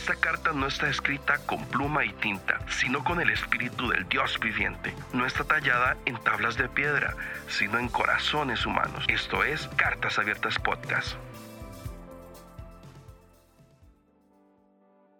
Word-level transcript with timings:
Esta 0.00 0.16
carta 0.16 0.54
no 0.54 0.66
está 0.66 0.88
escrita 0.88 1.44
con 1.44 1.62
pluma 1.66 2.06
y 2.06 2.12
tinta, 2.14 2.66
sino 2.70 3.04
con 3.04 3.20
el 3.20 3.28
espíritu 3.28 3.86
del 3.86 4.08
Dios 4.08 4.40
viviente. 4.42 4.94
No 5.12 5.26
está 5.26 5.44
tallada 5.44 5.98
en 6.06 6.16
tablas 6.24 6.56
de 6.56 6.70
piedra, 6.70 7.14
sino 7.48 7.78
en 7.78 7.88
corazones 7.88 8.64
humanos. 8.64 9.04
Esto 9.08 9.44
es 9.44 9.68
Cartas 9.76 10.18
Abiertas 10.18 10.58
Podcast. 10.58 11.16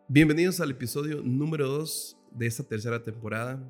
Bienvenidos 0.09 0.63
al 0.63 0.71
episodio 0.71 1.21
número 1.23 1.69
2 1.69 2.17
de 2.31 2.47
esta 2.47 2.67
tercera 2.67 3.05
temporada. 3.05 3.63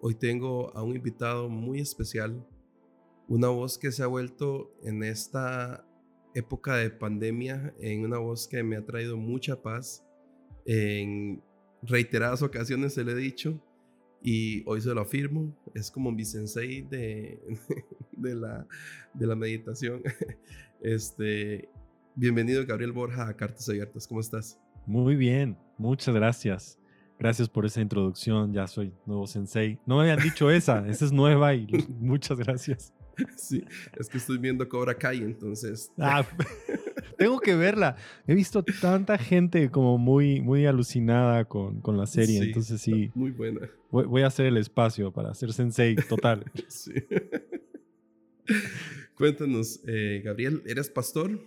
Hoy 0.00 0.16
tengo 0.16 0.76
a 0.76 0.82
un 0.82 0.94
invitado 0.94 1.48
muy 1.48 1.80
especial, 1.80 2.46
una 3.26 3.48
voz 3.48 3.78
que 3.78 3.90
se 3.90 4.02
ha 4.02 4.06
vuelto 4.06 4.70
en 4.82 5.02
esta 5.02 5.86
época 6.34 6.76
de 6.76 6.90
pandemia, 6.90 7.74
en 7.80 8.04
una 8.04 8.18
voz 8.18 8.46
que 8.46 8.62
me 8.62 8.76
ha 8.76 8.84
traído 8.84 9.16
mucha 9.16 9.62
paz. 9.62 10.04
En 10.70 11.42
reiteradas 11.80 12.42
ocasiones 12.42 12.92
se 12.92 13.02
lo 13.02 13.12
he 13.12 13.14
dicho 13.14 13.58
y 14.22 14.62
hoy 14.66 14.82
se 14.82 14.92
lo 14.92 15.00
afirmo. 15.00 15.56
Es 15.74 15.90
como 15.90 16.12
mi 16.12 16.26
sensei 16.26 16.82
de, 16.82 17.40
de, 18.12 18.34
la, 18.34 18.68
de 19.14 19.26
la 19.26 19.34
meditación. 19.34 20.02
Este, 20.80 21.68
bienvenido 22.14 22.64
Gabriel 22.64 22.92
Borja 22.92 23.26
a 23.26 23.34
Cartas 23.34 23.68
Abiertas. 23.68 24.06
¿Cómo 24.06 24.20
estás? 24.20 24.60
Muy 24.86 25.16
bien, 25.16 25.58
muchas 25.76 26.14
gracias. 26.14 26.78
Gracias 27.18 27.48
por 27.48 27.66
esa 27.66 27.80
introducción, 27.80 28.52
ya 28.52 28.68
soy 28.68 28.94
nuevo 29.04 29.26
sensei. 29.26 29.80
No 29.86 29.96
me 29.96 30.02
habían 30.02 30.20
dicho 30.20 30.52
esa, 30.52 30.86
esa 30.88 31.04
es 31.06 31.10
nueva 31.10 31.52
y 31.52 31.66
muchas 31.98 32.38
gracias. 32.38 32.94
Sí, 33.36 33.64
es 33.98 34.08
que 34.08 34.18
estoy 34.18 34.38
viendo 34.38 34.68
Cobra 34.68 34.94
Kai, 34.94 35.18
entonces. 35.18 35.90
Ah, 35.98 36.24
tengo 37.18 37.40
que 37.40 37.54
verla. 37.54 37.96
He 38.26 38.34
visto 38.34 38.62
tanta 38.62 39.18
gente 39.18 39.70
como 39.70 39.98
muy, 39.98 40.40
muy 40.40 40.64
alucinada 40.64 41.44
con, 41.44 41.80
con 41.80 41.98
la 41.98 42.06
serie, 42.06 42.38
entonces 42.38 42.80
sí. 42.80 43.10
Muy 43.14 43.32
buena. 43.32 43.68
Voy, 43.90 44.06
voy, 44.06 44.22
a 44.22 44.28
hacer 44.28 44.46
el 44.46 44.56
espacio 44.56 45.12
para 45.12 45.34
ser 45.34 45.52
sensei 45.52 45.96
total. 45.96 46.44
sí. 46.68 46.92
Cuéntanos, 49.14 49.80
eh, 49.86 50.22
Gabriel, 50.24 50.62
¿eres 50.64 50.88
pastor? 50.88 51.44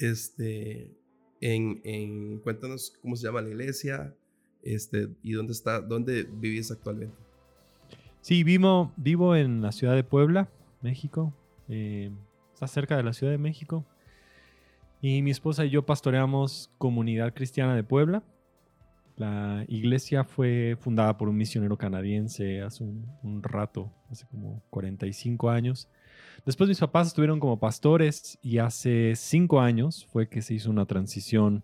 Este, 0.00 0.94
en, 1.40 1.80
en, 1.84 2.38
cuéntanos 2.40 2.92
cómo 3.00 3.16
se 3.16 3.26
llama 3.26 3.40
la 3.40 3.48
iglesia 3.48 4.14
este, 4.62 5.08
y 5.22 5.32
dónde 5.32 5.52
está, 5.52 5.80
dónde 5.80 6.24
vivís 6.24 6.70
actualmente. 6.70 7.16
Sí, 8.20 8.44
vivo, 8.44 8.92
vivo 8.96 9.36
en 9.36 9.62
la 9.62 9.72
ciudad 9.72 9.94
de 9.94 10.04
Puebla, 10.04 10.50
México. 10.82 11.32
Eh, 11.68 12.10
está 12.52 12.66
cerca 12.66 12.96
de 12.96 13.04
la 13.04 13.12
Ciudad 13.12 13.32
de 13.32 13.38
México. 13.38 13.86
Y 15.08 15.22
mi 15.22 15.30
esposa 15.30 15.64
y 15.64 15.70
yo 15.70 15.86
pastoreamos 15.86 16.68
Comunidad 16.78 17.32
Cristiana 17.32 17.76
de 17.76 17.84
Puebla. 17.84 18.24
La 19.14 19.64
iglesia 19.68 20.24
fue 20.24 20.76
fundada 20.80 21.16
por 21.16 21.28
un 21.28 21.36
misionero 21.36 21.78
canadiense 21.78 22.60
hace 22.60 22.82
un, 22.82 23.40
rato, 23.40 23.92
hace 24.10 24.26
como 24.26 24.64
45 24.70 25.48
años. 25.48 25.88
Después 26.44 26.68
mis 26.68 26.80
papás 26.80 27.06
estuvieron 27.06 27.38
como 27.38 27.60
pastores 27.60 28.36
y 28.42 28.58
hace 28.58 29.12
5 29.14 29.60
años 29.60 30.04
fue 30.06 30.28
que 30.28 30.42
se 30.42 30.54
hizo 30.54 30.72
una 30.72 30.86
transición 30.86 31.62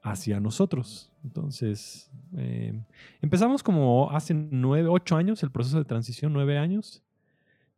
hacia 0.00 0.40
nosotros. 0.40 1.12
Entonces, 1.24 2.10
eh, 2.38 2.72
empezamos 3.20 3.62
como 3.62 4.10
hace 4.12 4.32
9, 4.32 4.88
8 4.88 5.16
años 5.16 5.42
el 5.42 5.50
proceso 5.50 5.76
de 5.76 5.84
transición, 5.84 6.32
9 6.32 6.56
años. 6.56 7.02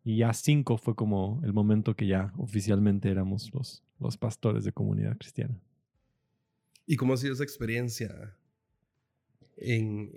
Y 0.05 0.19
ya 0.19 0.33
cinco 0.34 0.77
fue 0.77 0.94
como 0.94 1.41
el 1.44 1.55
momento 1.55 1.97
que 1.97 2.06
ya 2.06 2.33
oficialmente 2.36 3.10
éramos 3.10 3.52
los, 3.55 3.83
los 3.98 4.19
pastores 4.19 4.64
de 4.64 4.72
comunidad 4.72 5.16
cristiana. 5.16 5.58
¿Y 6.86 6.97
cómo 6.97 7.14
ha 7.14 7.16
sido 7.16 7.33
esa 7.33 7.42
experiencia 7.42 8.36
en, 9.56 10.10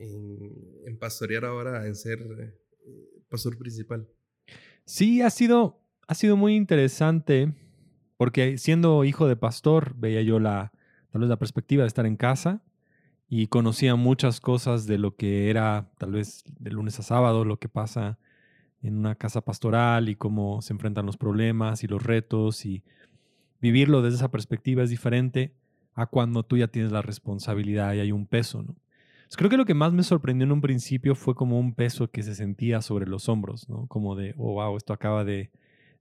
en, 0.86 0.98
pastorear 0.98 1.46
ahora, 1.46 1.88
en 1.88 1.96
ser 1.96 2.20
eh, 2.20 2.54
pastor 3.30 3.58
principal? 3.58 4.08
Sí, 4.84 5.22
ha 5.22 5.30
sido, 5.30 5.80
ha 6.08 6.16
sido 6.16 6.36
muy 6.36 6.56
interesante 6.56 7.54
porque 8.18 8.58
siendo 8.58 9.06
hijo 9.06 9.28
de 9.28 9.36
pastor 9.36 9.96
veía 9.96 10.22
yo 10.22 10.40
la, 10.40 10.74
tal 11.12 11.22
vez 11.22 11.30
la 11.30 11.40
perspectiva 11.40 11.84
de 11.84 11.88
estar 11.88 12.06
en 12.06 12.18
casa 12.18 12.62
y 13.30 13.48
conocía 13.48 13.96
muchas 13.96 14.42
cosas 14.42 14.88
de 14.88 14.98
lo 14.98 15.16
que 15.16 15.50
era 15.50 15.92
tal 15.98 16.12
vez 16.12 16.44
de 16.60 16.72
lunes 16.72 17.00
a 17.00 17.04
sábado, 17.04 17.46
lo 17.46 17.60
que 17.60 17.70
pasa 17.70 18.18
en 18.82 18.98
una 18.98 19.16
casa 19.16 19.42
pastoral 19.42 20.10
y 20.10 20.16
cómo 20.16 20.62
se 20.62 20.74
enfrentan 20.74 21.06
los 21.06 21.18
problemas 21.18 21.84
y 21.84 21.88
los 21.88 22.04
retos 22.04 22.66
y 22.66 22.84
vivirlo 23.60 24.02
desde 24.02 24.18
esa 24.18 24.32
perspectiva 24.32 24.84
es 24.84 24.90
diferente 24.90 25.54
a 25.94 26.06
cuando 26.06 26.44
tú 26.44 26.58
ya 26.58 26.68
tienes 26.68 26.92
la 26.92 27.02
responsabilidad 27.02 27.94
y 27.94 28.00
hay 28.00 28.12
un 28.12 28.28
peso, 28.28 28.64
¿no? 28.64 28.76
creo 29.36 29.50
que 29.50 29.58
lo 29.58 29.66
que 29.66 29.74
más 29.74 29.92
me 29.92 30.04
sorprendió 30.04 30.46
en 30.46 30.54
un 30.54 30.62
principio 30.62 31.16
fue 31.16 31.36
como 31.36 31.60
un 31.60 31.74
peso 31.74 32.10
que 32.10 32.24
se 32.24 32.34
sentía 32.34 32.82
sobre 32.82 33.08
los 33.08 33.28
hombros, 33.28 33.68
¿no? 33.68 33.86
Como 33.88 34.16
de, 34.16 34.34
oh, 34.38 34.54
wow, 34.54 34.78
esto 34.78 34.94
acaba 34.94 35.26
de, 35.26 35.52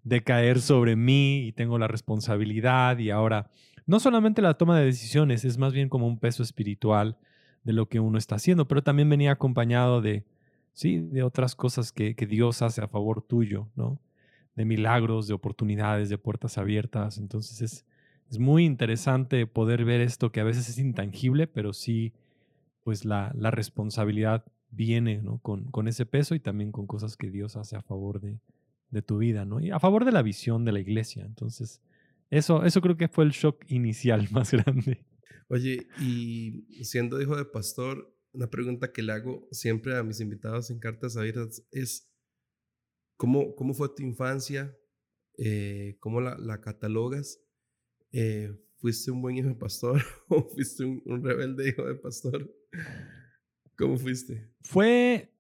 de 0.05 0.23
caer 0.23 0.61
sobre 0.61 0.95
mí 0.95 1.47
y 1.47 1.53
tengo 1.53 1.77
la 1.79 1.89
responsabilidad 1.89 2.99
y 2.99 3.11
ahora 3.11 3.51
no 3.85 3.99
solamente 3.99 4.43
la 4.43 4.55
toma 4.55 4.79
de 4.79 4.85
decisiones, 4.85 5.45
es 5.45 5.59
más 5.59 5.73
bien 5.73 5.89
como 5.89 6.07
un 6.07 6.19
peso 6.19 6.45
espiritual 6.45 7.17
de 7.65 7.73
lo 7.73 7.89
que 7.89 7.99
uno 7.99 8.17
está 8.17 8.37
haciendo, 8.37 8.69
pero 8.69 8.83
también 8.85 9.09
venía 9.09 9.33
acompañado 9.33 10.01
de, 10.01 10.25
sí, 10.77 10.99
de 11.01 11.23
otras 11.23 11.57
cosas 11.57 11.91
que, 11.91 12.15
Dios 12.15 12.61
hace 12.61 12.83
a 12.83 12.89
favor 12.89 13.23
tuyo, 13.23 13.69
¿no? 13.77 13.99
De 14.55 14.67
milagros, 14.67 15.27
de 15.27 15.33
oportunidades, 15.33 16.11
de 16.11 16.19
puertas 16.19 16.59
abiertas. 16.59 17.17
Entonces 17.17 17.63
es, 17.63 17.87
es 18.31 18.39
muy 18.39 18.67
interesante 18.67 19.47
poder 19.47 19.87
ver 19.87 20.03
esto 20.03 20.31
que 20.31 20.41
a 20.41 20.45
veces 20.45 20.69
es 20.69 20.79
intangible, 20.79 21.47
pero 21.47 21.73
sí, 21.73 22.13
pues 22.85 23.07
la, 23.07 23.33
la 23.35 23.51
responsabilidad 23.51 24.45
viene 24.71 25.23
¿no? 25.23 25.39
con, 25.39 25.71
con, 25.71 25.89
ese 25.89 26.05
peso 26.05 26.35
y 26.35 26.41
también 26.41 26.73
con 26.73 26.87
cosas 26.87 27.17
que 27.17 27.31
Dios 27.31 27.57
hace 27.57 27.77
a 27.77 27.83
favor 27.83 28.21
de, 28.21 28.39
de, 28.91 29.01
tu 29.01 29.17
vida, 29.17 29.47
¿no? 29.47 29.61
Y 29.61 29.71
a 29.71 29.81
favor 29.81 30.05
de 30.05 30.13
la 30.13 30.21
visión 30.21 30.67
de 30.67 30.73
la 30.73 30.81
iglesia. 30.81 31.25
Entonces, 31.25 31.81
eso, 32.29 32.65
eso 32.65 32.83
creo 32.83 32.99
que 32.99 33.09
fue 33.09 33.25
el 33.25 33.31
shock 33.31 33.65
inicial 33.69 34.29
más 34.31 34.53
grande. 34.53 35.07
Oye, 35.49 35.87
y 36.01 36.85
siendo 36.85 37.23
hijo 37.23 37.35
de 37.35 37.47
pastor, 37.47 38.16
una 38.37 38.51
pregunta 38.51 38.93
que 38.93 39.03
le 39.03 39.13
hago 39.13 39.49
siempre 39.51 39.97
a 39.97 40.03
mis 40.03 40.21
invitados 40.21 40.71
en 40.71 40.79
Cartas 40.79 41.17
Abiertas 41.17 41.67
es, 41.73 42.13
¿cómo, 43.17 43.55
cómo 43.55 43.73
fue 43.73 43.89
tu 43.89 44.03
infancia? 44.03 44.77
Eh, 45.39 45.97
¿Cómo 46.01 46.21
la, 46.21 46.37
la 46.39 46.61
catalogas? 46.61 47.41
Eh, 48.13 48.55
¿Fuiste 48.77 49.11
un 49.11 49.23
buen 49.23 49.37
hijo 49.39 49.49
de 49.49 49.55
pastor 49.55 50.03
o 50.29 50.49
fuiste 50.51 50.85
un, 50.85 51.03
un, 51.07 51.25
rebelde 51.25 51.71
hijo 51.71 51.87
de 51.87 51.95
pastor? 51.95 52.55
¿Cómo 53.77 53.97
fuiste? 53.97 54.53
Fue, 54.61 55.33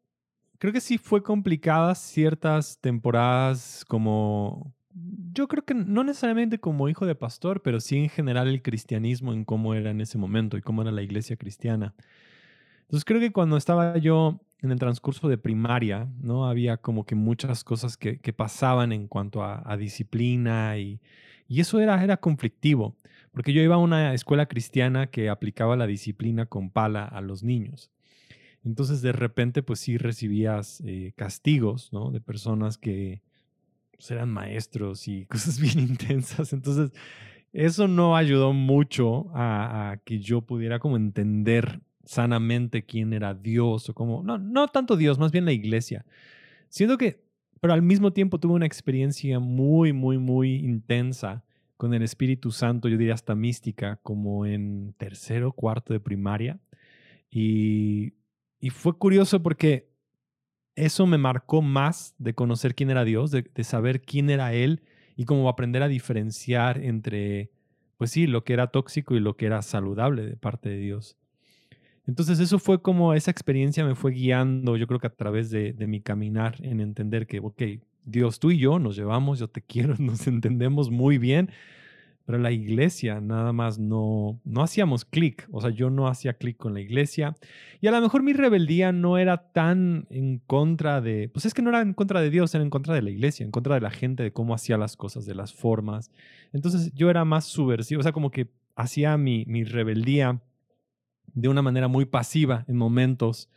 creo 0.58 0.72
que 0.72 0.80
sí 0.80 0.96
fue 0.96 1.22
complicada 1.22 1.94
ciertas 1.94 2.80
temporadas 2.80 3.84
como, 3.86 4.74
yo 5.34 5.48
creo 5.48 5.66
que 5.66 5.74
no 5.74 6.02
necesariamente 6.02 6.58
como 6.58 6.88
hijo 6.88 7.04
de 7.04 7.14
pastor, 7.14 7.60
pero 7.60 7.78
sí 7.80 7.98
en 7.98 8.08
general 8.08 8.48
el 8.48 8.62
cristianismo 8.62 9.34
en 9.34 9.44
cómo 9.44 9.74
era 9.74 9.90
en 9.90 10.00
ese 10.00 10.16
momento 10.16 10.56
y 10.56 10.62
cómo 10.62 10.80
era 10.80 10.92
la 10.92 11.02
iglesia 11.02 11.36
cristiana. 11.36 11.94
Entonces 12.86 13.04
creo 13.04 13.20
que 13.20 13.32
cuando 13.32 13.56
estaba 13.56 13.98
yo 13.98 14.41
en 14.62 14.70
el 14.70 14.78
transcurso 14.78 15.28
de 15.28 15.38
primaria, 15.38 16.08
¿no? 16.20 16.48
Había 16.48 16.76
como 16.76 17.04
que 17.04 17.16
muchas 17.16 17.64
cosas 17.64 17.97
que, 17.97 18.16
pasaban 18.32 18.92
en 18.92 19.08
cuanto 19.08 19.42
a, 19.42 19.76
disciplina 19.76 20.78
y, 20.78 21.00
eso 21.48 21.80
era, 21.80 22.02
era 22.02 22.16
conflictivo, 22.16 22.97
porque 23.32 23.52
yo 23.52 23.62
iba 23.62 23.74
a 23.74 23.78
una 23.78 24.14
escuela 24.14 24.47
cristiana 24.47 25.08
que 25.08 25.28
aplicaba 25.28 25.76
la 25.76 25.86
disciplina 25.86 26.47
con 26.47 26.70
pala 26.70 27.04
a 27.04 27.20
los 27.20 27.42
niños. 27.42 27.91
Entonces 28.64 29.03
de 29.03 29.12
repente 29.12 29.62
pues 29.62 29.78
sí 29.80 29.97
recibías 29.97 30.82
eh, 30.84 31.12
castigos, 31.16 31.92
¿no? 31.92 32.10
De 32.10 32.20
personas 32.20 32.78
que 32.78 33.22
pues, 33.92 34.10
eran 34.10 34.30
maestros 34.30 35.06
y 35.08 35.26
cosas 35.30 35.60
bien 35.60 35.78
intensas. 35.80 36.53
Entonces 36.53 36.92
eso 37.53 37.88
no 37.88 38.16
ayudó 38.16 38.53
mucho 38.53 39.28
a, 39.34 39.91
a 39.91 39.97
que 39.98 40.18
yo 40.18 40.41
pudiera 40.41 40.78
como 40.78 40.97
entender 40.97 41.80
sanamente 42.06 42.86
quién 42.86 43.12
era 43.12 43.34
Dios 43.34 43.91
o 43.91 43.94
cómo, 43.94 44.22
no, 44.22 44.38
no 44.38 44.68
tanto 44.68 44.97
Dios, 44.97 45.18
más 45.18 45.32
bien 45.32 45.44
la 45.44 45.53
iglesia. 45.53 46.06
Siento 46.68 46.97
que, 46.97 47.22
pero 47.60 47.74
al 47.74 47.82
mismo 47.82 48.12
tiempo 48.12 48.38
tuve 48.41 48.54
una 48.54 48.66
experiencia 48.66 49.38
muy, 49.41 49.92
muy, 49.92 50.16
muy 50.16 50.54
intensa 50.54 51.44
con 51.76 51.92
el 51.92 52.03
Espíritu 52.03 52.53
Santo, 52.53 52.88
yo 52.88 52.97
diría 52.97 53.14
hasta 53.14 53.34
mística, 53.34 53.97
como 54.03 54.47
en 54.47 54.94
tercero, 54.97 55.53
cuarto 55.53 55.92
de 55.92 56.00
primaria. 56.00 56.58
Y, 57.30 58.14
y 58.60 58.70
fue 58.70 58.97
curioso 58.97 59.42
porque 59.42 59.91
eso 60.74 61.06
me 61.06 61.18
marcó 61.18 61.60
más 61.60 62.14
de 62.18 62.34
conocer 62.34 62.74
quién 62.74 62.91
era 62.91 63.04
Dios, 63.04 63.30
de, 63.30 63.42
de 63.42 63.64
saber 63.64 64.00
quién 64.00 64.30
era 64.30 64.54
Él 64.54 64.82
y 65.16 65.24
cómo 65.24 65.48
aprender 65.48 65.82
a 65.82 65.88
diferenciar 65.88 66.82
entre, 66.82 67.50
pues 67.98 68.10
sí, 68.10 68.26
lo 68.26 68.44
que 68.44 68.52
era 68.52 68.68
tóxico 68.68 69.14
y 69.14 69.20
lo 69.20 69.36
que 69.36 69.47
era 69.47 69.60
saludable 69.60 70.22
de 70.22 70.36
parte 70.36 70.68
de 70.68 70.78
Dios. 70.78 71.16
Entonces 72.06 72.38
eso 72.38 72.58
fue 72.58 72.80
como 72.80 73.14
esa 73.14 73.30
experiencia 73.30 73.84
me 73.84 73.97
fue 73.97 74.12
guiando, 74.12 74.76
yo 74.76 74.86
creo 74.86 75.00
que 75.00 75.08
a 75.08 75.14
través 75.14 75.50
de, 75.50 75.74
mi 75.86 76.00
caminar 76.00 76.56
en 76.62 76.80
entender 76.80 77.26
que, 77.26 77.41
ok, 77.41 77.62
Dios, 78.04 78.38
tú 78.38 78.53
y 78.53 78.58
yo 78.58 78.78
nos 78.78 78.97
llevamos, 78.97 79.38
yo 79.38 79.48
te 79.48 79.62
quiero, 79.66 79.97
nos 79.98 80.26
entendemos 80.26 80.91
muy 80.91 81.18
bien, 81.18 81.50
pero 82.24 82.38
la 82.38 82.50
iglesia 82.50 83.20
nada 83.20 83.53
más 83.53 83.78
no, 83.78 84.41
no 84.44 84.62
hacíamos 84.62 85.04
clic, 85.04 85.48
o 85.50 85.60
sea, 85.60 85.70
yo 85.70 85.91
no 85.91 86.08
hacía 86.08 86.34
clic 86.34 86.56
con 86.56 86.74
la 86.74 86.80
iglesia 86.80 87.36
y 87.80 87.86
a 87.86 87.92
lo 87.92 88.00
mejor 88.00 88.22
mi 88.22 88.32
rebeldía 88.32 88.91
no 88.91 89.18
era 89.18 89.52
tan 89.52 90.06
en 90.10 90.38
contra 90.38 91.00
de, 91.00 91.28
pues 91.28 91.47
es 91.47 91.54
que 91.54 91.62
no 91.62 91.70
era 91.70 91.82
en 91.82 91.94
contra 91.94 92.20
de 92.20 92.30
Dios, 92.30 92.54
era 92.54 92.64
en 92.64 92.70
contra 92.70 92.94
de 92.94 93.02
la 93.02 93.10
iglesia, 93.10 93.44
en 93.44 93.52
contra 93.52 93.74
de 93.74 93.80
la 93.80 93.91
gente, 93.91 94.22
de 94.24 94.32
cómo 94.32 94.54
hacía 94.54 94.76
las 94.76 94.97
cosas, 94.97 95.24
de 95.24 95.36
las 95.36 95.54
formas. 95.54 96.10
Entonces 96.52 96.92
yo 96.94 97.10
era 97.10 97.24
más 97.24 97.44
subversivo, 97.44 98.00
o 98.00 98.02
sea, 98.02 98.12
como 98.12 98.30
que 98.30 98.48
hacía 98.74 99.16
mi, 99.16 99.44
mi 99.47 99.62
rebeldía 99.62 100.41
de 101.36 101.48
una 101.48 101.62
manera 101.62 101.86
muy 101.86 102.06
pasiva 102.06 102.65
en 102.66 102.77
momentos. 102.77 103.48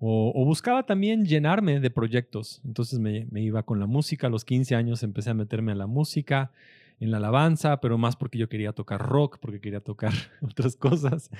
O, 0.00 0.44
buscaba 0.44 0.84
también 0.84 1.24
llenarme 1.24 1.78
de 1.78 1.90
proyectos. 1.90 2.60
Entonces 2.64 2.98
me, 2.98 3.26
me, 3.30 3.42
iba 3.42 3.62
con 3.64 3.78
la 3.78 3.86
música. 3.86 4.26
A 4.26 4.30
los 4.30 4.44
15 4.44 4.74
años 4.74 5.02
empecé 5.02 5.30
a 5.30 5.34
meterme 5.34 5.72
a 5.72 5.76
la 5.76 5.86
música 5.86 6.52
en 7.00 7.10
la 7.10 7.18
alabanza, 7.18 7.80
pero 7.80 7.98
más 7.98 8.16
porque 8.16 8.38
yo 8.38 8.48
quería 8.48 8.72
tocar 8.72 9.00
rock, 9.00 9.38
porque 9.40 9.60
quería 9.60 9.80
tocar 9.80 10.12
otras 10.42 10.76
cosas. 10.76 11.30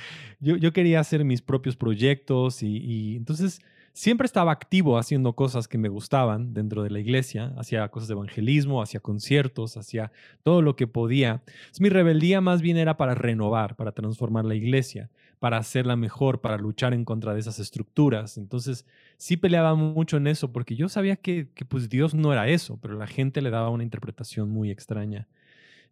Yo, 0.40 0.56
yo 0.56 0.72
quería 0.72 1.00
hacer 1.00 1.24
mis 1.24 1.42
propios 1.42 1.76
proyectos 1.76 2.62
y, 2.62 3.16
entonces 3.16 3.60
siempre 3.92 4.26
estaba 4.26 4.52
activo 4.52 4.98
haciendo 4.98 5.34
cosas 5.34 5.68
que 5.68 5.78
me 5.78 5.88
gustaban 5.88 6.54
dentro 6.54 6.82
de 6.82 6.90
la 6.90 7.00
iglesia, 7.00 7.52
hacía 7.56 7.88
cosas 7.88 8.08
de 8.08 8.14
evangelismo, 8.14 8.82
hacía 8.82 9.00
conciertos, 9.00 9.76
hacía 9.76 10.12
todo 10.42 10.62
lo 10.62 10.76
que 10.76 10.86
podía. 10.86 11.42
mi 11.80 11.88
rebeldía 11.88 12.40
más 12.40 12.62
bien 12.62 12.76
era 12.76 12.96
para 12.96 13.14
renovar, 13.14 13.76
para 13.76 13.92
transformar 13.92 14.44
la 14.44 14.54
iglesia, 14.54 15.10
para 15.38 15.58
hacerla 15.58 15.96
mejor, 15.96 16.40
para 16.40 16.58
luchar 16.58 16.94
en 16.94 17.04
contra 17.04 17.34
de 17.34 17.40
esas 17.40 17.58
estructuras. 17.58 18.38
Entonces 18.38 18.86
sí 19.16 19.36
peleaba 19.36 19.74
mucho 19.74 20.16
en 20.16 20.26
eso 20.26 20.52
porque 20.52 20.76
yo 20.76 20.88
sabía 20.88 21.16
que, 21.16 21.48
que 21.54 21.64
pues 21.64 21.88
Dios 21.88 22.14
no 22.14 22.32
era 22.32 22.48
eso, 22.48 22.78
pero 22.80 22.94
la 22.96 23.06
gente 23.06 23.42
le 23.42 23.50
daba 23.50 23.70
una 23.70 23.84
interpretación 23.84 24.50
muy 24.50 24.70
extraña. 24.70 25.28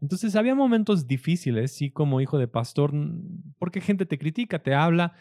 Entonces 0.00 0.36
había 0.36 0.54
momentos 0.54 1.06
difíciles, 1.06 1.72
sí, 1.72 1.90
como 1.90 2.20
hijo 2.20 2.38
de 2.38 2.48
pastor, 2.48 2.92
porque 3.58 3.80
gente 3.80 4.04
te 4.04 4.18
critica, 4.18 4.58
te 4.58 4.74
habla, 4.74 5.14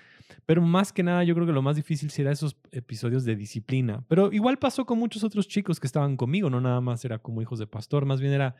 pero 0.46 0.62
más 0.62 0.94
que 0.94 1.04
nada 1.04 1.24
yo 1.24 1.34
creo 1.36 1.48
que 1.48 1.54
lo 1.54 1.62
más 1.62 1.76
difícil 1.76 2.10
será 2.10 2.32
esos 2.32 2.58
episodios 2.72 3.26
de 3.26 3.36
disciplina. 3.36 4.04
Pero 4.08 4.32
igual 4.32 4.58
pasó 4.58 4.86
con 4.86 5.00
muchos 5.00 5.24
otros 5.24 5.48
chicos 5.48 5.80
que 5.80 5.88
estaban 5.88 6.18
conmigo, 6.18 6.50
no 6.50 6.62
nada 6.62 6.82
más 6.82 7.04
era 7.06 7.20
como 7.20 7.42
hijos 7.42 7.60
de 7.60 7.68
pastor, 7.68 8.06
más 8.06 8.22
bien 8.22 8.34
era 8.34 8.56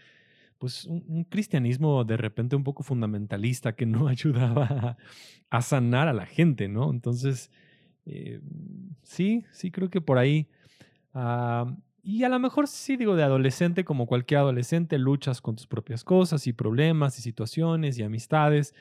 pues 0.58 0.86
un, 0.86 1.26
cristianismo 1.26 2.04
de 2.04 2.18
repente 2.18 2.56
un 2.56 2.64
poco 2.64 2.84
fundamentalista 2.84 3.76
que 3.76 3.86
no 3.86 4.08
ayudaba 4.08 4.98
a, 5.50 5.62
sanar 5.62 6.08
a 6.08 6.14
la 6.14 6.26
gente, 6.26 6.68
¿no? 6.68 6.90
Entonces, 6.92 7.52
eh, 8.06 8.42
sí, 9.04 9.46
sí 9.52 9.72
creo 9.72 9.90
que 9.90 10.02
por 10.02 10.18
ahí... 10.18 10.48
Ah, 11.14 11.76
y 12.08 12.24
a 12.24 12.30
lo 12.30 12.38
mejor 12.38 12.68
sí 12.68 12.98
digo 12.98 13.16
de 13.16 13.24
adolescente, 13.24 13.84
como 13.84 14.06
cualquier 14.06 14.42
adolescente, 14.42 15.00
luchas 15.00 15.42
con 15.42 15.56
tus 15.56 15.66
propias 15.66 16.04
cosas 16.04 16.46
y 16.46 16.54
problemas 16.54 17.18
y 17.18 17.24
situaciones 17.24 17.98
y 17.98 18.04
amistades, 18.04 18.76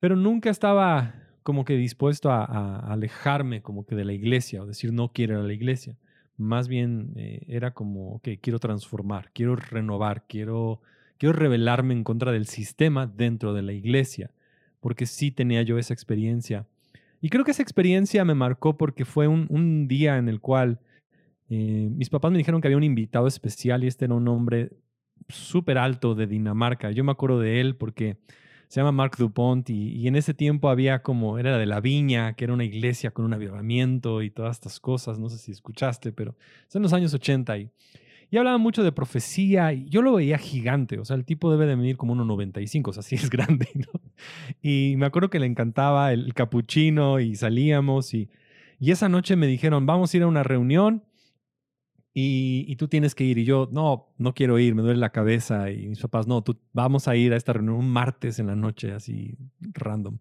pero 0.00 0.16
nunca 0.16 0.50
estaba 0.50 1.14
como 1.48 1.64
que 1.64 1.78
dispuesto 1.78 2.30
a, 2.30 2.76
alejarme 2.92 3.62
como 3.62 3.86
que 3.86 3.94
de 3.94 4.04
la 4.04 4.12
iglesia 4.12 4.62
o 4.62 4.66
decir 4.66 4.92
no 4.92 5.14
quiero 5.14 5.40
a 5.40 5.42
la 5.42 5.54
iglesia. 5.54 5.96
Más 6.36 6.68
bien 6.68 7.14
eh, 7.16 7.42
era 7.48 7.72
como 7.72 8.20
que 8.20 8.36
quiero 8.38 8.58
transformar, 8.58 9.30
quiero 9.32 9.56
renovar, 9.56 10.26
quiero, 10.28 10.82
quiero 11.16 11.32
rebelarme 11.32 11.94
en 11.94 12.04
contra 12.04 12.32
del 12.32 12.48
sistema 12.48 13.06
dentro 13.06 13.54
de 13.54 13.62
la 13.62 13.72
iglesia, 13.72 14.30
porque 14.80 15.06
sí 15.06 15.30
tenía 15.30 15.62
yo 15.62 15.78
esa 15.78 15.94
experiencia. 15.94 16.66
Y 17.22 17.30
creo 17.30 17.46
que 17.46 17.52
esa 17.52 17.62
experiencia 17.62 18.26
me 18.26 18.34
marcó 18.34 18.76
porque 18.76 19.06
fue 19.06 19.26
un, 19.26 19.46
un 19.48 19.88
día 19.88 20.18
en 20.18 20.28
el 20.28 20.42
cual 20.42 20.80
eh, 21.48 21.88
mis 21.90 22.10
papás 22.10 22.30
me 22.30 22.36
dijeron 22.36 22.60
que 22.60 22.68
había 22.68 22.76
un 22.76 22.84
invitado 22.84 23.26
especial 23.26 23.84
y 23.84 23.86
este 23.86 24.04
era 24.04 24.12
un 24.12 24.28
hombre 24.28 24.72
súper 25.30 25.78
alto 25.78 26.14
de 26.14 26.26
Dinamarca. 26.26 26.90
Yo 26.90 27.04
me 27.04 27.12
acuerdo 27.12 27.40
de 27.40 27.62
él 27.62 27.74
porque 27.74 28.18
se 28.68 28.80
llama 28.80 28.92
Marc 28.92 29.16
Dupont 29.16 29.68
y, 29.70 30.06
en 30.06 30.14
ese 30.14 30.34
tiempo 30.34 30.68
había 30.68 31.02
como, 31.02 31.38
era 31.38 31.56
de 31.56 31.66
la 31.66 31.80
viña, 31.80 32.34
que 32.34 32.44
era 32.44 32.52
una 32.52 32.64
iglesia 32.64 33.10
con 33.10 33.24
un 33.24 33.32
avivamiento 33.32 34.22
y 34.22 34.30
todas 34.30 34.56
estas 34.56 34.78
cosas. 34.78 35.18
No 35.18 35.30
sé 35.30 35.38
si 35.38 35.52
escuchaste, 35.52 36.12
pero 36.12 36.36
son 36.68 36.82
los 36.82 36.92
años 36.92 37.14
80 37.14 37.58
y, 37.58 37.70
y 38.30 38.36
hablaba 38.36 38.58
mucho 38.58 38.82
de 38.82 38.92
profecía 38.92 39.72
y 39.72 39.88
yo 39.88 40.02
lo 40.02 40.14
veía 40.14 40.36
gigante. 40.36 40.98
O 40.98 41.04
sea, 41.06 41.16
el 41.16 41.24
tipo 41.24 41.50
debe 41.50 41.66
de 41.66 41.76
medir 41.76 41.96
como 41.96 42.14
1,95, 42.14 42.88
o 42.88 42.92
sea, 42.92 43.02
sí 43.02 43.14
es 43.14 43.30
grande. 43.30 43.68
Y 44.60 44.94
me 44.98 45.06
acuerdo 45.06 45.30
que 45.30 45.38
le 45.38 45.46
encantaba 45.46 46.12
el, 46.12 46.34
capuchino 46.34 47.20
y 47.20 47.36
salíamos 47.36 48.12
y, 48.12 48.28
y 48.78 48.90
esa 48.90 49.08
noche 49.08 49.34
me 49.36 49.46
dijeron, 49.46 49.86
vamos 49.86 50.12
a 50.12 50.16
ir 50.18 50.22
a 50.24 50.26
una 50.26 50.42
reunión 50.42 51.04
y, 52.20 52.74
tú 52.76 52.88
tienes 52.88 53.14
que 53.14 53.22
ir. 53.22 53.38
Y 53.38 53.44
yo, 53.44 53.68
no, 53.70 54.08
no 54.18 54.34
quiero 54.34 54.58
ir, 54.58 54.74
me 54.74 54.82
duele 54.82 54.98
la 54.98 55.10
cabeza. 55.10 55.70
Y 55.70 55.86
mis 55.86 56.00
papás, 56.00 56.26
no, 56.26 56.42
tú, 56.42 56.58
vamos 56.72 57.06
a 57.06 57.14
ir 57.14 57.32
a 57.32 57.36
esta 57.36 57.52
reunión 57.52 57.76
un 57.76 57.88
martes 57.88 58.40
en 58.40 58.48
la 58.48 58.56
noche, 58.56 58.92
así 58.92 59.36
random. 59.60 60.18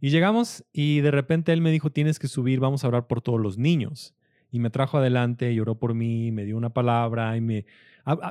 Y 0.00 0.08
llegamos 0.08 0.64
y 0.72 1.00
de 1.00 1.10
repente 1.10 1.52
él 1.52 1.60
me 1.60 1.70
dijo, 1.70 1.90
tienes 1.90 2.18
que 2.18 2.28
subir, 2.28 2.58
vamos 2.60 2.84
a 2.84 2.88
orar 2.88 3.06
por 3.06 3.20
todos 3.20 3.38
los 3.38 3.58
niños. 3.58 4.14
Y 4.50 4.60
me 4.60 4.70
trajo 4.70 4.96
adelante, 4.96 5.54
lloró 5.54 5.78
por 5.78 5.92
mí, 5.92 6.32
me 6.32 6.44
dio 6.46 6.56
una 6.56 6.70
palabra 6.70 7.36
y 7.36 7.42
me 7.42 7.66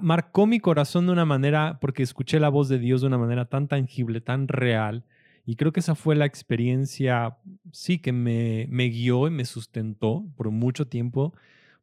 marcó 0.02 0.48
mi 0.48 0.60
corazón 0.60 1.06
de 1.06 1.12
una 1.12 1.26
manera, 1.26 1.78
porque 1.82 2.02
escuché 2.02 2.40
la 2.40 2.50
voz 2.50 2.70
de 2.70 2.80
Dios 2.80 3.02
de 3.02 3.08
una 3.08 3.20
manera 3.20 3.46
tan 3.46 3.68
tangible, 3.68 4.20
tan 4.20 4.48
real. 4.48 5.04
Y 5.46 5.58
creo 5.58 5.72
que 5.72 5.82
esa 5.82 5.94
fue 5.94 6.16
la 6.16 6.26
experiencia, 6.26 7.38
sí, 7.72 8.00
que 8.00 8.12
me 8.12 8.90
guió 8.90 9.28
y 9.28 9.32
me 9.32 9.46
sustentó 9.46 10.26
por 10.36 10.50
mucho 10.50 10.88
tiempo 10.88 11.36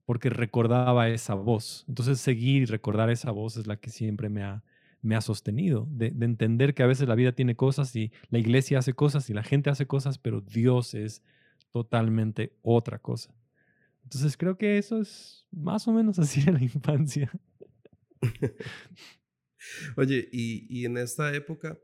porque 0.05 0.31
recordaba 0.31 1.09
esa 1.09 1.35
voz. 1.35 1.85
Entonces 1.89 2.21
seguir 2.21 2.63
y 2.63 2.67
recordar 2.67 3.11
esa 3.11 3.31
voz 3.31 3.57
es 3.57 3.67
la 3.67 3.77
que 3.77 3.91
siempre 3.91 4.29
me 4.29 4.43
ha, 4.43 4.63
me 5.03 5.17
ha 5.17 5.21
sostenido, 5.21 5.87
de, 5.91 6.07
entender 6.21 6.75
que 6.75 6.83
a 6.83 6.87
veces 6.87 7.09
la 7.09 7.15
vida 7.15 7.33
tiene 7.33 7.57
cosas 7.57 7.95
y 7.97 8.13
la 8.31 8.39
iglesia 8.39 8.79
hace 8.79 8.95
cosas 8.95 9.29
y 9.31 9.35
la 9.35 9.43
gente 9.43 9.69
hace 9.69 9.87
cosas, 9.87 10.19
pero 10.19 10.41
Dios 10.41 10.95
es 10.95 11.23
totalmente 11.73 12.53
otra 12.63 12.99
cosa. 12.99 13.35
Entonces 14.05 14.37
creo 14.37 14.57
que 14.57 14.79
eso 14.79 15.01
es 15.01 15.47
más 15.51 15.87
o 15.89 15.93
menos 15.93 16.19
así 16.21 16.41
en 16.47 16.55
la 16.55 16.63
infancia. 16.63 17.31
Oye, 19.97 20.29
y, 20.33 20.85
en 20.85 20.97
esta 20.99 21.35
época, 21.35 21.79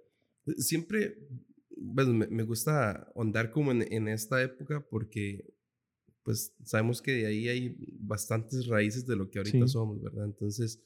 siempre, 0.57 1.17
bueno, 1.77 2.27
me, 2.29 2.43
gusta 2.43 3.09
andar 3.17 3.51
como 3.51 3.71
en, 3.71 3.93
en, 3.93 4.09
esta 4.09 4.43
época 4.43 4.85
porque 4.91 5.45
pues 6.29 6.55
sabemos 6.63 7.01
que 7.01 7.13
de 7.13 7.27
ahí 7.27 7.49
hay 7.49 7.75
bastantes 8.01 8.67
raíces 8.67 9.07
de 9.07 9.17
lo 9.17 9.31
que 9.31 9.39
ahorita 9.39 9.67
somos, 9.67 10.03
¿verdad? 10.03 10.27
Entonces, 10.27 10.85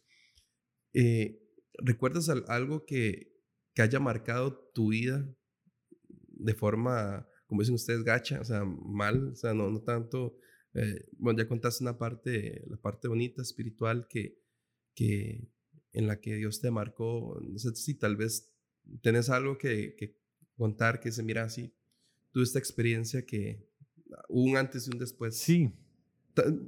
eh, 0.93 1.43
¿recuerdas 1.79 2.29
algo 2.29 2.87
que, 2.87 3.35
que 3.75 3.83
haya 3.83 3.99
marcado 3.99 4.71
tu 4.73 4.90
vida 4.90 5.28
de 6.28 6.55
forma, 6.55 7.28
como 7.47 7.61
dicen 7.61 7.75
ustedes, 7.75 8.05
gacha, 8.05 8.40
o 8.40 8.45
sea, 8.45 8.64
mal, 8.64 9.31
o 9.33 9.35
sea, 9.35 9.52
no, 9.52 9.69
no 9.69 9.83
tanto, 9.83 10.38
eh, 10.75 11.09
bueno, 11.19 11.43
ya 11.43 11.49
contaste 11.49 11.83
una 11.83 11.99
parte, 11.99 12.62
la 12.69 12.76
parte 12.76 13.09
bonita, 13.09 13.43
espiritual, 13.43 14.07
que, 14.09 14.38
que 14.95 15.50
en 15.93 16.07
la 16.07 16.21
que 16.21 16.37
Dios 16.37 16.61
te 16.61 16.71
marcó, 16.71 17.40
no 17.43 17.59
sé 17.59 17.75
si 17.75 17.99
tal 17.99 18.14
vez 18.14 18.55
tenés 19.02 19.28
algo 19.28 19.59
que, 19.59 19.97
que 19.97 20.16
contar, 20.55 21.00
que 21.00 21.11
se 21.11 21.25
mira 21.25 21.43
así, 21.43 21.75
tuve 22.31 22.45
esta 22.45 22.61
experiencia 22.61 23.26
que, 23.26 23.72
un 24.28 24.57
antes 24.57 24.87
y 24.87 24.90
un 24.90 24.99
después. 24.99 25.37
Sí. 25.37 25.71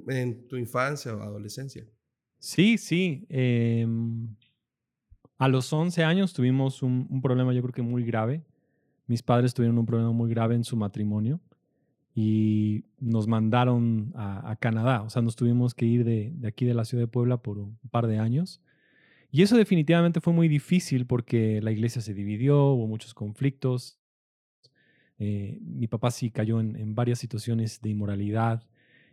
En 0.07 0.47
tu 0.47 0.57
infancia 0.57 1.15
o 1.15 1.21
adolescencia. 1.21 1.85
Sí, 2.39 2.77
sí. 2.77 3.25
Em, 3.29 4.27
a 5.37 5.47
los 5.47 5.71
11 5.71 6.03
años 6.03 6.33
tuvimos 6.33 6.83
un, 6.83 7.21
problema 7.21 7.53
yo 7.53 7.61
creo 7.61 7.73
que 7.73 7.81
muy 7.81 8.03
grave. 8.03 8.43
Mis 9.07 9.21
padres 9.21 9.53
tuvieron 9.53 9.77
un 9.77 9.85
problema 9.85 10.11
muy 10.11 10.29
grave 10.29 10.55
en 10.55 10.63
su 10.63 10.75
matrimonio 10.75 11.39
y 12.13 12.85
nos 12.99 13.27
mandaron 13.27 14.13
a, 14.15 14.55
Canadá. 14.59 15.01
O 15.01 15.09
sea, 15.09 15.21
nos 15.21 15.35
tuvimos 15.35 15.73
que 15.73 15.85
ir 15.85 16.03
de, 16.03 16.31
de, 16.35 16.47
aquí 16.47 16.65
de 16.65 16.73
la 16.73 16.85
ciudad 16.85 17.03
de 17.03 17.07
Puebla 17.07 17.37
por 17.37 17.57
un 17.57 17.77
par 17.91 18.07
de 18.07 18.19
años. 18.19 18.61
Y 19.31 19.41
eso 19.41 19.57
definitivamente 19.57 20.21
fue 20.21 20.31
muy 20.31 20.47
difícil 20.47 21.05
porque 21.05 21.61
la 21.61 21.71
iglesia 21.71 22.01
se 22.01 22.13
dividió, 22.13 22.67
hubo 22.67 22.87
muchos 22.87 23.13
conflictos. 23.13 23.99
Eh, 25.17 25.59
mi 25.61 25.87
papá 25.87 26.11
sí 26.11 26.29
cayó 26.29 26.59
en, 26.59 26.93
varias 26.93 27.19
situaciones 27.19 27.81
de 27.81 27.89
inmoralidad 27.89 28.63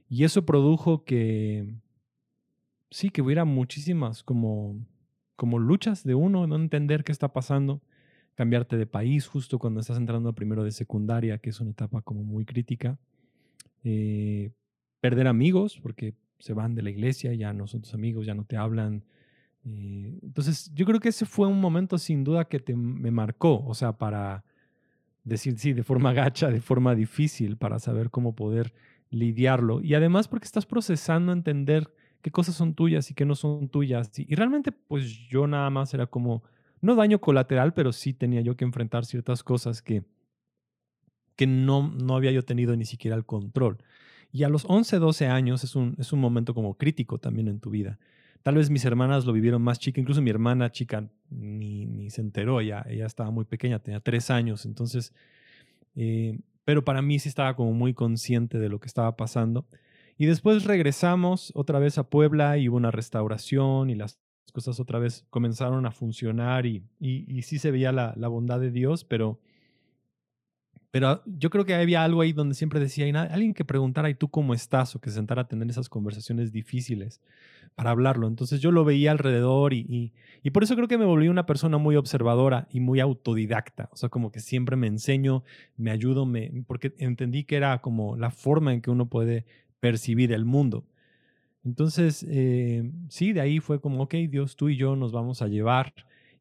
y 0.09 0.25
eso 0.25 0.45
produjo 0.45 1.05
que, 1.05 1.75
sí, 2.91 3.11
que 3.11 3.23
hubiera 3.23 3.45
muchísimas 3.45 4.23
como, 4.23 4.85
como 5.37 5.59
luchas 5.59 6.03
de 6.05 6.15
uno, 6.15 6.47
no 6.47 6.57
entender 6.57 7.05
qué 7.05 7.13
está 7.13 7.33
pasando, 7.33 7.83
cambiarte 8.35 8.77
de 8.77 8.87
país 8.87 9.27
justo 9.27 9.59
cuando 9.59 9.81
estás 9.81 9.97
entrando 9.97 10.33
primero 10.35 10.65
de 10.65 10.73
secundaria, 10.73 11.39
que 11.39 11.51
es 11.51 11.61
una 11.61 11.71
etapa 11.71 12.03
como 12.03 12.25
muy 12.25 12.45
crítica, 12.45 12.99
eh, 13.85 14.51
perder 15.01 15.29
amigos 15.29 15.79
porque 15.81 16.15
se 16.39 16.53
van 16.53 16.75
de 16.75 16.83
la 16.83 16.91
iglesia, 16.91 17.33
ya 17.35 17.53
no 17.53 17.69
son 17.69 17.83
tus 17.83 17.95
amigos, 17.95 18.27
ya 18.27 18.35
no 18.35 18.45
te 18.45 18.57
hablan. 18.57 19.05
Eh, 19.65 20.19
entonces, 20.23 20.73
yo 20.75 20.85
creo 20.85 20.99
que 20.99 21.11
ese 21.11 21.27
fue 21.27 21.47
un 21.47 21.61
momento 21.61 21.97
sin 21.99 22.25
duda 22.25 22.47
que 22.47 22.59
te, 22.59 22.75
me 22.75 23.13
marcó, 23.13 23.65
o 23.65 23.75
sea, 23.75 23.93
para 23.97 24.45
decir 25.25 25.59
sí, 25.59 25.73
de 25.73 25.85
forma 25.85 26.13
gacha, 26.13 26.51
de 26.51 26.61
forma 26.61 26.95
difícil 26.95 27.57
para 27.57 27.79
saber 27.79 28.11
cómo 28.11 28.35
poder 28.35 28.73
lidiarlo. 29.11 29.81
Y 29.81 29.95
además 29.95 30.29
porque 30.29 30.47
estás 30.47 30.67
procesando 30.67 31.33
entender 31.33 31.93
qué 32.23 32.31
cosas 32.31 32.55
son 32.55 32.75
tuyas 32.75 33.11
y 33.11 33.15
qué 33.15 33.25
no 33.25 33.35
son 33.35 33.69
tuyas. 33.69 34.11
Y, 34.19 34.35
realmente 34.35 34.73
pues 34.73 35.29
yo 35.29 35.47
nada 35.47 35.71
más 35.71 35.95
era 35.95 36.07
como 36.07 36.43
no 36.81 36.95
daño 36.97 37.21
colateral, 37.21 37.75
pero 37.75 37.93
sí 37.93 38.13
tenía 38.13 38.41
yo 38.41 38.57
que 38.57 38.65
enfrentar 38.65 39.05
ciertas 39.05 39.45
cosas 39.45 39.83
que, 39.83 40.05
que 41.37 41.47
no, 41.47 41.89
no 41.89 42.17
había 42.17 42.33
yo 42.33 42.45
tenido 42.45 42.75
ni 42.75 42.85
siquiera 42.85 43.17
el 43.17 43.25
control. 43.25 43.79
Y 44.33 44.45
a 44.45 44.49
los 44.49 44.65
11, 44.67 44.99
12 44.99 45.27
años 45.27 45.63
es 45.63 45.77
un, 45.77 45.95
es 45.99 46.13
un 46.13 46.21
momento 46.21 46.55
como 46.55 46.75
crítico 46.75 47.19
también 47.19 47.49
en 47.49 47.61
tu 47.61 47.71
vida. 47.71 47.99
Tal 48.43 48.57
vez 48.57 48.71
mis 48.71 48.85
hermanas 48.85 49.25
lo 49.25 49.33
vivieron 49.33 49.63
más 49.63 49.79
chica, 49.79 50.01
incluso 50.01 50.21
mi 50.21 50.31
hermana 50.31 50.73
chica 50.73 51.09
ni, 51.31 51.87
ni 51.87 52.11
se 52.11 52.21
enteró, 52.21 52.61
ella, 52.61 52.85
ella 52.89 53.07
estaba 53.07 53.31
muy 53.31 53.45
pequeña, 53.45 53.79
tenía 53.79 54.01
tres 54.01 54.31
años, 54.31 54.67
entonces, 54.67 55.15
eh, 55.95 56.39
pero 56.65 56.85
para 56.85 57.03
mí 57.03 57.19
sí 57.19 57.29
estaba 57.29 57.55
como 57.55 57.73
muy 57.73 57.95
consciente 57.95 58.59
de 58.59 58.69
lo 58.69 58.81
que 58.81 58.89
estaba 58.89 59.17
pasando. 59.17 59.67
Y 60.19 60.27
después 60.27 60.65
regresamos 60.65 61.53
otra 61.55 61.79
vez 61.79 61.99
a 61.99 62.09
Puebla 62.09 62.59
y 62.59 62.69
hubo 62.69 62.77
una 62.77 62.91
restauración 62.91 63.91
y 63.91 63.95
las 63.95 64.19
cosas 64.53 64.79
otra 64.79 64.99
vez 64.99 65.25
comenzaron 65.31 65.87
a 65.87 65.93
funcionar 65.93 66.67
y, 66.67 66.85
y, 67.01 67.43
sí 67.43 67.59
se 67.59 67.71
veía 67.71 67.91
la, 67.91 68.13
la 68.17 68.29
bondad 68.29 68.61
de 68.61 68.71
Dios, 68.71 69.05
pero 69.05 69.41
pero 70.93 71.23
yo 71.25 71.49
creo 71.49 71.65
que 71.65 71.75
había 71.75 72.05
algo 72.05 72.21
ahí 72.21 72.35
donde 72.35 72.55
siempre 72.55 72.79
decía, 72.79 73.07
hay 73.07 73.13
alguien 73.13 73.55
que 73.55 73.65
preguntara, 73.65 74.11
¿y 74.11 74.15
tú 74.15 74.29
cómo 74.29 74.53
estás? 74.53 74.95
O 74.95 75.01
que 75.01 75.09
se 75.09 75.17
sentara 75.17 75.43
a 75.43 75.49
tener 75.49 75.69
esas 75.71 75.89
conversaciones 75.89 76.53
difíciles 76.53 77.23
para 77.75 77.93
hablarlo. 77.93 78.29
Entonces 78.29 78.61
yo 78.61 78.73
lo 78.73 78.85
veía 78.85 79.11
alrededor 79.11 79.73
y, 79.73 80.13
y, 80.43 80.51
por 80.51 80.63
eso 80.63 80.77
creo 80.77 80.89
que 80.89 80.99
me 80.99 81.07
volví 81.07 81.29
una 81.29 81.47
persona 81.47 81.79
muy 81.79 81.97
observadora 81.97 82.69
y 82.71 82.81
muy 82.81 83.01
autodidacta. 83.01 83.89
O 83.91 83.97
sea, 83.97 84.11
como 84.11 84.31
que 84.31 84.41
siempre 84.41 84.77
me 84.77 84.87
enseño, 84.87 85.45
me 85.79 85.91
ayudo, 85.91 86.27
me, 86.27 86.63
porque 86.67 86.93
entendí 86.99 87.45
que 87.45 87.57
era 87.57 87.81
como 87.81 88.15
la 88.19 88.31
forma 88.31 88.75
en 88.75 88.83
que 88.83 88.91
uno 88.91 89.07
puede 89.09 89.47
percibir 89.81 90.31
el 90.31 90.45
mundo. 90.45 90.85
Entonces, 91.65 92.23
eh, 92.29 92.93
sí, 93.09 93.33
de 93.33 93.41
ahí 93.41 93.61
fue 93.61 93.81
como, 93.81 94.03
ok, 94.03 94.15
Dios, 94.29 94.57
tú 94.57 94.69
y 94.69 94.77
yo 94.77 94.95
nos 94.95 95.11
vamos 95.11 95.41
a 95.41 95.49
llevar 95.49 95.95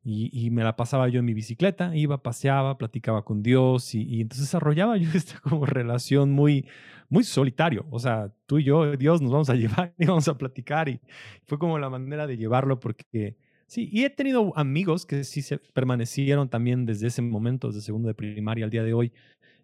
y, 0.04 0.50
me 0.50 0.64
la 0.64 0.76
pasaba 0.76 1.10
yo 1.10 1.20
en 1.20 1.26
mi 1.26 1.34
bicicleta, 1.36 1.96
iba, 1.96 2.24
paseaba, 2.24 2.78
platicaba 2.78 3.24
con 3.24 3.44
Dios 3.44 3.94
y, 3.94 4.22
entonces 4.22 4.48
desarrollaba 4.48 4.98
yo 4.98 5.10
esta 5.14 5.40
como 5.40 5.66
relación 5.66 6.32
muy, 6.32 6.66
muy 7.10 7.24
solitario. 7.24 7.86
O 7.92 8.00
sea, 8.00 8.34
tú 8.48 8.58
y 8.60 8.64
yo, 8.64 8.98
Dios, 8.98 9.22
nos 9.22 9.32
vamos 9.32 9.50
a 9.50 9.56
llevar 9.56 9.94
y 10.00 10.06
vamos 10.06 10.28
a 10.28 10.38
platicar 10.38 10.90
y 10.90 11.00
fue 11.46 11.60
como 11.60 11.78
la 11.78 11.90
manera 11.90 12.26
de 12.26 12.38
llevarlo 12.38 12.80
porque 12.80 13.38
sí, 13.68 13.90
y 13.92 14.04
he 14.04 14.10
tenido 14.10 14.58
amigos 14.58 15.06
que 15.06 15.24
sí 15.24 15.44
se 15.44 15.60
permanecieron 15.60 16.50
también 16.50 16.86
desde 16.86 17.08
ese 17.08 17.22
momento, 17.22 17.68
desde 17.68 17.82
segundo 17.82 18.08
de 18.08 18.16
primaria 18.16 18.66
al 18.66 18.72
día 18.72 18.84
de 18.84 18.94
hoy. 18.94 19.14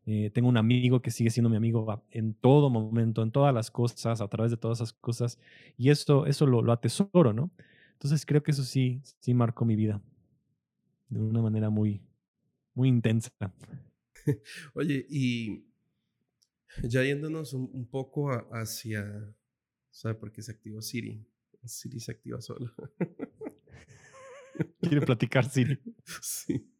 Eh, 0.05 0.31
tengo 0.33 0.47
un 0.47 0.57
amigo 0.57 1.01
que 1.01 1.11
sigue 1.11 1.31
siendo 1.31 1.49
mi 1.49 1.57
amigo 1.57 2.03
en 2.11 2.33
todo 2.33 2.69
momento, 2.69 3.23
en 3.23 3.31
todas 3.31 3.53
las 3.53 3.71
cosas, 3.71 4.21
a 4.21 4.27
través 4.29 4.51
de 4.51 4.57
todas 4.57 4.77
esas 4.79 4.93
cosas. 4.93 5.39
Y 5.77 5.89
esto, 5.89 6.25
eso 6.27 6.45
lo, 6.45 6.61
lo 6.61 6.71
atesoro, 6.71 7.33
¿no? 7.33 7.51
Entonces 7.93 8.25
creo 8.25 8.43
que 8.43 8.51
eso 8.51 8.63
sí, 8.63 9.01
sí 9.19 9.33
marcó 9.33 9.65
mi 9.65 9.75
vida 9.75 9.99
de 11.09 11.19
una 11.19 11.41
manera 11.41 11.69
muy, 11.69 12.01
muy 12.73 12.89
intensa. 12.89 13.31
Oye, 14.73 15.05
y 15.09 15.65
ya 16.83 17.03
yéndonos 17.03 17.53
un, 17.53 17.87
poco 17.89 18.31
hacia, 18.53 19.33
¿sabe 19.89 20.15
por 20.15 20.31
qué 20.31 20.41
se 20.41 20.51
activó 20.51 20.81
Siri? 20.81 21.25
Siri 21.63 21.99
se 21.99 22.11
activa 22.11 22.41
solo. 22.41 22.73
Quiere 24.81 25.05
platicar 25.05 25.49
Siri. 25.49 25.79
Sí. 26.21 26.71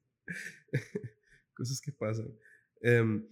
Cosas 1.53 1.81
que 1.81 1.91
pasan. 1.91 2.31
Em, 2.81 3.27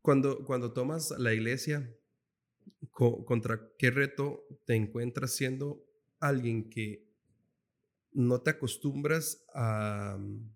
cuando, 0.00 0.44
cuando 0.44 0.72
tomas 0.72 1.10
la 1.18 1.34
iglesia, 1.34 1.92
¿contra 2.90 3.72
qué 3.78 3.90
reto 3.90 4.46
te 4.64 4.74
encuentras 4.74 5.34
siendo 5.34 5.84
alguien 6.20 6.70
que 6.70 7.05
no 8.16 8.40
te 8.40 8.50
acostumbras 8.50 9.44
a, 9.52 10.16
mm, 10.18 10.50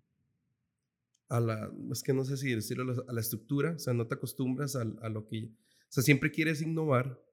a 1.29 1.39
la, 1.39 1.71
es 1.91 2.01
que 2.01 2.13
no 2.13 2.25
sé 2.25 2.35
si 2.35 2.53
decirlo, 2.53 3.05
a 3.07 3.13
la 3.13 3.21
estructura, 3.21 3.73
o 3.73 3.79
sea, 3.79 3.93
no 3.93 4.07
te 4.07 4.15
acostumbras 4.15 4.75
a, 4.75 4.83
lo 4.83 5.27
que, 5.27 5.45
o 5.45 5.87
sea, 5.87 6.03
siempre 6.03 6.31
quieres 6.31 6.61
innovar 6.61 7.23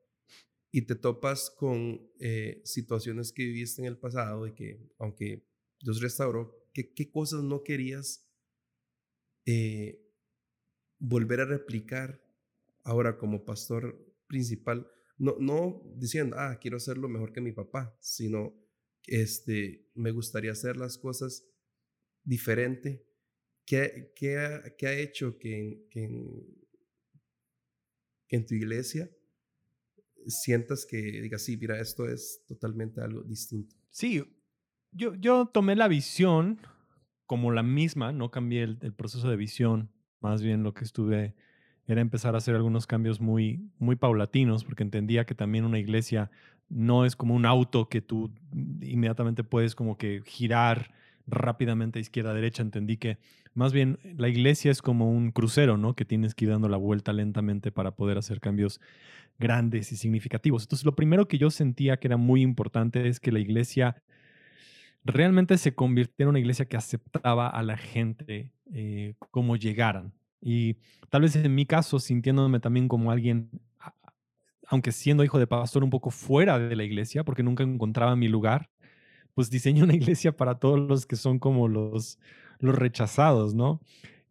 y 0.70 0.82
te 0.82 0.94
topas 0.94 1.50
con 1.50 2.10
eh, 2.20 2.60
situaciones 2.64 3.32
que 3.32 3.44
viviste 3.44 3.80
en 3.80 3.88
el 3.88 3.96
pasado 3.96 4.46
y 4.46 4.52
que, 4.52 4.92
aunque 4.98 5.48
Dios 5.80 6.02
restauró, 6.02 6.68
¿qué, 6.74 6.92
qué 6.92 7.10
cosas 7.10 7.42
no 7.42 7.64
querías 7.64 8.28
eh, 9.46 9.98
volver 10.98 11.40
a 11.40 11.46
replicar 11.46 12.22
ahora 12.84 13.16
como 13.16 13.46
pastor 13.46 13.98
principal? 14.26 14.86
No, 15.16 15.36
no 15.40 15.82
diciendo, 15.96 16.36
ah, 16.38 16.58
quiero 16.60 16.76
hacerlo 16.76 17.08
mejor 17.08 17.32
que 17.32 17.40
mi 17.40 17.52
papá, 17.52 17.96
sino 17.98 18.67
este, 19.08 19.88
me 19.94 20.10
gustaría 20.10 20.52
hacer 20.52 20.76
las 20.76 20.98
cosas 20.98 21.44
diferente. 22.24 23.04
¿Qué, 23.64 24.12
qué, 24.14 24.38
ha, 24.38 24.76
qué 24.76 24.86
ha, 24.86 24.94
hecho 24.94 25.38
que, 25.38 25.86
que, 25.90 26.04
en, 28.28 28.46
tu 28.46 28.54
iglesia 28.54 29.10
sientas 30.26 30.86
que 30.86 30.96
digas, 30.96 31.42
sí, 31.42 31.56
mira, 31.56 31.80
esto 31.80 32.08
es 32.08 32.44
totalmente 32.46 33.00
algo 33.00 33.22
distinto? 33.22 33.76
Sí, 33.90 34.22
yo, 34.92 35.14
yo 35.14 35.46
tomé 35.46 35.76
la 35.76 35.88
visión 35.88 36.60
como 37.26 37.52
la 37.52 37.62
misma, 37.62 38.12
no 38.12 38.30
cambié 38.30 38.62
el, 38.62 38.78
el 38.80 38.94
proceso 38.94 39.28
de 39.28 39.36
visión, 39.36 39.90
más 40.20 40.42
bien 40.42 40.62
lo 40.62 40.72
que 40.72 40.84
estuve 40.84 41.34
era 41.88 42.02
empezar 42.02 42.34
a 42.34 42.38
hacer 42.38 42.54
algunos 42.54 42.86
cambios 42.86 43.20
muy, 43.20 43.70
muy 43.78 43.96
paulatinos, 43.96 44.64
porque 44.64 44.82
entendía 44.82 45.24
que 45.24 45.34
también 45.34 45.64
una 45.64 45.78
iglesia 45.78 46.30
no 46.68 47.04
es 47.04 47.16
como 47.16 47.34
un 47.34 47.46
auto 47.46 47.88
que 47.88 48.00
tú 48.00 48.30
inmediatamente 48.80 49.44
puedes 49.44 49.74
como 49.74 49.96
que 49.96 50.22
girar 50.26 50.90
rápidamente 51.26 52.00
izquierda 52.00 52.34
derecha. 52.34 52.62
Entendí 52.62 52.96
que 52.96 53.18
más 53.54 53.72
bien 53.72 53.98
la 54.16 54.28
iglesia 54.28 54.70
es 54.70 54.82
como 54.82 55.10
un 55.10 55.30
crucero, 55.30 55.76
¿no? 55.76 55.94
Que 55.94 56.04
tienes 56.04 56.34
que 56.34 56.44
ir 56.44 56.50
dando 56.50 56.68
la 56.68 56.76
vuelta 56.76 57.12
lentamente 57.12 57.72
para 57.72 57.92
poder 57.92 58.18
hacer 58.18 58.40
cambios 58.40 58.80
grandes 59.38 59.92
y 59.92 59.96
significativos. 59.96 60.64
Entonces, 60.64 60.84
lo 60.84 60.94
primero 60.94 61.28
que 61.28 61.38
yo 61.38 61.50
sentía 61.50 61.98
que 61.98 62.08
era 62.08 62.16
muy 62.16 62.42
importante 62.42 63.08
es 63.08 63.20
que 63.20 63.32
la 63.32 63.40
iglesia 63.40 64.02
realmente 65.04 65.56
se 65.58 65.74
convirtiera 65.74 66.26
en 66.26 66.30
una 66.30 66.38
iglesia 66.40 66.66
que 66.66 66.76
aceptaba 66.76 67.48
a 67.48 67.62
la 67.62 67.76
gente 67.76 68.52
eh, 68.72 69.14
como 69.30 69.56
llegaran. 69.56 70.12
Y 70.40 70.76
tal 71.08 71.22
vez 71.22 71.34
en 71.36 71.54
mi 71.54 71.66
caso, 71.66 71.98
sintiéndome 71.98 72.60
también 72.60 72.88
como 72.88 73.10
alguien, 73.10 73.50
aunque 74.68 74.92
siendo 74.92 75.24
hijo 75.24 75.38
de 75.38 75.46
pastor 75.46 75.82
un 75.82 75.90
poco 75.90 76.10
fuera 76.10 76.58
de 76.58 76.76
la 76.76 76.84
iglesia, 76.84 77.24
porque 77.24 77.42
nunca 77.42 77.64
encontraba 77.64 78.14
mi 78.16 78.28
lugar, 78.28 78.70
pues 79.34 79.50
diseñé 79.50 79.82
una 79.82 79.94
iglesia 79.96 80.36
para 80.36 80.58
todos 80.58 80.78
los 80.78 81.06
que 81.06 81.16
son 81.16 81.38
como 81.38 81.68
los, 81.68 82.18
los 82.60 82.74
rechazados, 82.74 83.54
¿no? 83.54 83.80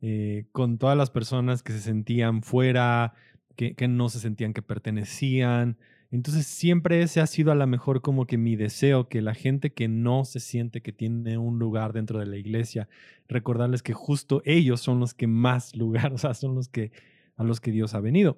Eh, 0.01 0.45
con 0.51 0.77
todas 0.77 0.95
las 0.95 1.09
personas 1.09 1.63
que 1.63 1.73
se 1.73 1.79
sentían 1.79 2.43
fuera, 2.43 3.15
que, 3.55 3.75
no 3.87 4.09
se 4.09 4.19
sentían 4.19 4.53
que 4.53 4.61
pertenecían, 4.61 5.77
entonces 6.11 6.45
siempre 6.45 7.01
ese 7.01 7.19
ha 7.19 7.27
sido 7.27 7.51
a 7.51 7.55
lo 7.55 7.65
mejor 7.67 8.01
como 8.01 8.27
que 8.27 8.37
mi 8.37 8.55
deseo, 8.55 9.09
que 9.09 9.21
la 9.21 9.33
gente 9.33 9.73
que 9.73 9.87
no 9.87 10.23
se 10.23 10.39
siente 10.39 10.81
que 10.81 10.93
tiene 10.93 11.37
un 11.37 11.59
lugar 11.59 11.91
dentro 11.93 12.19
de 12.19 12.27
la 12.27 12.37
iglesia, 12.37 12.87
recordarles 13.27 13.81
que 13.81 13.93
justo 13.93 14.41
ellos 14.45 14.79
son 14.79 14.99
los 14.99 15.13
que 15.13 15.27
más 15.27 15.75
lugar, 15.75 16.13
o 16.13 16.17
sea, 16.17 16.33
son 16.35 16.55
los 16.55 16.69
que 16.69 16.91
a 17.35 17.43
los 17.43 17.59
que 17.59 17.71
Dios 17.71 17.93
ha 17.93 17.99
venido. 17.99 18.37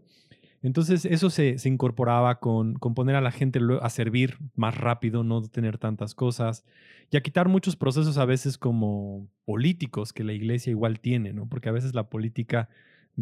Entonces 0.61 1.05
eso 1.05 1.29
se, 1.29 1.55
incorporaba 1.65 2.39
con, 2.39 2.73
poner 2.75 3.15
a 3.15 3.21
la 3.21 3.31
gente 3.31 3.59
a 3.81 3.89
servir 3.89 4.37
más 4.55 4.77
rápido, 4.77 5.23
no 5.23 5.41
tener 5.43 5.77
tantas 5.77 6.13
cosas 6.15 6.65
y 7.11 7.17
a 7.17 7.21
quitar 7.21 7.47
muchos 7.47 7.75
procesos 7.75 8.17
a 8.17 8.25
veces 8.25 8.57
como 8.57 9.27
políticos 9.45 10.13
que 10.13 10.23
la 10.23 10.33
iglesia 10.33 10.71
igual 10.71 10.99
tiene, 10.99 11.33
¿no? 11.33 11.47
Porque 11.47 11.69
a 11.69 11.71
veces 11.71 11.95
la 11.95 12.09
política 12.09 12.69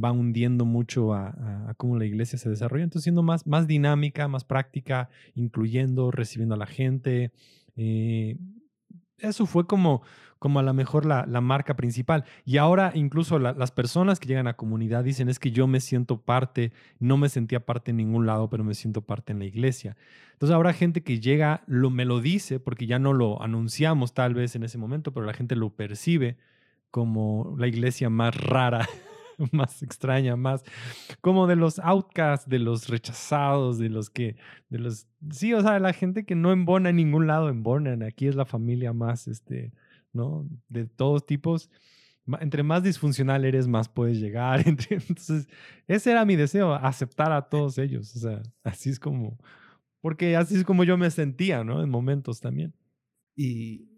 va 0.04 0.12
hundiendo 0.12 0.66
mucho 0.66 1.14
a, 1.14 1.74
cómo 1.78 1.98
la 1.98 2.06
iglesia 2.06 2.38
se 2.38 2.50
desarrolla. 2.50 2.84
Entonces, 2.84 3.04
siendo 3.04 3.24
más, 3.24 3.48
más 3.48 3.68
dinámica, 3.68 4.28
más 4.28 4.44
práctica, 4.44 5.10
incluyendo, 5.36 6.12
recibiendo 6.12 6.56
a 6.56 6.58
la 6.58 6.66
gente. 6.66 7.32
Eh, 7.76 8.38
eso 9.20 9.46
fue 9.46 9.66
como, 9.66 10.02
como 10.40 10.60
a 10.60 10.64
lo 10.64 10.74
mejor 10.74 11.06
la, 11.06 11.26
marca 11.42 11.76
principal. 11.76 12.26
Y 12.46 12.58
ahora 12.58 12.92
incluso 12.94 13.40
las 13.40 13.72
personas 13.72 14.20
que 14.20 14.28
llegan 14.28 14.48
a 14.48 14.56
comunidad 14.56 15.04
dicen 15.04 15.30
es 15.30 15.40
que 15.40 15.52
yo 15.52 15.68
me 15.68 15.80
siento 15.80 16.22
parte, 16.22 16.72
no 17.00 17.18
me 17.18 17.30
sentía 17.30 17.66
parte 17.66 17.92
en 17.92 17.98
ningún 17.98 18.26
lado, 18.26 18.50
pero 18.50 18.64
me 18.64 18.74
siento 18.74 19.02
parte 19.02 19.34
en 19.34 19.40
la 19.40 19.46
iglesia. 19.46 19.96
Entonces 20.34 20.54
ahora 20.54 20.74
gente 20.74 21.04
que 21.04 21.20
llega, 21.20 21.64
lo, 21.68 21.90
me 21.90 22.06
lo 22.06 22.22
dice, 22.22 22.60
porque 22.60 22.86
ya 22.86 23.00
no 23.00 23.14
lo 23.14 23.42
anunciamos 23.42 24.14
tal 24.14 24.34
vez 24.34 24.56
en 24.56 24.64
ese 24.64 24.78
momento, 24.78 25.14
pero 25.14 25.26
la 25.26 25.34
gente 25.34 25.56
lo 25.56 25.70
percibe 25.70 26.38
como 26.92 27.56
la 27.58 27.68
iglesia 27.68 28.10
más 28.10 28.36
rara 28.36 28.88
más 29.52 29.84
extraña, 29.84 30.36
más 30.36 30.64
como 31.22 31.48
de 31.48 31.56
los 31.56 31.80
outcasts, 31.80 32.50
de 32.50 32.60
los 32.60 32.90
rechazados, 32.90 33.78
de 33.78 33.90
los 33.90 34.10
que, 34.10 34.36
de 34.70 34.80
los, 34.80 35.08
sí, 35.32 35.54
o 35.54 35.62
sea, 35.62 35.80
la 35.80 35.94
gente 35.94 36.26
que 36.26 36.36
no 36.36 36.52
embona 36.52 36.90
en 36.90 36.98
ningún 36.98 37.28
lado 37.28 37.50
embonan. 37.50 38.04
Aquí 38.04 38.28
es 38.28 38.36
la 38.36 38.46
familia 38.46 38.94
más, 38.94 39.28
este, 39.28 39.74
¿no? 40.14 40.48
De 40.70 40.86
todos 40.86 41.26
tipos. 41.26 41.70
Entre 42.42 42.62
más 42.64 42.84
disfuncional 42.84 43.46
eres, 43.46 43.68
más 43.68 43.88
puedes 43.90 44.20
llegar. 44.20 44.64
Entonces, 44.68 45.48
ese 45.88 46.12
era 46.12 46.26
mi 46.26 46.36
deseo, 46.36 46.74
aceptar 46.74 47.32
a 47.32 47.50
todos 47.50 47.78
ellos. 47.78 48.16
O 48.16 48.20
sea, 48.20 48.42
así 48.64 48.90
es 48.90 49.00
como, 49.00 49.38
porque 50.02 50.36
así 50.36 50.56
es 50.56 50.64
como 50.64 50.84
yo 50.84 50.98
me 50.98 51.10
sentía, 51.12 51.64
¿no? 51.64 51.82
En 51.82 51.90
momentos 51.90 52.42
también. 52.42 52.74
Y 53.36 53.98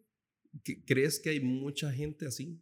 ¿Crees 0.85 1.19
que 1.19 1.29
hay 1.29 1.39
mucha 1.39 1.91
gente 1.91 2.25
así? 2.25 2.59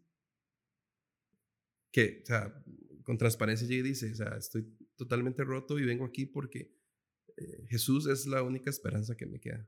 Que, 1.97 2.19
o 2.21 2.25
sea, 2.27 2.53
con 3.01 3.17
transparencia 3.17 3.67
llega 3.67 3.87
y 3.87 3.89
dice, 3.89 4.11
o 4.11 4.15
sea, 4.15 4.35
estoy 4.37 4.71
totalmente 4.97 5.43
roto 5.43 5.79
y 5.79 5.83
vengo 5.83 6.05
aquí 6.05 6.27
porque 6.27 6.71
eh, 7.35 7.65
Jesús 7.69 8.05
es 8.05 8.27
la 8.27 8.43
única 8.43 8.69
esperanza 8.69 9.17
que 9.17 9.25
me 9.25 9.39
queda. 9.39 9.67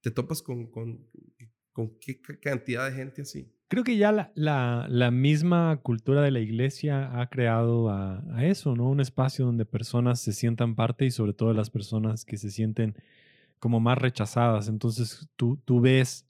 ¿Te 0.00 0.10
topas 0.10 0.40
con, 0.40 0.70
con, 0.70 1.06
con 1.70 1.98
qué 1.98 2.22
cantidad 2.40 2.88
de 2.88 2.96
gente 2.96 3.20
así? 3.20 3.52
Creo 3.68 3.84
que 3.84 3.98
ya 3.98 4.10
la, 4.10 4.32
la, 4.34 4.86
la 4.88 5.10
misma 5.10 5.82
cultura 5.82 6.22
de 6.22 6.30
la 6.30 6.40
iglesia 6.40 7.20
ha 7.20 7.28
creado 7.28 7.90
a, 7.90 8.24
a, 8.34 8.46
eso, 8.46 8.74
¿no? 8.74 8.88
Un 8.88 9.00
espacio 9.02 9.44
donde 9.44 9.66
personas 9.66 10.22
se 10.22 10.32
sientan 10.32 10.74
parte 10.74 11.04
y 11.04 11.10
sobre 11.10 11.34
todo 11.34 11.52
las 11.52 11.68
personas 11.68 12.24
que 12.24 12.38
se 12.38 12.50
sienten 12.50 12.94
como 13.58 13.80
más 13.80 13.98
rechazadas. 13.98 14.68
Entonces 14.68 15.28
tú, 15.36 15.60
tú 15.66 15.82
ves, 15.82 16.26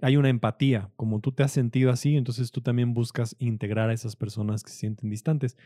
hay 0.00 0.16
una 0.16 0.28
empatía, 0.28 0.90
como 0.96 1.20
tú 1.20 1.32
te 1.32 1.42
has 1.42 1.52
sentido 1.52 1.90
así, 1.90 2.16
entonces 2.16 2.50
tú 2.50 2.60
también 2.60 2.94
buscas 2.94 3.36
integrar 3.38 3.90
a 3.90 3.92
esas 3.92 4.16
personas 4.16 4.62
que 4.62 4.70
se 4.70 4.78
sienten 4.78 5.10
distantes. 5.10 5.56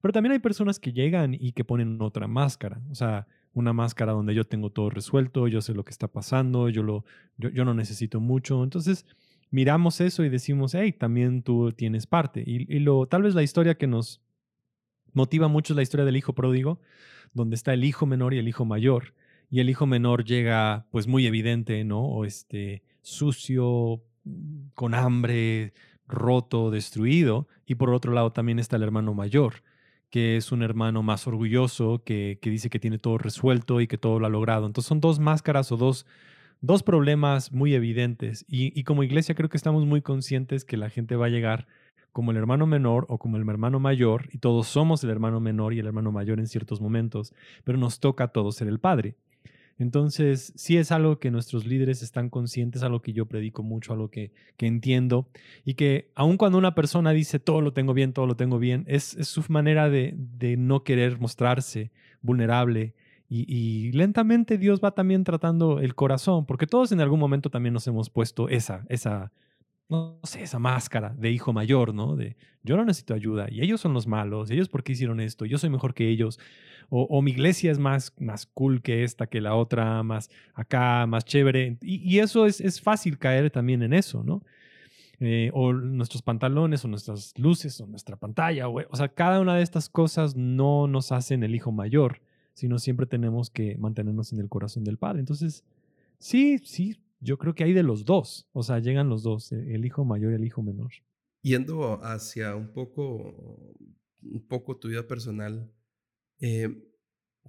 Pero 0.00 0.12
también 0.12 0.32
hay 0.32 0.38
personas 0.38 0.78
que 0.78 0.92
llegan 0.92 1.34
y 1.34 1.52
que 1.52 1.64
ponen 1.64 2.00
otra 2.00 2.26
máscara, 2.26 2.80
o 2.90 2.94
sea, 2.94 3.26
una 3.54 3.72
máscara 3.72 4.12
donde 4.12 4.34
yo 4.34 4.44
tengo 4.44 4.70
todo 4.70 4.90
resuelto, 4.90 5.46
yo 5.46 5.60
sé 5.60 5.74
lo 5.74 5.84
que 5.84 5.90
está 5.90 6.08
pasando, 6.08 6.68
yo, 6.68 6.82
lo, 6.82 7.04
yo, 7.36 7.64
no 7.64 7.74
necesito 7.74 8.18
mucho. 8.18 8.64
Entonces 8.64 9.04
miramos 9.50 10.00
eso 10.00 10.24
y 10.24 10.30
decimos, 10.30 10.74
hey, 10.74 10.92
también 10.92 11.42
tú 11.42 11.70
tienes 11.72 12.06
parte. 12.06 12.42
Y, 12.46 12.74
y 12.74 12.80
lo, 12.80 13.06
tal 13.06 13.22
vez 13.22 13.34
la 13.34 13.42
historia 13.42 13.76
que 13.76 13.86
nos 13.86 14.22
motiva 15.12 15.48
mucho 15.48 15.74
es 15.74 15.76
la 15.76 15.82
historia 15.82 16.06
del 16.06 16.16
hijo 16.16 16.32
pródigo, 16.32 16.80
donde 17.34 17.56
está 17.56 17.74
el 17.74 17.84
hijo 17.84 18.06
menor 18.06 18.32
y 18.32 18.38
el 18.38 18.48
hijo 18.48 18.64
mayor 18.64 19.14
y 19.52 19.60
el 19.60 19.68
hijo 19.68 19.84
menor 19.84 20.24
llega 20.24 20.86
pues 20.90 21.06
muy 21.06 21.26
evidente, 21.26 21.84
¿no? 21.84 22.02
O 22.06 22.24
este 22.24 22.82
sucio, 23.02 24.02
con 24.74 24.94
hambre, 24.94 25.74
roto, 26.06 26.70
destruido. 26.70 27.48
Y 27.66 27.74
por 27.74 27.90
otro 27.90 28.12
lado 28.12 28.32
también 28.32 28.58
está 28.58 28.76
el 28.76 28.82
hermano 28.82 29.14
mayor, 29.14 29.62
que 30.10 30.36
es 30.36 30.52
un 30.52 30.62
hermano 30.62 31.02
más 31.02 31.26
orgulloso, 31.26 32.02
que, 32.04 32.38
que 32.40 32.50
dice 32.50 32.70
que 32.70 32.78
tiene 32.78 32.98
todo 32.98 33.18
resuelto 33.18 33.80
y 33.80 33.86
que 33.86 33.98
todo 33.98 34.18
lo 34.18 34.26
ha 34.26 34.30
logrado. 34.30 34.66
Entonces 34.66 34.88
son 34.88 35.00
dos 35.00 35.18
máscaras 35.18 35.72
o 35.72 35.76
dos, 35.76 36.06
dos 36.60 36.82
problemas 36.82 37.52
muy 37.52 37.74
evidentes. 37.74 38.44
Y, 38.48 38.78
y 38.78 38.84
como 38.84 39.02
iglesia 39.02 39.34
creo 39.34 39.48
que 39.48 39.56
estamos 39.56 39.86
muy 39.86 40.02
conscientes 40.02 40.64
que 40.64 40.76
la 40.76 40.90
gente 40.90 41.16
va 41.16 41.26
a 41.26 41.30
llegar 41.30 41.66
como 42.12 42.30
el 42.30 42.36
hermano 42.36 42.66
menor 42.66 43.06
o 43.08 43.18
como 43.18 43.36
el 43.38 43.48
hermano 43.48 43.80
mayor, 43.80 44.28
y 44.32 44.38
todos 44.38 44.68
somos 44.68 45.02
el 45.02 45.10
hermano 45.10 45.40
menor 45.40 45.72
y 45.72 45.78
el 45.78 45.86
hermano 45.86 46.12
mayor 46.12 46.38
en 46.38 46.46
ciertos 46.46 46.80
momentos, 46.80 47.34
pero 47.64 47.78
nos 47.78 48.00
toca 48.00 48.24
a 48.24 48.28
todos 48.28 48.56
ser 48.56 48.68
el 48.68 48.78
padre. 48.78 49.16
Entonces, 49.78 50.52
sí 50.56 50.76
es 50.76 50.92
algo 50.92 51.18
que 51.18 51.30
nuestros 51.30 51.66
líderes 51.66 52.02
están 52.02 52.30
conscientes, 52.30 52.82
algo 52.82 53.02
que 53.02 53.12
yo 53.12 53.26
predico 53.26 53.62
mucho, 53.62 53.92
algo 53.92 54.10
que, 54.10 54.32
que 54.56 54.66
entiendo, 54.66 55.28
y 55.64 55.74
que 55.74 56.10
aun 56.14 56.36
cuando 56.36 56.58
una 56.58 56.74
persona 56.74 57.10
dice 57.12 57.38
todo 57.38 57.60
lo 57.60 57.72
tengo 57.72 57.94
bien, 57.94 58.12
todo 58.12 58.26
lo 58.26 58.36
tengo 58.36 58.58
bien, 58.58 58.84
es, 58.86 59.16
su 59.22 59.42
manera 59.48 59.90
de, 59.90 60.14
de, 60.16 60.56
no 60.56 60.84
querer 60.84 61.18
mostrarse 61.18 61.90
vulnerable. 62.20 62.94
Y, 63.28 63.46
y, 63.48 63.92
lentamente 63.92 64.58
Dios 64.58 64.80
va 64.84 64.92
también 64.94 65.24
tratando 65.24 65.80
el 65.80 65.94
corazón, 65.94 66.44
porque 66.44 66.66
todos 66.66 66.92
en 66.92 67.00
algún 67.00 67.18
momento 67.18 67.50
también 67.50 67.72
nos 67.72 67.86
hemos 67.86 68.10
puesto 68.10 68.48
esa, 68.50 68.84
esa, 68.88 69.32
no 69.92 70.18
sé, 70.24 70.42
esa 70.42 70.58
máscara 70.58 71.14
de 71.16 71.30
hijo 71.30 71.52
mayor, 71.52 71.94
¿no? 71.94 72.16
De 72.16 72.36
yo 72.62 72.76
no 72.76 72.84
necesito 72.84 73.14
ayuda 73.14 73.46
y 73.50 73.60
ellos 73.60 73.80
son 73.80 73.92
los 73.92 74.06
malos, 74.06 74.50
ellos 74.50 74.68
por 74.68 74.82
qué 74.82 74.92
hicieron 74.92 75.20
esto, 75.20 75.44
yo 75.44 75.58
soy 75.58 75.70
mejor 75.70 75.94
que 75.94 76.08
ellos, 76.08 76.38
o, 76.94 77.22
mi 77.22 77.30
iglesia 77.30 77.72
es 77.72 77.78
más, 77.78 78.12
más 78.18 78.44
cool 78.44 78.82
que 78.82 79.02
esta, 79.02 79.26
que 79.26 79.40
la 79.40 79.54
otra, 79.54 80.02
más 80.02 80.28
acá, 80.52 81.06
más 81.06 81.24
chévere. 81.24 81.78
Y, 81.80 81.96
y 82.06 82.18
eso 82.18 82.44
es, 82.44 82.60
es, 82.60 82.82
fácil 82.82 83.16
caer 83.16 83.50
también 83.50 83.82
en 83.82 83.94
eso, 83.94 84.22
¿no? 84.22 84.42
Eh, 85.18 85.50
o 85.54 85.72
nuestros 85.72 86.20
pantalones, 86.20 86.84
o 86.84 86.88
nuestras 86.88 87.32
luces, 87.38 87.80
o 87.80 87.86
nuestra 87.86 88.16
pantalla, 88.16 88.68
o, 88.68 88.82
o 88.90 88.96
sea, 88.96 89.08
cada 89.08 89.40
una 89.40 89.56
de 89.56 89.62
estas 89.62 89.88
cosas 89.88 90.36
no 90.36 90.86
nos 90.86 91.12
hacen 91.12 91.42
el 91.44 91.54
hijo 91.54 91.72
mayor, 91.72 92.20
sino 92.52 92.78
siempre 92.78 93.06
tenemos 93.06 93.48
que 93.48 93.78
mantenernos 93.78 94.34
en 94.34 94.40
el 94.40 94.50
corazón 94.50 94.84
del 94.84 94.98
Padre. 94.98 95.20
Entonces, 95.20 95.64
sí, 96.18 96.58
sí, 96.58 96.98
yo 97.22 97.38
creo 97.38 97.54
que 97.54 97.64
hay 97.64 97.72
de 97.72 97.82
los 97.82 98.04
dos, 98.04 98.48
o 98.52 98.62
sea, 98.62 98.78
llegan 98.80 99.08
los 99.08 99.22
dos, 99.22 99.52
el 99.52 99.84
hijo 99.84 100.04
mayor 100.04 100.32
y 100.32 100.36
el 100.36 100.44
hijo 100.44 100.62
menor. 100.62 100.90
Yendo 101.42 102.02
hacia 102.04 102.54
un 102.54 102.72
poco, 102.72 103.74
un 104.22 104.46
poco 104.46 104.78
tu 104.78 104.88
vida 104.88 105.06
personal, 105.06 105.72
eh, 106.40 106.68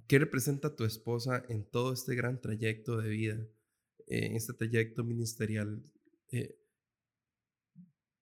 ¿Qué 0.06 0.18
representa 0.18 0.76
tu 0.76 0.84
esposa 0.84 1.44
en 1.48 1.64
todo 1.64 1.92
este 1.92 2.14
gran 2.14 2.40
trayecto 2.40 2.98
de 2.98 3.08
vida, 3.08 3.48
en 4.06 4.36
este 4.36 4.52
trayecto 4.52 5.02
ministerial? 5.02 5.82
Eh, 6.30 6.58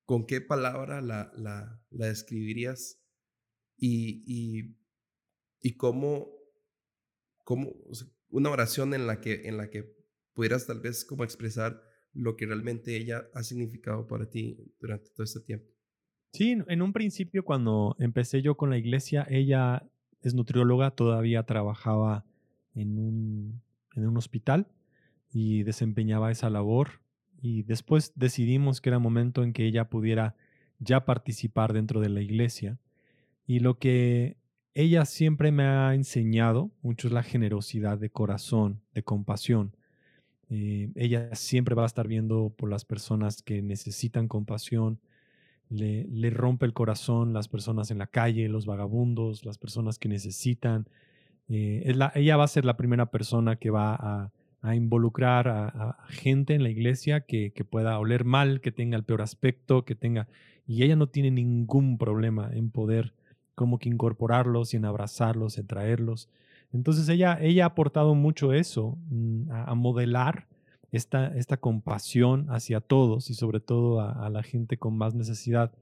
¿Con 0.04 0.26
qué 0.26 0.40
palabra 0.40 1.00
la, 1.00 1.32
la, 1.36 1.82
la 1.90 2.06
describirías? 2.06 3.00
Y, 3.76 4.22
y, 4.26 4.76
y 5.60 5.76
cómo, 5.76 6.30
cómo 7.42 7.72
una 8.28 8.50
oración 8.50 8.94
en 8.94 9.06
la, 9.06 9.20
que, 9.20 9.48
en 9.48 9.56
la 9.56 9.70
que 9.70 9.96
pudieras 10.34 10.66
tal 10.66 10.80
vez 10.80 11.04
como 11.04 11.24
expresar 11.24 11.82
lo 12.12 12.36
que 12.36 12.46
realmente 12.46 12.96
ella 12.96 13.24
ha 13.34 13.42
significado 13.42 14.06
para 14.06 14.28
ti 14.28 14.58
durante 14.80 15.10
todo 15.10 15.24
este 15.24 15.40
tiempo. 15.40 15.66
Sí, 16.32 16.56
en 16.66 16.82
un 16.82 16.92
principio 16.92 17.44
cuando 17.44 17.94
empecé 17.98 18.40
yo 18.42 18.56
con 18.56 18.70
la 18.70 18.78
iglesia, 18.78 19.26
ella 19.28 19.86
es 20.22 20.34
nutrióloga, 20.34 20.92
todavía 20.92 21.42
trabajaba 21.42 22.24
en 22.74 22.98
un, 22.98 23.62
en 23.94 24.06
un 24.06 24.16
hospital 24.16 24.68
y 25.30 25.62
desempeñaba 25.62 26.30
esa 26.30 26.48
labor. 26.48 27.00
Y 27.40 27.64
después 27.64 28.12
decidimos 28.14 28.80
que 28.80 28.90
era 28.90 28.98
momento 28.98 29.42
en 29.42 29.52
que 29.52 29.66
ella 29.66 29.90
pudiera 29.90 30.36
ya 30.78 31.04
participar 31.04 31.72
dentro 31.72 32.00
de 32.00 32.08
la 32.08 32.22
iglesia. 32.22 32.78
Y 33.46 33.60
lo 33.60 33.78
que 33.78 34.36
ella 34.74 35.04
siempre 35.04 35.52
me 35.52 35.64
ha 35.64 35.94
enseñado 35.94 36.70
mucho 36.82 37.08
es 37.08 37.12
la 37.12 37.22
generosidad 37.22 37.98
de 37.98 38.10
corazón, 38.10 38.80
de 38.94 39.02
compasión. 39.02 39.76
Eh, 40.54 40.90
ella 40.96 41.34
siempre 41.34 41.74
va 41.74 41.84
a 41.84 41.86
estar 41.86 42.06
viendo 42.06 42.52
por 42.54 42.68
las 42.68 42.84
personas 42.84 43.42
que 43.42 43.62
necesitan 43.62 44.28
compasión, 44.28 45.00
le, 45.70 46.28
rompe 46.28 46.66
el 46.66 46.74
corazón 46.74 47.32
las 47.32 47.48
personas 47.48 47.90
en 47.90 47.96
la 47.96 48.06
calle, 48.06 48.50
los 48.50 48.66
vagabundos, 48.66 49.46
las 49.46 49.56
personas 49.56 49.98
que 49.98 50.10
necesitan. 50.10 50.86
Eh, 51.48 51.94
ella 52.14 52.36
va 52.36 52.44
a 52.44 52.48
ser 52.48 52.66
la 52.66 52.76
primera 52.76 53.06
persona 53.06 53.56
que 53.56 53.70
va 53.70 53.94
a, 53.94 54.30
involucrar 54.76 55.48
a, 55.48 55.96
gente 56.10 56.54
en 56.54 56.62
la 56.62 56.68
iglesia 56.68 57.22
que, 57.22 57.50
pueda 57.68 57.98
oler 57.98 58.24
mal, 58.24 58.60
que 58.60 58.72
tenga 58.72 58.98
el 58.98 59.04
peor 59.04 59.22
aspecto, 59.22 59.86
que 59.86 59.94
tenga... 59.94 60.28
Y 60.66 60.82
ella 60.82 60.96
no 60.96 61.08
tiene 61.08 61.30
ningún 61.30 61.96
problema 61.96 62.50
en 62.52 62.70
poder 62.70 63.14
como 63.54 63.78
que 63.78 63.88
incorporarlos 63.88 64.74
en 64.74 64.84
abrazarlos, 64.84 65.56
en 65.56 65.66
traerlos. 65.66 66.28
Entonces 66.72 67.08
ella, 67.08 67.38
ella 67.40 67.64
ha 67.64 67.68
aportado 67.68 68.14
mucho 68.14 68.52
eso, 68.52 68.98
mm, 69.10 69.50
a, 69.50 69.74
modelar 69.74 70.46
esta, 70.90 71.28
esta 71.36 71.56
compasión 71.56 72.46
hacia 72.50 72.80
todos 72.80 73.30
y 73.30 73.34
sobre 73.34 73.60
todo 73.60 74.00
a, 74.00 74.28
la 74.30 74.42
gente 74.42 74.76
con 74.76 74.96
más 74.96 75.14
necesidad 75.14 75.72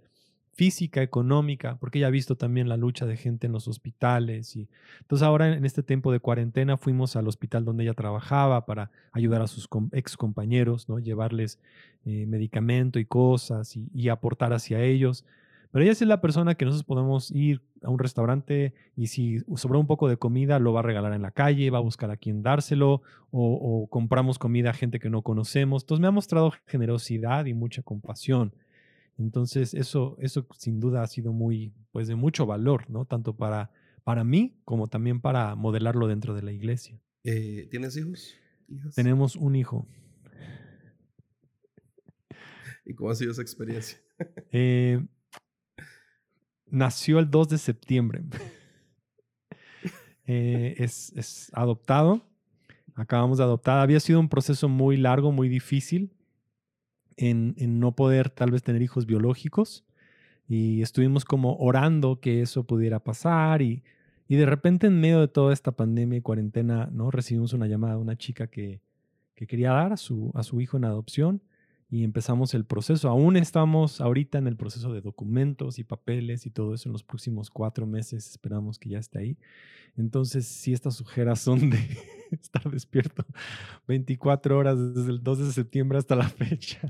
física, 0.53 1.03
económica, 1.03 1.76
porque 1.79 1.98
ella 1.98 2.09
ha 2.09 2.11
visto 2.11 2.37
también 2.37 2.68
la 2.68 2.76
lucha 2.76 3.07
de 3.07 3.16
gente 3.16 3.46
en 3.46 3.53
los 3.53 3.66
hospitales. 3.68 4.57
Y 4.57 4.68
entonces 5.00 5.26
ahora 5.26 5.57
en 5.57 5.64
este 5.64 5.83
tiempo 5.83 6.12
de 6.12 6.20
cuarentena 6.20 6.76
fuimos 6.76 7.16
al 7.16 7.29
hospital 7.29 7.64
donde 7.64 7.85
ella 7.85 7.94
trabajaba 7.94 8.66
para 8.66 8.90
ayudar 9.12 9.42
a 9.42 9.46
sus 9.46 9.68
ex 9.92 10.16
compañeros, 10.16 10.88
¿no? 10.88 10.98
llevarles 10.98 11.59
eh, 12.05 12.26
medicamento 12.26 12.98
y 12.98 13.05
cosas 13.05 13.76
y 13.94 14.09
aportar 14.09 14.53
hacia 14.53 14.83
ellos. 14.83 15.24
Pero 15.72 15.85
ella 15.85 15.92
es 15.92 16.02
la 16.02 16.20
persona 16.20 16.56
que 16.56 16.64
nosotros 16.64 16.85
podemos 16.85 17.30
ir 17.30 17.62
a 17.83 17.90
un 17.90 17.98
restaurante 17.98 18.74
y 18.96 19.06
si 19.06 19.38
sobra 19.54 19.78
un 19.78 19.87
poco 19.87 20.09
de 20.09 20.16
comida 20.16 20.59
lo 20.59 20.72
va 20.72 20.80
a 20.80 20.83
regalar 20.83 21.12
en 21.12 21.22
la 21.22 21.30
calle, 21.30 21.70
va 21.70 21.78
a 21.78 21.83
buscar 21.83 22.11
a 22.11 22.16
quien 22.16 22.42
dárselo 22.42 23.02
o, 23.30 23.54
o, 23.54 23.87
compramos 23.88 24.38
comida 24.38 24.70
a 24.70 24.72
gente 24.72 24.98
que 24.98 25.11
no 25.11 25.22
conocemos. 25.22 25.85
Entonces 25.85 26.00
me 26.00 26.09
ha 26.09 26.12
mostrado 26.12 26.52
generosidad 26.66 27.46
y 27.46 27.54
mucha 27.54 27.83
compasión. 27.83 28.52
Entonces 29.16 29.74
eso, 29.74 30.16
eso 30.18 30.46
sin 30.56 30.80
duda 30.80 31.02
ha 31.02 31.06
sido 31.06 31.33
muy, 31.33 31.72
pues 31.92 32.09
de 32.09 32.16
mucho 32.16 32.46
valor, 32.46 32.90
¿no? 32.90 33.04
Tanto 33.04 33.37
para, 33.37 33.70
para 34.02 34.24
mí 34.24 34.56
como 34.64 34.88
también 34.88 35.20
para 35.20 35.54
modelarlo 35.54 36.09
dentro 36.09 36.35
de 36.35 36.42
la 36.42 36.52
iglesia. 36.52 36.98
Eh, 37.22 37.68
¿Tienes 37.70 37.96
hijos? 37.96 38.35
¿Hijas? 38.68 38.94
Tenemos 38.94 39.37
un 39.37 39.54
hijo. 39.54 39.87
¿Y 42.85 42.94
cómo 42.94 43.11
ha 43.11 43.14
sido 43.14 43.30
esa 43.30 43.42
experiencia? 43.42 43.98
eh, 44.52 45.04
nació 46.70 47.18
el 47.18 47.30
2 47.30 47.48
de 47.48 47.59
septiembre. 47.59 48.22
eh, 50.26 50.74
es, 50.78 51.12
es, 51.16 51.50
adoptado. 51.54 52.22
Acabamos 52.94 53.38
de 53.38 53.44
adoptar. 53.44 53.78
Había 53.78 54.00
sido 54.00 54.20
un 54.20 54.28
proceso 54.28 54.68
muy 54.68 54.96
largo, 54.96 55.33
muy 55.33 55.48
difícil 55.48 56.12
en, 57.16 57.54
en, 57.59 57.80
no 57.80 57.94
poder 57.94 58.30
tal 58.30 58.50
vez 58.50 58.62
tener 58.62 58.83
hijos 58.83 59.06
biológicos. 59.06 59.85
Y 60.48 60.83
estuvimos 60.83 61.24
como 61.24 61.56
orando 61.56 62.20
que 62.20 62.42
eso 62.42 62.64
pudiera 62.64 63.00
pasar. 63.00 63.62
Y, 63.62 63.83
y 64.28 64.37
de 64.37 64.46
repente 64.46 64.87
en 64.87 65.00
medio 65.00 65.20
de 65.20 65.28
toda 65.28 65.52
esta 65.52 65.72
pandemia 65.72 66.18
y 66.18 66.22
cuarentena, 66.22 66.88
¿no? 66.92 67.11
Recibimos 67.11 67.52
una 67.52 67.66
llamada 67.66 67.94
de 67.94 68.00
una 68.00 68.16
chica 68.16 68.46
que, 68.46 68.80
que 69.35 69.46
quería 69.46 69.72
dar 69.72 69.92
a 69.92 69.96
su, 69.96 70.30
a 70.35 70.42
su 70.42 70.61
hijo 70.61 70.76
en 70.76 70.85
adopción. 70.85 71.42
Y 71.90 72.05
empezamos 72.05 72.55
el 72.55 72.64
proceso. 72.64 73.09
Aún 73.09 73.37
estamos 73.37 74.00
ahorita 74.00 74.38
en 74.38 74.46
el 74.46 74.57
proceso 74.57 74.92
de 74.92 75.00
documentos 75.00 75.81
y 75.81 75.85
papeles 75.85 76.46
y 76.46 76.50
todo 76.50 76.72
eso. 76.72 76.88
En 76.88 76.92
los 76.92 77.03
próximos 77.03 77.50
cuatro 77.50 77.85
meses 77.85 78.31
esperamos 78.31 78.79
que 78.79 78.90
ya 78.90 79.00
esté 79.00 79.18
ahí. 79.18 79.38
Entonces, 79.96 80.46
si 80.46 80.72
estas 80.72 81.00
ojeras 81.00 81.40
son 81.40 81.68
de 81.68 81.79
estar 82.31 82.70
despierto 82.70 83.26
24 83.88 84.57
horas 84.57 84.94
desde 84.94 85.11
el 85.11 85.22
2 85.22 85.38
de 85.46 85.53
septiembre 85.53 85.98
hasta 85.98 86.14
la 86.14 86.29
fecha. 86.29 86.81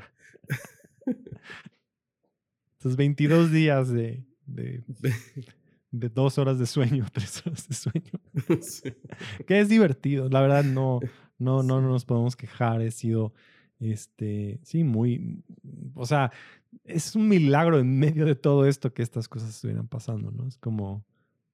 Entonces, 1.06 2.96
22 2.96 3.50
días 3.50 3.88
de, 3.88 4.22
de, 4.44 4.84
de, 5.90 6.08
dos 6.10 6.36
horas 6.36 6.58
de 6.58 6.66
sueño, 6.66 7.06
tres 7.12 7.42
horas 7.46 7.66
de 7.66 7.74
sueño. 7.74 8.12
Que 9.46 9.60
es 9.60 9.70
divertido. 9.70 10.28
La 10.28 10.42
verdad, 10.42 10.62
no, 10.62 11.00
no, 11.38 11.62
no, 11.62 11.80
no 11.80 11.88
nos 11.88 12.04
podemos 12.04 12.36
quejar. 12.36 12.82
He 12.82 12.90
sido 12.90 13.32
este, 13.80 14.60
sí, 14.62 14.84
muy, 14.84 15.42
o 15.94 16.04
sea, 16.04 16.30
es 16.84 17.16
un 17.16 17.28
milagro 17.28 17.78
en 17.78 17.98
medio 17.98 18.26
de 18.26 18.34
todo 18.34 18.66
esto 18.66 18.92
que 18.92 19.02
estas 19.02 19.28
cosas 19.28 19.50
estuvieran 19.50 19.88
pasando, 19.88 20.30
¿no? 20.30 20.46
Es 20.46 20.58
como, 20.58 21.04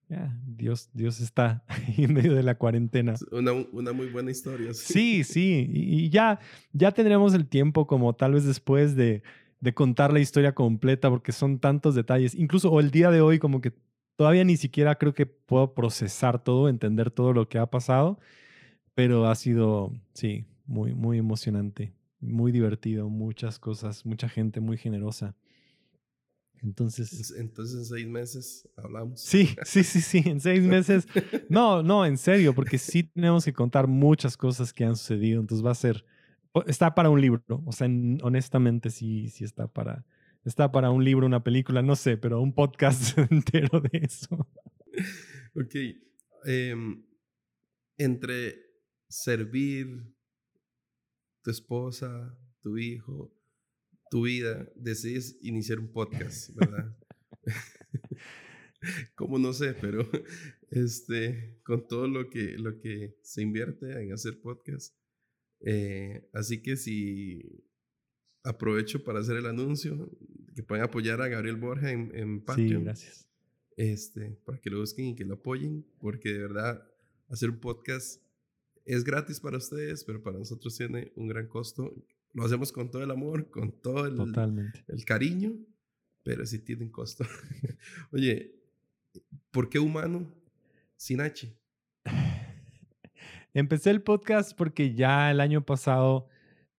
ya, 0.08 0.36
Dios, 0.44 0.90
Dios 0.92 1.20
está 1.20 1.64
en 1.96 2.12
medio 2.12 2.34
de 2.34 2.42
la 2.42 2.56
cuarentena. 2.56 3.14
Una, 3.30 3.52
una 3.52 3.92
muy 3.92 4.08
buena 4.08 4.32
historia. 4.32 4.74
Sí, 4.74 5.22
sí, 5.22 5.68
y, 5.72 6.10
ya, 6.10 6.40
ya 6.72 6.90
tendremos 6.92 7.32
el 7.32 7.46
tiempo 7.46 7.86
como 7.86 8.14
tal 8.14 8.32
vez 8.32 8.44
después 8.44 8.96
de, 8.96 9.22
de 9.60 9.74
contar 9.74 10.12
la 10.12 10.20
historia 10.20 10.54
completa 10.54 11.08
porque 11.08 11.32
son 11.32 11.60
tantos 11.60 11.94
detalles, 11.94 12.34
incluso 12.34 12.70
o 12.70 12.80
el 12.80 12.90
día 12.90 13.10
de 13.10 13.20
hoy 13.20 13.38
como 13.38 13.60
que 13.60 13.72
todavía 14.16 14.44
ni 14.44 14.56
siquiera 14.56 14.96
creo 14.96 15.14
que 15.14 15.26
puedo 15.26 15.74
procesar 15.74 16.42
todo, 16.42 16.68
entender 16.68 17.12
todo 17.12 17.32
lo 17.32 17.48
que 17.48 17.58
ha 17.58 17.66
pasado, 17.66 18.18
pero 18.94 19.26
ha 19.26 19.34
sido, 19.36 19.92
sí, 20.12 20.46
muy, 20.66 20.94
muy 20.94 21.18
emocionante 21.18 21.92
muy 22.26 22.52
divertido, 22.52 23.08
muchas 23.08 23.58
cosas, 23.58 24.04
mucha 24.04 24.28
gente 24.28 24.60
muy 24.60 24.76
generosa. 24.76 25.34
Entonces. 26.62 27.34
Entonces 27.36 27.78
en 27.78 27.84
seis 27.84 28.06
meses 28.06 28.68
hablamos. 28.76 29.20
Sí, 29.20 29.54
sí, 29.64 29.84
sí, 29.84 30.00
sí, 30.00 30.22
en 30.26 30.40
seis 30.40 30.62
meses. 30.62 31.06
No, 31.48 31.82
no, 31.82 32.04
en 32.04 32.18
serio, 32.18 32.54
porque 32.54 32.78
sí 32.78 33.04
tenemos 33.04 33.44
que 33.44 33.52
contar 33.52 33.86
muchas 33.86 34.36
cosas 34.36 34.72
que 34.72 34.84
han 34.84 34.96
sucedido. 34.96 35.40
Entonces 35.40 35.64
va 35.64 35.70
a 35.70 35.76
ser. 35.76 36.04
Está 36.66 36.94
para 36.94 37.10
un 37.10 37.20
libro. 37.20 37.42
O 37.64 37.72
sea, 37.72 37.88
honestamente 38.22 38.90
sí, 38.90 39.28
sí 39.28 39.44
está 39.44 39.68
para. 39.68 40.04
Está 40.44 40.70
para 40.70 40.90
un 40.90 41.04
libro, 41.04 41.26
una 41.26 41.42
película, 41.42 41.82
no 41.82 41.96
sé, 41.96 42.16
pero 42.16 42.40
un 42.40 42.54
podcast 42.54 43.18
entero 43.30 43.80
de 43.80 43.98
eso. 44.02 44.48
Ok. 45.54 45.74
Em, 46.44 47.04
entre 47.98 48.56
servir, 49.08 50.15
tu 51.46 51.52
esposa, 51.52 52.36
tu 52.60 52.76
hijo, 52.76 53.32
tu 54.10 54.24
vida, 54.24 54.68
decides 54.74 55.38
iniciar 55.42 55.78
un 55.78 55.92
podcast, 55.92 56.52
¿verdad? 56.56 56.98
Como 59.14 59.38
no 59.38 59.52
sé, 59.52 59.72
pero 59.74 60.04
este, 60.70 61.60
con 61.62 61.86
todo 61.86 62.08
lo 62.08 62.30
que, 62.30 62.58
lo 62.58 62.80
que 62.80 63.16
se 63.22 63.42
invierte 63.42 63.92
en 64.02 64.12
hacer 64.12 64.40
podcast. 64.40 64.96
Eh, 65.60 66.28
así 66.32 66.60
que 66.62 66.76
si 66.76 67.64
aprovecho 68.42 69.04
para 69.04 69.20
hacer 69.20 69.36
el 69.36 69.46
anuncio, 69.46 70.10
que 70.56 70.64
pueden 70.64 70.82
apoyar 70.82 71.22
a 71.22 71.28
Gabriel 71.28 71.58
Borja 71.58 71.92
en, 71.92 72.10
en 72.12 72.44
Patreon. 72.44 72.80
Sí, 72.80 72.84
gracias. 72.84 73.28
Este, 73.76 74.36
para 74.44 74.58
que 74.58 74.70
lo 74.70 74.80
busquen 74.80 75.04
y 75.06 75.14
que 75.14 75.24
lo 75.24 75.34
apoyen, 75.34 75.86
porque 76.00 76.32
de 76.32 76.40
verdad 76.40 76.90
hacer 77.28 77.50
un 77.50 77.60
podcast 77.60 78.25
es 78.86 79.02
gratis 79.02 79.40
para 79.40 79.58
ustedes, 79.58 80.04
pero 80.04 80.22
para 80.22 80.38
nosotros 80.38 80.76
tiene 80.76 81.12
un 81.16 81.26
gran 81.26 81.48
costo. 81.48 81.92
Lo 82.32 82.44
hacemos 82.44 82.70
con 82.70 82.90
todo 82.90 83.02
el 83.02 83.10
amor, 83.10 83.50
con 83.50 83.72
todo 83.72 84.06
el, 84.06 84.16
el 84.88 85.04
cariño, 85.04 85.54
pero 86.22 86.46
sí 86.46 86.60
tiene 86.60 86.84
un 86.84 86.90
costo. 86.90 87.24
Oye, 88.12 88.54
¿por 89.50 89.68
qué 89.68 89.80
humano 89.80 90.32
sin 90.96 91.20
H? 91.20 91.52
Empecé 93.54 93.90
el 93.90 94.02
podcast 94.02 94.56
porque 94.56 94.94
ya 94.94 95.30
el 95.30 95.40
año 95.40 95.64
pasado 95.64 96.28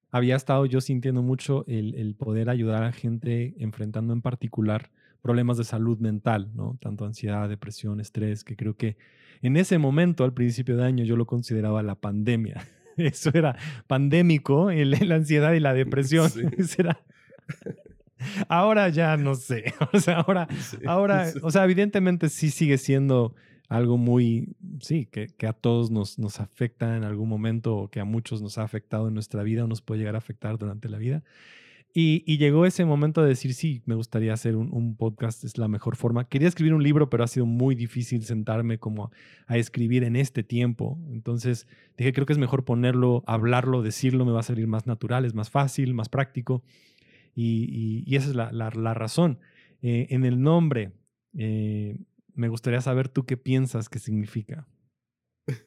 había 0.09 0.37
estado 0.37 0.65
yo 0.65 0.79
sintiendo 0.79 1.21
mucho 1.21 1.65
el, 1.67 1.95
el, 1.95 2.15
poder 2.15 2.49
ayudar 2.49 2.83
a 2.83 2.93
gente 2.93 3.55
enfrentando 3.57 4.13
en 4.13 4.21
particular 4.21 4.91
problemas 5.21 5.57
de 5.57 5.63
salud 5.63 5.99
mental, 5.99 6.51
¿no? 6.55 6.77
Tanto 6.81 7.05
ansiedad, 7.05 7.49
depresión, 7.49 7.99
estrés, 7.99 8.43
que 8.43 8.55
creo 8.55 8.75
que 8.75 8.97
en 9.41 9.57
ese 9.57 9.77
momento, 9.77 10.23
al 10.23 10.33
principio 10.33 10.77
de 10.77 10.85
año, 10.85 11.03
yo 11.03 11.15
lo 11.15 11.25
consideraba 11.25 11.83
la 11.83 11.95
pandemia. 11.95 12.65
Eso 12.97 13.31
era 13.33 13.55
pandémico, 13.87 14.71
la 14.71 15.15
ansiedad 15.15 15.53
y 15.53 15.59
la 15.59 15.73
depresión. 15.73 16.31
Ahora 18.47 18.89
ya 18.89 19.15
no 19.17 19.35
sé. 19.35 19.73
O 19.93 19.99
sea, 19.99 20.17
ahora, 20.17 20.47
ahora, 20.87 21.31
o 21.43 21.51
sea, 21.51 21.63
evidentemente 21.63 22.29
sí 22.29 22.49
sigue 22.49 22.79
siendo 22.79 23.35
algo 23.69 23.97
muy, 23.97 24.55
sí, 24.81 25.05
que, 25.05 25.27
que, 25.27 25.45
a 25.45 25.53
todos 25.53 25.91
nos, 25.91 26.17
nos 26.17 26.39
afecta 26.39 26.97
en 26.97 27.03
algún 27.03 27.29
momento 27.29 27.75
o 27.75 27.89
que 27.89 27.99
a 27.99 28.05
muchos 28.05 28.41
nos 28.41 28.57
ha 28.57 28.63
afectado 28.63 29.07
en 29.07 29.13
nuestra 29.13 29.43
vida 29.43 29.65
o 29.65 29.67
nos 29.67 29.81
puede 29.81 29.99
llegar 29.99 30.15
a 30.15 30.17
afectar 30.17 30.57
durante 30.57 30.89
la 30.89 30.97
vida. 30.97 31.23
Y, 31.99 32.37
llegó 32.37 32.67
ese 32.67 32.85
momento 32.85 33.23
de 33.23 33.29
decir, 33.29 33.55
sí, 33.55 33.81
me 33.87 33.95
gustaría 33.95 34.31
hacer 34.31 34.55
un, 34.55 34.95
podcast, 34.97 35.43
es 35.43 35.57
la 35.57 35.67
mejor 35.67 35.95
forma. 35.95 36.29
Quería 36.29 36.47
escribir 36.47 36.75
un 36.75 36.83
libro, 36.83 37.09
pero 37.09 37.23
ha 37.23 37.27
sido 37.27 37.47
muy 37.47 37.73
difícil 37.73 38.23
sentarme 38.23 38.77
como 38.77 39.09
a, 39.47 39.57
escribir 39.57 40.03
en 40.03 40.15
este 40.15 40.43
tiempo. 40.43 40.99
Entonces 41.09 41.65
dije, 41.97 42.13
creo 42.13 42.27
que 42.27 42.33
es 42.33 42.37
mejor 42.37 42.65
ponerlo, 42.65 43.23
hablarlo, 43.25 43.81
decirlo, 43.81 44.25
me 44.25 44.31
va 44.31 44.41
a 44.41 44.43
salir 44.43 44.67
más 44.67 44.85
natural, 44.85 45.25
es 45.25 45.33
más 45.33 45.49
fácil, 45.49 45.95
más 45.95 46.07
práctico. 46.07 46.63
Y, 47.33 48.15
esa 48.15 48.29
es 48.29 48.35
la, 48.35 48.69
razón. 48.93 49.39
Eh, 49.81 50.05
en 50.11 50.23
el 50.23 50.39
nombre, 50.39 50.91
eh, 51.35 51.97
me 52.35 52.47
gustaría 52.47 52.81
saber 52.81 53.09
tú 53.09 53.25
qué 53.25 53.37
piensas 53.37 53.89
que 53.89 53.97
significa. 53.97 54.67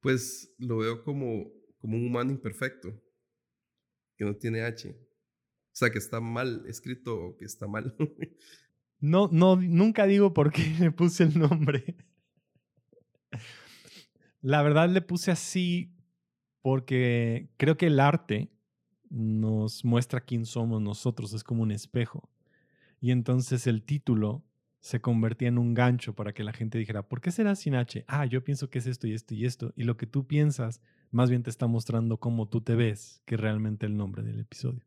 Pues 0.00 0.54
lo 0.56 0.78
veo 0.78 1.04
como, 1.04 1.52
como 1.76 1.98
un 1.98 2.06
humano 2.06 2.30
imperfecto 2.30 2.98
que 4.16 4.24
no 4.24 4.34
tiene 4.36 4.62
H. 4.62 4.90
O 4.90 5.74
sea, 5.74 5.90
que 5.90 5.98
está 5.98 6.20
mal 6.20 6.64
escrito 6.66 7.16
o 7.16 7.36
que 7.36 7.44
está 7.44 7.66
mal. 7.66 7.94
no, 9.00 9.28
no, 9.32 9.56
nunca 9.56 10.06
digo 10.06 10.34
por 10.34 10.52
qué 10.52 10.62
le 10.80 10.90
puse 10.90 11.24
el 11.24 11.38
nombre. 11.38 11.96
La 14.40 14.62
verdad 14.62 14.88
le 14.88 15.00
puse 15.00 15.30
así 15.30 15.94
porque 16.60 17.50
creo 17.56 17.76
que 17.76 17.86
el 17.86 18.00
arte 18.00 18.52
nos 19.08 19.84
muestra 19.84 20.20
quién 20.20 20.46
somos 20.46 20.80
nosotros, 20.80 21.32
es 21.32 21.44
como 21.44 21.62
un 21.62 21.70
espejo. 21.70 22.30
Y 23.00 23.10
entonces 23.10 23.66
el 23.66 23.82
título 23.82 24.44
se 24.80 25.00
convertía 25.00 25.48
en 25.48 25.58
un 25.58 25.74
gancho 25.74 26.14
para 26.14 26.32
que 26.32 26.44
la 26.44 26.52
gente 26.52 26.78
dijera, 26.78 27.08
¿por 27.08 27.20
qué 27.20 27.30
será 27.30 27.54
sin 27.54 27.74
H? 27.74 28.04
Ah, 28.08 28.26
yo 28.26 28.42
pienso 28.42 28.68
que 28.68 28.78
es 28.78 28.86
esto 28.86 29.06
y 29.06 29.12
esto 29.12 29.34
y 29.34 29.44
esto. 29.44 29.72
Y 29.76 29.84
lo 29.84 29.96
que 29.96 30.06
tú 30.06 30.26
piensas 30.26 30.80
más 31.12 31.30
bien 31.30 31.42
te 31.42 31.50
está 31.50 31.66
mostrando 31.66 32.18
cómo 32.18 32.48
tú 32.48 32.62
te 32.62 32.74
ves 32.74 33.22
que 33.24 33.36
realmente 33.36 33.86
el 33.86 33.96
nombre 33.96 34.22
del 34.22 34.40
episodio. 34.40 34.82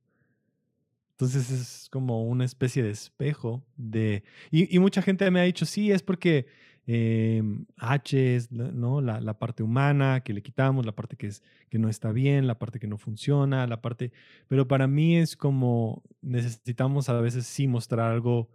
Entonces 1.12 1.50
es 1.50 1.88
como 1.90 2.26
una 2.26 2.44
especie 2.44 2.84
de 2.84 2.90
espejo 2.90 3.64
de... 3.78 4.24
Y, 4.52 4.78
mucha 4.80 5.02
gente 5.02 5.30
me 5.32 5.40
ha 5.40 5.44
dicho, 5.44 5.66
sí, 5.66 5.92
es 5.92 6.04
porque 6.04 6.48
em, 6.88 7.66
H 7.78 8.36
es 8.36 8.52
¿no? 8.52 9.00
La, 9.00 9.40
parte 9.40 9.64
humana 9.64 10.22
que 10.22 10.34
le 10.34 10.44
quitamos, 10.44 10.86
la 10.86 10.94
parte 10.94 11.16
que, 11.16 11.28
es, 11.28 11.42
que 11.70 11.80
no 11.80 11.88
está 11.88 12.12
bien, 12.12 12.48
la 12.48 12.60
parte 12.60 12.80
que 12.80 12.88
no 12.88 12.98
funciona, 12.98 13.66
la 13.66 13.82
parte... 13.82 14.12
Pero 14.50 14.68
para 14.68 14.88
mí 14.88 15.16
es 15.16 15.38
como 15.38 16.04
necesitamos 16.22 17.08
a 17.08 17.22
veces 17.22 17.48
sí 17.48 17.68
mostrar 17.68 18.12
algo 18.12 18.50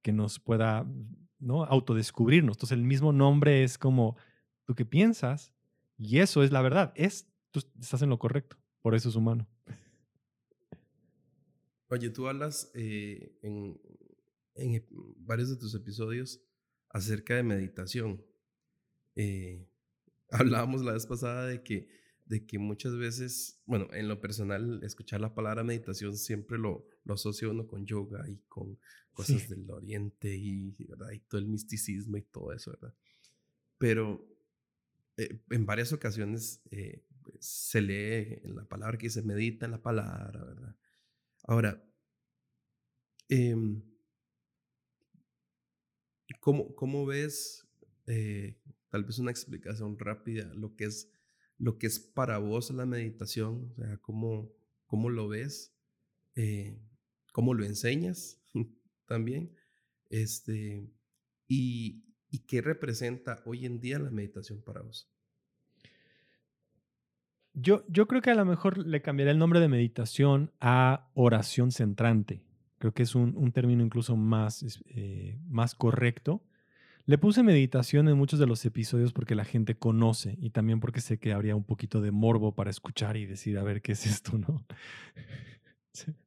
que 0.00 0.12
nos 0.12 0.38
pueda 0.38 0.86
¿no? 1.38 1.64
autodescubrirnos. 1.64 2.56
Entonces 2.56 2.78
el 2.78 2.84
mismo 2.84 3.12
nombre 3.12 3.62
es 3.62 3.76
como, 3.76 4.16
¿tú 4.64 4.74
qué 4.74 4.86
piensas? 4.86 5.52
Y 5.98 6.18
eso 6.18 6.42
es 6.42 6.52
la 6.52 6.62
verdad. 6.62 6.92
Es, 6.94 7.28
tú 7.50 7.60
estás 7.80 8.02
en 8.02 8.10
lo 8.10 8.18
correcto. 8.18 8.56
Por 8.82 8.94
eso 8.94 9.08
es 9.08 9.16
humano. 9.16 9.48
Oye, 11.88 12.10
tú 12.10 12.28
hablas 12.28 12.70
eh, 12.74 13.38
en, 13.42 13.80
en, 14.54 14.84
varios 15.18 15.50
de 15.50 15.56
tus 15.56 15.74
episodios 15.74 16.40
acerca 16.90 17.36
de 17.36 17.42
meditación. 17.42 18.24
Eh, 19.14 19.68
hablábamos 20.30 20.82
la 20.82 20.92
vez 20.92 21.06
pasada 21.06 21.46
de 21.46 21.62
que, 21.62 21.88
de 22.24 22.44
que 22.44 22.58
muchas 22.58 22.96
veces, 22.96 23.62
bueno, 23.66 23.88
en 23.92 24.08
lo 24.08 24.20
personal, 24.20 24.82
escuchar 24.82 25.20
la 25.20 25.34
palabra 25.34 25.62
meditación 25.62 26.16
siempre 26.16 26.58
lo, 26.58 26.86
lo 27.04 27.14
asocio 27.14 27.50
uno 27.50 27.66
con 27.66 27.86
yoga 27.86 28.28
y 28.28 28.38
con 28.48 28.78
cosas 29.12 29.48
del 29.48 29.70
oriente 29.70 30.34
y, 30.36 30.74
¿verdad? 30.84 31.12
y 31.12 31.20
todo 31.20 31.40
el 31.40 31.46
misticismo 31.46 32.18
y 32.18 32.22
todo 32.22 32.52
eso, 32.52 32.72
¿verdad? 32.72 32.94
Pero 33.78 34.35
eh, 35.16 35.40
en 35.50 35.64
varias 35.64 35.92
ocasiones 35.92 36.62
eh, 36.70 37.02
se 37.40 37.80
lee 37.80 38.40
en 38.44 38.54
la 38.54 38.64
palabra 38.64 38.98
que 38.98 39.08
se 39.08 39.22
medita 39.22 39.64
en 39.64 39.72
la 39.72 39.82
palabra, 39.82 40.44
¿verdad? 40.44 40.76
Ahora, 41.44 41.82
em, 43.28 43.82
¿cómo, 46.40 46.74
¿cómo, 46.74 47.06
ves, 47.06 47.66
eh, 48.06 48.58
tal 48.90 49.04
vez 49.04 49.18
una 49.18 49.30
explicación 49.30 49.98
rápida, 49.98 50.52
lo 50.54 50.76
que 50.76 50.84
es, 50.84 51.10
lo 51.58 51.78
que 51.78 51.86
es 51.86 51.98
para 51.98 52.38
vos 52.38 52.70
la 52.70 52.84
meditación? 52.84 53.72
O 53.72 53.74
sea, 53.76 53.96
¿cómo, 53.98 54.52
cómo 54.86 55.10
lo 55.10 55.28
ves? 55.28 55.72
cómo 57.32 57.54
lo 57.54 57.64
enseñas 57.64 58.42
también, 59.06 59.56
este, 60.10 60.86
y, 61.48 62.04
y 62.30 62.40
qué 62.40 62.60
representa 62.60 63.42
hoy 63.44 63.66
en 63.66 63.80
día 63.80 63.98
la 63.98 64.10
meditación 64.10 64.62
para 64.62 64.82
vos. 64.82 65.10
Yo, 67.54 67.84
yo 67.88 68.06
creo 68.06 68.20
que 68.20 68.30
a 68.30 68.34
lo 68.34 68.44
mejor 68.44 68.78
le 68.78 69.00
cambiaré 69.00 69.30
el 69.30 69.38
nombre 69.38 69.60
de 69.60 69.68
meditación 69.68 70.52
a 70.60 71.08
oración 71.14 71.72
centrante. 71.72 72.42
Creo 72.78 72.92
que 72.92 73.02
es 73.02 73.14
un, 73.14 73.52
término 73.52 73.82
incluso 73.82 74.16
más, 74.16 74.82
eh, 74.86 75.38
más 75.48 75.74
correcto. 75.74 76.42
Le 77.06 77.16
puse 77.16 77.42
meditación 77.42 78.08
en 78.08 78.18
muchos 78.18 78.38
de 78.38 78.46
los 78.46 78.64
episodios 78.66 79.12
porque 79.12 79.34
la 79.34 79.44
gente 79.44 79.76
conoce 79.76 80.36
y 80.38 80.50
también 80.50 80.80
porque 80.80 81.00
sé 81.00 81.18
que 81.18 81.32
habría 81.32 81.56
un 81.56 81.64
poquito 81.64 82.02
de 82.02 82.10
morbo 82.10 82.54
para 82.54 82.68
escuchar 82.68 83.16
y 83.16 83.24
decir, 83.24 83.56
a 83.58 83.62
ver, 83.62 83.80
¿qué 83.80 83.92
es 83.92 84.04
esto? 84.06 84.36
¿no? 84.36 84.66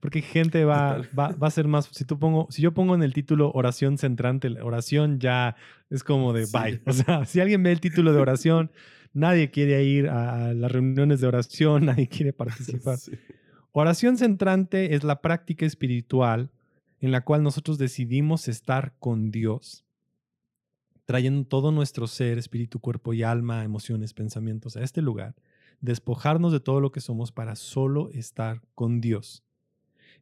Porque 0.00 0.22
gente 0.22 0.64
va, 0.64 1.02
va, 1.18 1.30
va, 1.32 1.48
a 1.48 1.50
ser 1.50 1.66
más. 1.66 1.88
Si, 1.92 2.04
tú 2.04 2.18
pongo, 2.18 2.46
si 2.50 2.62
yo 2.62 2.72
pongo 2.72 2.94
en 2.94 3.02
el 3.02 3.12
título 3.12 3.50
oración 3.52 3.98
centrante, 3.98 4.48
la 4.48 4.64
oración 4.64 5.18
ya 5.18 5.56
es 5.90 6.04
como 6.04 6.32
de 6.32 6.46
bye. 6.52 6.80
O 6.86 6.92
sea, 6.92 7.24
si 7.24 7.40
alguien 7.40 7.62
ve 7.62 7.72
el 7.72 7.80
título 7.80 8.12
de 8.12 8.20
oración, 8.20 8.70
nadie 9.12 9.50
quiere 9.50 9.82
ir 9.82 10.08
a 10.08 10.54
las 10.54 10.70
reuniones 10.70 11.20
de 11.20 11.26
oración, 11.26 11.84
nadie 11.86 12.08
quiere 12.08 12.32
participar. 12.32 12.98
Oración 13.72 14.16
centrante 14.16 14.94
es 14.94 15.04
la 15.04 15.20
práctica 15.20 15.66
espiritual 15.66 16.50
en 17.00 17.12
la 17.12 17.24
cual 17.24 17.42
nosotros 17.42 17.78
decidimos 17.78 18.48
estar 18.48 18.94
con 18.98 19.30
Dios, 19.30 19.84
trayendo 21.04 21.46
todo 21.46 21.70
nuestro 21.70 22.06
ser, 22.06 22.38
espíritu, 22.38 22.80
cuerpo 22.80 23.14
y 23.14 23.22
alma, 23.22 23.64
emociones, 23.64 24.14
pensamientos 24.14 24.76
a 24.76 24.82
este 24.82 25.00
lugar, 25.00 25.36
despojarnos 25.80 26.52
de 26.52 26.60
todo 26.60 26.80
lo 26.80 26.90
que 26.90 27.00
somos 27.00 27.30
para 27.30 27.54
solo 27.54 28.10
estar 28.10 28.62
con 28.74 29.00
Dios. 29.00 29.44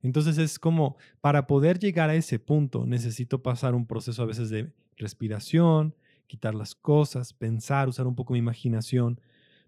Entonces 0.02 0.38
es 0.38 0.58
como, 0.58 0.96
para 1.20 1.46
poder 1.46 1.78
llegar 1.78 2.10
a 2.10 2.14
ese 2.14 2.38
punto, 2.38 2.86
necesito 2.86 3.42
pasar 3.42 3.74
un 3.74 3.86
proceso 3.86 4.22
a 4.22 4.26
veces 4.26 4.50
de 4.50 4.72
respiración, 4.96 5.94
quitar 6.26 6.54
las 6.54 6.74
cosas, 6.74 7.32
pensar, 7.32 7.88
usar 7.88 8.06
un 8.06 8.14
poco 8.14 8.32
mi 8.32 8.38
imaginación, 8.38 9.20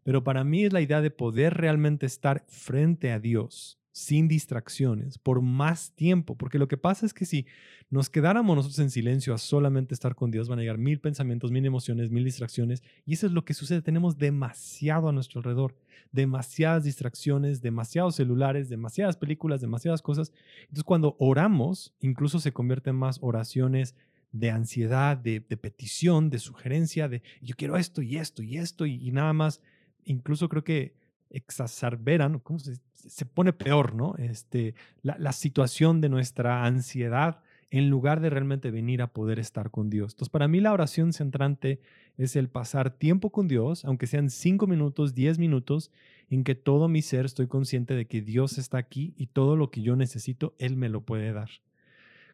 pero 0.02 0.24
para 0.24 0.44
mí 0.44 0.64
es 0.64 0.72
la 0.72 0.80
idea 0.80 1.00
de 1.00 1.10
poder 1.10 1.54
realmente 1.54 2.06
estar 2.06 2.44
frente 2.48 3.12
a 3.12 3.20
Dios 3.20 3.77
sin 3.98 4.28
distracciones 4.28 5.18
por 5.18 5.42
más 5.42 5.90
tiempo, 5.96 6.36
porque 6.36 6.60
lo 6.60 6.68
que 6.68 6.76
pasa 6.76 7.04
es 7.04 7.12
que 7.12 7.24
si 7.24 7.46
nos 7.90 8.08
quedáramos 8.08 8.54
nosotros 8.54 8.78
en 8.78 8.90
silencio 8.90 9.34
a 9.34 9.38
solamente 9.38 9.92
estar 9.92 10.14
con 10.14 10.30
Dios, 10.30 10.48
van 10.48 10.60
a 10.60 10.62
llegar 10.62 10.78
mil 10.78 11.00
pensamientos, 11.00 11.50
mil 11.50 11.66
emociones, 11.66 12.08
mil 12.08 12.24
distracciones, 12.24 12.84
y 13.04 13.14
eso 13.14 13.26
es 13.26 13.32
lo 13.32 13.44
que 13.44 13.54
sucede, 13.54 13.82
tenemos 13.82 14.16
demasiado 14.16 15.08
a 15.08 15.12
nuestro 15.12 15.40
alrededor, 15.40 15.74
demasiadas 16.12 16.84
distracciones, 16.84 17.60
demasiados 17.60 18.14
celulares, 18.14 18.68
demasiadas 18.68 19.16
películas, 19.16 19.60
demasiadas 19.60 20.00
cosas. 20.00 20.32
Entonces 20.60 20.84
cuando 20.84 21.16
oramos, 21.18 21.92
incluso 21.98 22.38
se 22.38 22.52
convierten 22.52 22.94
más 22.94 23.18
oraciones 23.20 23.96
de 24.30 24.52
ansiedad, 24.52 25.16
de, 25.16 25.40
petición, 25.40 26.30
de 26.30 26.38
sugerencia, 26.38 27.08
de 27.08 27.24
yo 27.40 27.56
quiero 27.56 27.76
esto 27.76 28.00
y 28.00 28.16
esto 28.16 28.44
y 28.44 28.58
esto 28.58 28.86
y, 28.86 29.10
nada 29.10 29.32
más, 29.32 29.60
incluso 30.04 30.48
creo 30.48 30.62
que 30.62 30.94
exacerberan, 31.30 32.38
¿cómo 32.38 32.60
se, 32.60 32.78
se 33.06 33.24
pone 33.24 33.52
peor, 33.52 33.94
¿no? 33.94 34.14
Este, 34.18 34.74
la, 35.02 35.16
la, 35.18 35.32
situación 35.32 36.00
de 36.00 36.08
nuestra 36.08 36.64
ansiedad 36.64 37.40
en 37.70 37.90
lugar 37.90 38.20
de 38.20 38.30
realmente 38.30 38.70
venir 38.70 39.02
a 39.02 39.12
poder 39.12 39.38
estar 39.38 39.70
con 39.70 39.90
Dios. 39.90 40.12
Entonces, 40.12 40.30
para 40.30 40.48
mí 40.48 40.60
la 40.60 40.72
oración 40.72 41.12
centrante 41.12 41.80
es 42.16 42.34
el 42.34 42.48
pasar 42.48 42.90
tiempo 42.90 43.30
con 43.30 43.46
Dios, 43.46 43.84
aunque 43.84 44.06
sean 44.06 44.30
cinco 44.30 44.66
minutos, 44.66 45.14
diez 45.14 45.38
minutos, 45.38 45.90
en 46.30 46.44
que 46.44 46.54
todo 46.54 46.88
mi 46.88 47.02
ser 47.02 47.24
estoy 47.24 47.46
consciente 47.46 47.94
de 47.94 48.06
que 48.06 48.22
Dios 48.22 48.58
está 48.58 48.78
aquí 48.78 49.14
y 49.16 49.28
todo 49.28 49.56
lo 49.56 49.70
que 49.70 49.82
yo 49.82 49.96
necesito, 49.96 50.54
Él 50.58 50.76
me 50.76 50.88
lo 50.88 51.02
puede 51.02 51.32
dar. 51.32 51.50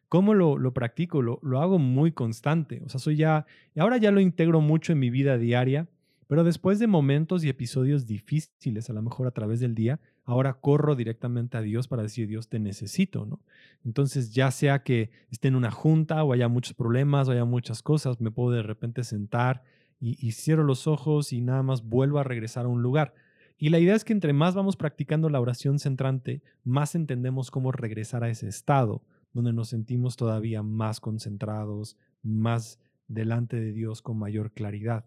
¿Cómo 0.09 0.33
lo, 0.33 0.57
lo 0.57 0.73
practico? 0.73 1.21
Lo, 1.21 1.39
lo, 1.41 1.61
hago 1.61 1.79
muy 1.79 2.11
constante. 2.11 2.81
O 2.85 2.89
sea, 2.89 2.99
soy 2.99 3.15
ya, 3.15 3.45
ahora 3.77 3.97
ya 3.97 4.11
lo 4.11 4.19
integro 4.19 4.61
mucho 4.61 4.93
en 4.93 4.99
mi 4.99 5.09
vida 5.09 5.37
diaria, 5.37 5.87
pero 6.27 6.43
después 6.43 6.79
de 6.79 6.87
momentos 6.87 7.43
y 7.43 7.49
episodios 7.49 8.05
difíciles, 8.05 8.89
a 8.89 8.93
lo 8.93 9.01
mejor 9.01 9.27
a 9.27 9.31
través 9.31 9.59
del 9.59 9.75
día, 9.75 9.99
ahora 10.25 10.55
corro 10.55 10.95
directamente 10.95 11.57
a 11.57 11.61
Dios 11.61 11.87
para 11.87 12.03
decir, 12.03 12.27
Dios, 12.27 12.49
te 12.49 12.59
necesito, 12.59 13.25
¿no? 13.25 13.39
Entonces, 13.85 14.33
ya 14.33 14.51
sea 14.51 14.83
que 14.83 15.11
esté 15.29 15.47
en 15.47 15.55
una 15.55 15.71
junta 15.71 16.23
o 16.23 16.33
haya 16.33 16.47
muchos 16.47 16.73
problemas 16.73 17.27
o 17.27 17.31
haya 17.31 17.45
muchas 17.45 17.81
cosas, 17.81 18.19
me 18.19 18.31
puedo 18.31 18.51
de 18.51 18.63
repente 18.63 19.03
sentar 19.03 19.63
y, 19.99 20.17
y 20.25 20.31
cierro 20.31 20.63
los 20.63 20.87
ojos 20.87 21.31
y 21.31 21.41
nada 21.41 21.63
más 21.63 21.83
vuelvo 21.83 22.19
a 22.19 22.23
regresar 22.23 22.65
a 22.65 22.69
un 22.69 22.81
lugar. 22.81 23.13
Y 23.57 23.69
la 23.69 23.79
idea 23.79 23.95
es 23.95 24.03
que 24.03 24.13
entre 24.13 24.33
más 24.33 24.53
vamos 24.53 24.75
practicando 24.75 25.29
la 25.29 25.39
oración 25.39 25.79
centrante, 25.79 26.41
más 26.63 26.95
entendemos 26.95 27.51
cómo 27.51 27.71
regresar 27.71 28.23
a 28.23 28.29
ese 28.29 28.47
estado 28.47 29.01
donde 29.35 29.53
nos 29.53 29.69
sentimos 29.69 30.15
todavía 30.15 30.63
más 30.63 30.99
concentrados, 30.99 31.97
más 32.23 32.79
delante 33.07 33.59
de 33.59 33.73
Dios 33.73 34.01
con 34.01 34.17
mayor 34.17 34.51
claridad. 34.51 35.05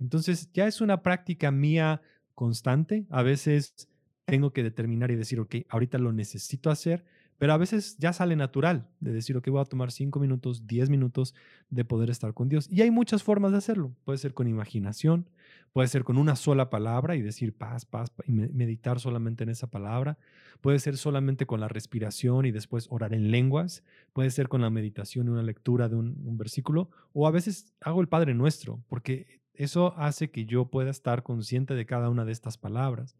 Entonces 0.00 0.50
ya 0.52 0.66
es 0.66 0.80
una 0.80 1.02
práctica 1.02 1.50
mía 1.50 2.00
constante. 2.34 3.06
A 3.10 3.22
veces 3.22 3.88
tengo 4.28 4.52
que 4.52 4.62
determinar 4.62 5.10
y 5.10 5.16
decir, 5.16 5.40
ok, 5.40 5.56
ahorita 5.68 5.96
lo 5.98 6.12
necesito 6.12 6.70
hacer, 6.70 7.04
pero 7.38 7.52
a 7.52 7.56
veces 7.56 7.96
ya 7.98 8.12
sale 8.12 8.36
natural 8.36 8.88
de 9.00 9.12
decir, 9.12 9.36
ok, 9.36 9.48
voy 9.48 9.60
a 9.60 9.64
tomar 9.64 9.90
cinco 9.90 10.20
minutos, 10.20 10.66
diez 10.66 10.90
minutos 10.90 11.34
de 11.70 11.84
poder 11.84 12.10
estar 12.10 12.34
con 12.34 12.48
Dios. 12.48 12.68
Y 12.70 12.82
hay 12.82 12.90
muchas 12.90 13.22
formas 13.22 13.52
de 13.52 13.58
hacerlo. 13.58 13.94
Puede 14.04 14.18
ser 14.18 14.34
con 14.34 14.48
imaginación, 14.48 15.30
puede 15.72 15.88
ser 15.88 16.02
con 16.04 16.18
una 16.18 16.36
sola 16.36 16.68
palabra 16.68 17.14
y 17.16 17.22
decir 17.22 17.54
paz, 17.54 17.86
paz, 17.86 18.12
y 18.26 18.32
meditar 18.32 18.98
solamente 18.98 19.44
en 19.44 19.50
esa 19.50 19.68
palabra. 19.68 20.18
Puede 20.60 20.80
ser 20.80 20.96
solamente 20.96 21.46
con 21.46 21.60
la 21.60 21.68
respiración 21.68 22.44
y 22.44 22.50
después 22.50 22.88
orar 22.90 23.14
en 23.14 23.30
lenguas. 23.30 23.84
Puede 24.12 24.30
ser 24.30 24.48
con 24.48 24.60
la 24.60 24.70
meditación 24.70 25.28
y 25.28 25.30
una 25.30 25.42
lectura 25.42 25.88
de 25.88 25.94
un, 25.94 26.36
versículo. 26.36 26.90
O 27.12 27.28
a 27.28 27.30
veces 27.30 27.72
hago 27.80 28.00
el 28.00 28.08
Padre 28.08 28.34
Nuestro, 28.34 28.82
porque 28.88 29.40
eso 29.54 29.96
hace 29.96 30.30
que 30.30 30.44
yo 30.44 30.66
pueda 30.66 30.90
estar 30.90 31.22
consciente 31.22 31.74
de 31.74 31.86
cada 31.86 32.10
una 32.10 32.24
de 32.24 32.32
estas 32.32 32.58
palabras. 32.58 33.16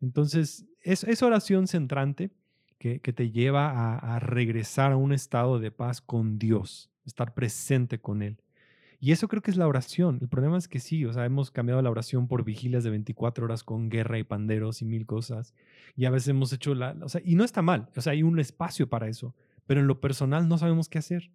Entonces, 0.00 0.66
es, 0.82 1.04
es 1.04 1.22
oración 1.22 1.66
centrante 1.66 2.30
que, 2.78 3.12
te 3.12 3.30
lleva 3.30 3.96
a, 3.96 4.18
regresar 4.18 4.92
a 4.92 4.96
un 4.96 5.12
estado 5.12 5.58
de 5.58 5.70
paz 5.70 6.00
con 6.00 6.38
Dios, 6.38 6.90
estar 7.04 7.34
presente 7.34 7.98
con 8.00 8.22
Él. 8.22 8.38
Y 8.98 9.12
eso 9.12 9.28
creo 9.28 9.42
que 9.42 9.50
es 9.50 9.56
la 9.56 9.66
oración. 9.66 10.18
El 10.20 10.28
problema 10.28 10.56
es 10.56 10.68
que 10.68 10.78
sí, 10.78 11.04
o 11.04 11.12
sea, 11.12 11.24
hemos 11.24 11.50
cambiado 11.50 11.82
la 11.82 11.90
oración 11.90 12.28
por 12.28 12.44
vigilias 12.44 12.84
de 12.84 12.90
24 12.90 13.44
horas 13.44 13.62
con 13.62 13.90
guerra 13.90 14.18
y 14.18 14.24
panderos 14.24 14.82
y 14.82 14.84
mil 14.84 15.06
cosas. 15.06 15.54
Y 15.96 16.06
a 16.06 16.10
veces 16.10 16.28
hemos 16.28 16.52
hecho 16.52 16.74
la, 16.74 16.96
o 17.02 17.08
sea, 17.08 17.20
y 17.24 17.34
no 17.34 17.44
está 17.44 17.62
mal, 17.62 17.88
o 17.96 18.00
sea, 18.00 18.12
hay 18.12 18.22
un 18.22 18.38
espacio 18.38 18.88
para 18.88 19.08
eso, 19.08 19.34
pero 19.66 19.80
en 19.80 19.86
lo 19.86 20.00
personal 20.00 20.48
no 20.48 20.58
sabemos 20.58 20.88
qué 20.88 20.98
hacer, 20.98 21.30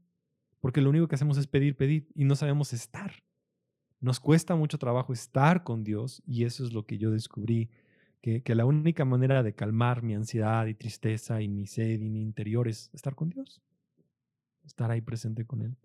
porque 0.60 0.82
lo 0.82 0.90
único 0.90 1.08
que 1.08 1.16
hacemos 1.16 1.38
es 1.38 1.48
pedir, 1.48 1.76
pedir 1.76 2.08
y 2.16 2.24
no 2.24 2.36
sabemos 2.36 2.74
estar. 2.74 3.24
Nos 4.00 4.20
cuesta 4.20 4.56
mucho 4.56 4.80
trabajo 4.80 5.14
estar 5.14 5.64
con 5.64 5.84
Dios 5.84 6.24
y 6.26 6.46
eso 6.46 6.66
es 6.66 6.74
lo 6.74 6.86
que 6.86 6.98
yo 6.98 7.12
descubrí 7.12 7.70
que, 8.22 8.44
la 8.56 8.66
única 8.66 9.04
manera 9.04 9.42
de 9.42 9.56
calmar 9.56 10.04
mi 10.04 10.14
ansiedad 10.14 10.68
y 10.68 10.76
tristeza 10.76 11.42
y 11.42 11.48
mi 11.48 11.66
sed 11.66 12.00
y 12.00 12.10
mi 12.10 12.22
interior 12.22 12.68
es 12.68 12.92
estar 12.94 13.16
con 13.16 13.30
Dios, 13.30 13.62
estar 14.64 14.92
ahí 14.92 15.02
presente 15.02 15.46
con 15.46 15.64
Él. 15.64 15.76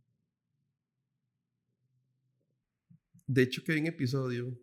De 3.26 3.42
hecho, 3.42 3.64
que 3.64 3.72
hay 3.72 3.80
un 3.80 3.86
episodio, 3.86 4.56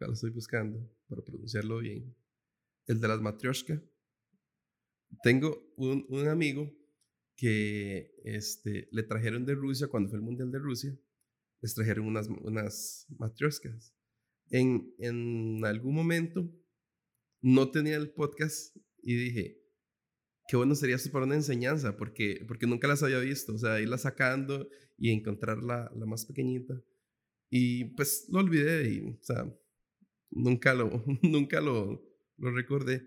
ya 0.00 0.06
lo 0.06 0.14
estoy 0.14 0.30
buscando 0.30 0.80
para 1.06 1.22
pronunciarlo 1.22 1.78
bien, 1.78 2.14
el 2.86 2.98
de 2.98 3.08
las 3.08 3.20
matrioshka. 3.20 3.80
Tengo 5.22 5.72
un, 5.76 6.06
un 6.08 6.28
amigo 6.28 6.72
que 7.36 8.14
este, 8.24 8.88
le 8.90 9.02
trajeron 9.02 9.44
de 9.44 9.54
Rusia 9.54 9.88
cuando 9.88 10.08
fue 10.08 10.18
el 10.18 10.24
Mundial 10.24 10.50
de 10.50 10.58
Rusia, 10.58 10.98
les 11.60 11.74
trajeron 11.74 12.06
unas, 12.06 12.28
unas 12.28 13.06
matrioshkas. 13.18 13.94
En, 14.50 14.94
en 14.98 15.64
algún 15.64 15.94
momento 15.94 16.50
no 17.42 17.70
tenía 17.70 17.96
el 17.96 18.10
podcast 18.10 18.76
y 19.02 19.14
dije, 19.16 19.60
qué 20.48 20.56
bueno 20.56 20.74
sería 20.74 20.96
esto 20.96 21.10
para 21.10 21.26
una 21.26 21.36
enseñanza, 21.36 21.96
porque, 21.96 22.44
porque 22.46 22.66
nunca 22.66 22.88
las 22.88 23.02
había 23.02 23.18
visto, 23.20 23.54
o 23.54 23.58
sea, 23.58 23.80
irla 23.80 23.98
sacando 23.98 24.68
y 24.98 25.10
encontrar 25.10 25.62
la, 25.62 25.90
la 25.94 26.06
más 26.06 26.26
pequeñita. 26.26 26.82
Y 27.50 27.86
pues 27.96 28.26
lo 28.28 28.40
olvidé 28.40 28.90
y, 28.90 29.00
o 29.00 29.22
sea, 29.22 29.52
nunca 30.30 30.74
lo, 30.74 31.04
nunca 31.22 31.60
lo, 31.60 32.02
lo 32.36 32.50
recordé. 32.52 33.06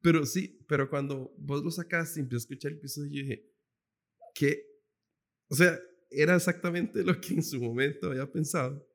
Pero 0.00 0.26
sí, 0.26 0.64
pero 0.68 0.90
cuando 0.90 1.34
vos 1.38 1.64
lo 1.64 1.70
sacaste 1.70 2.20
y 2.20 2.22
empecé 2.22 2.36
a 2.36 2.44
escuchar 2.44 2.72
el 2.72 2.78
episodio, 2.78 3.10
yo 3.10 3.22
dije, 3.22 3.50
¿qué? 4.34 4.66
O 5.48 5.54
sea, 5.54 5.78
era 6.10 6.36
exactamente 6.36 7.02
lo 7.02 7.20
que 7.20 7.34
en 7.34 7.42
su 7.42 7.60
momento 7.60 8.08
había 8.08 8.30
pensado. 8.30 8.86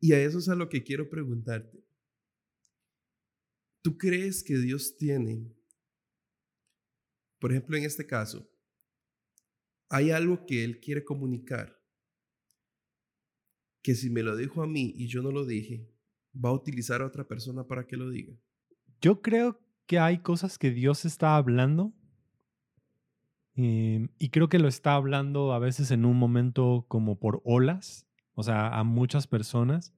Y 0.00 0.12
a 0.12 0.22
eso 0.22 0.38
es 0.38 0.48
a 0.48 0.54
lo 0.54 0.68
que 0.68 0.82
quiero 0.82 1.08
preguntarte. 1.08 1.83
¿Tú 3.84 3.98
crees 3.98 4.42
que 4.42 4.56
Dios 4.56 4.96
tiene, 4.96 5.54
por 7.38 7.52
ejemplo, 7.52 7.76
en 7.76 7.84
este 7.84 8.06
caso, 8.06 8.50
hay 9.90 10.10
algo 10.10 10.46
que 10.46 10.64
Él 10.64 10.80
quiere 10.80 11.04
comunicar, 11.04 11.78
que 13.82 13.94
si 13.94 14.08
me 14.08 14.22
lo 14.22 14.36
dijo 14.36 14.62
a 14.62 14.66
mí 14.66 14.94
y 14.96 15.08
yo 15.08 15.20
no 15.20 15.30
lo 15.30 15.44
dije, 15.44 15.86
va 16.34 16.48
a 16.48 16.54
utilizar 16.54 17.02
a 17.02 17.06
otra 17.06 17.28
persona 17.28 17.66
para 17.66 17.86
que 17.86 17.98
lo 17.98 18.08
diga? 18.08 18.32
Yo 19.02 19.20
creo 19.20 19.60
que 19.84 19.98
hay 19.98 20.20
cosas 20.20 20.56
que 20.56 20.70
Dios 20.70 21.04
está 21.04 21.36
hablando 21.36 21.92
em, 23.54 24.08
y 24.18 24.30
creo 24.30 24.48
que 24.48 24.58
lo 24.58 24.68
está 24.68 24.94
hablando 24.94 25.52
a 25.52 25.58
veces 25.58 25.90
en 25.90 26.06
un 26.06 26.16
momento 26.16 26.86
como 26.88 27.18
por 27.18 27.42
olas, 27.44 28.06
o 28.32 28.42
sea, 28.42 28.68
a 28.68 28.82
muchas 28.82 29.26
personas. 29.26 29.92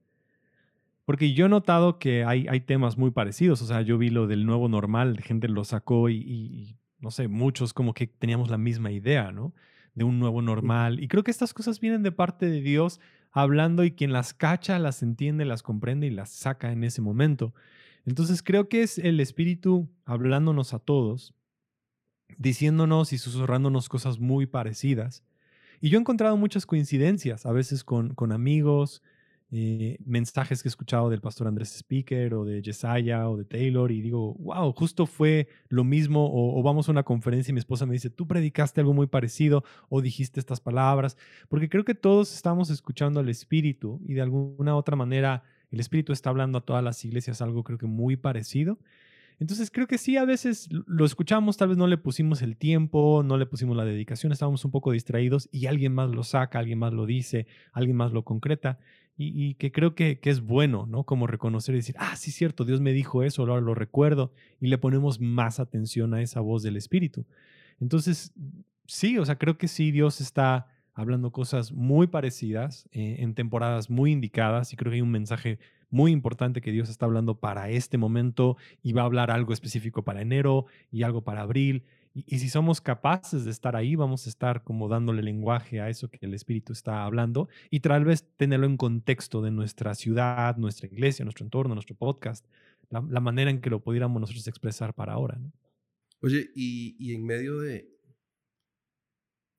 Porque 1.07 1.31
yo 1.31 1.45
he 1.45 1.49
notado 1.49 1.99
que 1.99 2.25
hay, 2.25 2.47
hay 2.49 2.59
temas 2.59 2.97
muy 2.97 3.11
parecidos, 3.11 3.61
o 3.61 3.65
sea, 3.65 3.81
yo 3.81 3.97
vi 3.97 4.09
lo 4.09 4.27
del 4.27 4.45
nuevo 4.45 4.67
normal, 4.67 5.21
gente 5.21 5.47
lo 5.47 5.63
sacó 5.63 6.09
y, 6.09 6.75
no 6.99 7.11
sé, 7.11 7.29
muchos 7.29 7.73
como 7.73 7.93
que 7.93 8.07
teníamos 8.07 8.49
la 8.49 8.57
misma 8.57 8.91
idea, 8.91 9.31
¿no? 9.31 9.53
De 9.95 10.03
un 10.03 10.19
nuevo 10.19 10.41
normal. 10.41 10.99
Y 11.01 11.07
creo 11.07 11.23
que 11.23 11.31
estas 11.31 11.53
cosas 11.53 11.79
vienen 11.79 12.03
de 12.03 12.11
parte 12.11 12.47
de 12.47 12.59
Dios 12.59 12.99
hablando 13.31 13.85
y 13.85 13.91
quien 13.91 14.11
las 14.11 14.33
cacha, 14.33 14.79
las 14.79 15.01
entiende, 15.01 15.45
las 15.45 15.63
comprende 15.63 16.07
y 16.07 16.09
las 16.09 16.29
saca 16.29 16.73
en 16.73 16.83
ese 16.83 17.01
momento. 17.01 17.53
Entonces 18.05 18.43
creo 18.43 18.67
que 18.67 18.83
es 18.83 18.97
el 18.97 19.21
Espíritu 19.21 19.87
hablándonos 20.03 20.73
a 20.73 20.79
todos, 20.79 21.33
diciéndonos 22.37 23.13
y 23.13 23.17
susurrándonos 23.17 23.87
cosas 23.87 24.19
muy 24.19 24.45
parecidas. 24.45 25.23
Y 25.79 25.87
yo 25.87 25.99
he 25.99 26.01
encontrado 26.01 26.35
muchas 26.35 26.65
coincidencias, 26.65 27.45
a 27.45 27.53
veces 27.53 27.85
con, 27.85 28.13
con 28.13 28.33
amigos, 28.33 29.01
eh, 29.49 29.97
mensajes 30.05 30.61
que 30.61 30.67
he 30.67 30.71
escuchado 30.71 31.09
del 31.09 31.21
pastor 31.21 31.47
Andrés 31.47 31.73
Speaker 31.73 32.33
o 32.33 32.43
de 32.43 32.61
Jesiah 32.61 33.29
o 33.29 33.37
de 33.37 33.45
Taylor 33.45 33.93
y 33.93 34.01
digo, 34.01 34.33
wow, 34.35 34.73
justo 34.73 35.05
fue 35.05 35.47
lo 35.69 35.85
mismo 35.85 36.29
o, 36.29 36.61
vamos 36.63 36.89
a 36.89 36.91
una 36.91 37.03
conferencia 37.03 37.51
y 37.51 37.53
mi 37.53 37.59
esposa 37.59 37.85
me 37.85 37.93
dice, 37.93 38.09
tú 38.09 38.27
predicaste 38.27 38.81
algo 38.81 38.93
muy 38.93 39.07
parecido 39.07 39.63
o 39.87 40.01
dijiste 40.01 40.41
estas 40.41 40.59
palabras, 40.59 41.15
porque 41.47 41.69
creo 41.69 41.85
que 41.85 41.95
todos 41.95 42.35
estamos 42.35 42.69
escuchando 42.69 43.21
al 43.21 43.29
Espíritu 43.29 44.01
y 44.05 44.15
de 44.15 44.21
alguna 44.21 44.75
otra 44.75 44.97
manera 44.97 45.43
el 45.71 45.79
Espíritu 45.79 46.11
está 46.11 46.29
hablando 46.29 46.57
a 46.57 46.61
todas 46.65 46.83
las 46.83 47.03
iglesias 47.05 47.41
algo 47.41 47.63
creo 47.63 47.77
que 47.77 47.87
muy 47.87 48.17
parecido. 48.17 48.79
Entonces 49.39 49.69
creo 49.69 49.85
que 49.87 49.99
sí, 49.99 50.17
a 50.17 50.25
veces 50.25 50.67
lo 50.71 51.05
escuchamos, 51.05 51.57
tal 51.57 51.69
vez 51.69 51.77
no 51.77 51.85
le 51.85 51.97
pusimos 51.97 52.41
el 52.41 52.57
tiempo, 52.57 53.21
no 53.23 53.37
le 53.37 53.45
pusimos 53.45 53.77
la 53.77 53.85
dedicación, 53.85 54.31
estábamos 54.31 54.65
un 54.65 54.71
poco 54.71 54.91
distraídos 54.91 55.47
y 55.51 55.67
alguien 55.67 55.93
más 55.93 56.09
lo 56.09 56.23
saca, 56.23 56.57
alguien 56.57 56.79
más 56.79 56.91
lo 56.91 57.05
dice, 57.05 57.45
alguien 57.71 57.95
más 57.95 58.11
lo 58.11 58.23
concreta 58.23 58.79
y, 59.19 59.55
que 59.55 59.71
creo 59.71 59.95
que, 59.95 60.19
es 60.21 60.41
bueno, 60.41 60.85
¿no? 60.85 61.03
Como 61.03 61.25
reconocer 61.25 61.73
y 61.73 61.79
decir, 61.79 61.95
ah, 61.97 62.15
sí, 62.15 62.29
cierto, 62.29 62.65
Dios 62.65 62.81
me 62.81 62.93
dijo 62.93 63.23
eso, 63.23 63.41
ahora 63.41 63.59
lo 63.59 63.73
recuerdo, 63.73 64.31
y 64.61 64.67
le 64.67 64.77
ponemos 64.77 65.19
más 65.19 65.59
atención 65.59 66.13
a 66.13 66.21
esa 66.21 66.39
voz 66.39 66.61
del 66.61 66.77
Espíritu. 66.77 67.25
Entonces, 67.79 68.31
sí, 68.85 69.17
o 69.17 69.25
sea, 69.25 69.37
creo 69.37 69.57
que 69.57 69.67
sí, 69.67 69.91
Dios 69.91 70.21
está 70.21 70.67
hablando 70.93 71.31
cosas 71.31 71.71
muy 71.71 72.07
parecidas 72.07 72.87
eh, 72.91 73.17
en 73.19 73.33
temporadas 73.33 73.89
muy 73.89 74.11
indicadas, 74.11 74.71
y 74.71 74.75
creo 74.75 74.91
que 74.91 74.97
hay 74.97 75.01
un 75.01 75.11
mensaje 75.11 75.57
muy 75.89 76.11
importante 76.11 76.61
que 76.61 76.71
Dios 76.71 76.89
está 76.89 77.07
hablando 77.07 77.39
para 77.39 77.69
este 77.69 77.97
momento 77.97 78.57
y 78.83 78.93
va 78.93 79.01
a 79.01 79.05
hablar 79.05 79.31
algo 79.31 79.51
específico 79.51 80.03
para 80.03 80.21
enero 80.21 80.65
y 80.91 81.03
algo 81.03 81.23
para 81.23 81.41
abril 81.41 81.85
y, 82.25 82.39
si 82.39 82.49
somos 82.49 82.81
capaces 82.81 83.45
de 83.45 83.51
estar 83.51 83.75
ahí, 83.75 83.95
vamos 83.95 84.25
a 84.25 84.29
estar 84.29 84.63
como 84.63 84.87
dándole 84.87 85.21
lenguaje 85.21 85.79
a 85.81 85.89
eso 85.89 86.09
que 86.09 86.17
el 86.21 86.33
Espíritu 86.33 86.73
está 86.73 87.03
hablando 87.03 87.47
y 87.69 87.81
tal 87.81 88.05
vez 88.05 88.25
tenerlo 88.37 88.65
en 88.65 88.77
contexto 88.77 89.41
de 89.41 89.51
nuestra 89.51 89.93
ciudad, 89.93 90.57
nuestra 90.57 90.87
iglesia, 90.87 91.25
nuestro 91.25 91.45
entorno, 91.45 91.75
nuestro 91.75 91.95
podcast, 91.95 92.45
la, 92.89 93.01
manera 93.01 93.51
en 93.51 93.61
que 93.61 93.69
lo 93.69 93.83
pudiéramos 93.83 94.19
nosotros 94.19 94.47
expresar 94.47 94.95
para 94.95 95.13
ahora. 95.13 95.39
Oye, 96.21 96.49
y, 96.55 97.13
en 97.13 97.23
medio 97.23 97.59
de, 97.59 97.87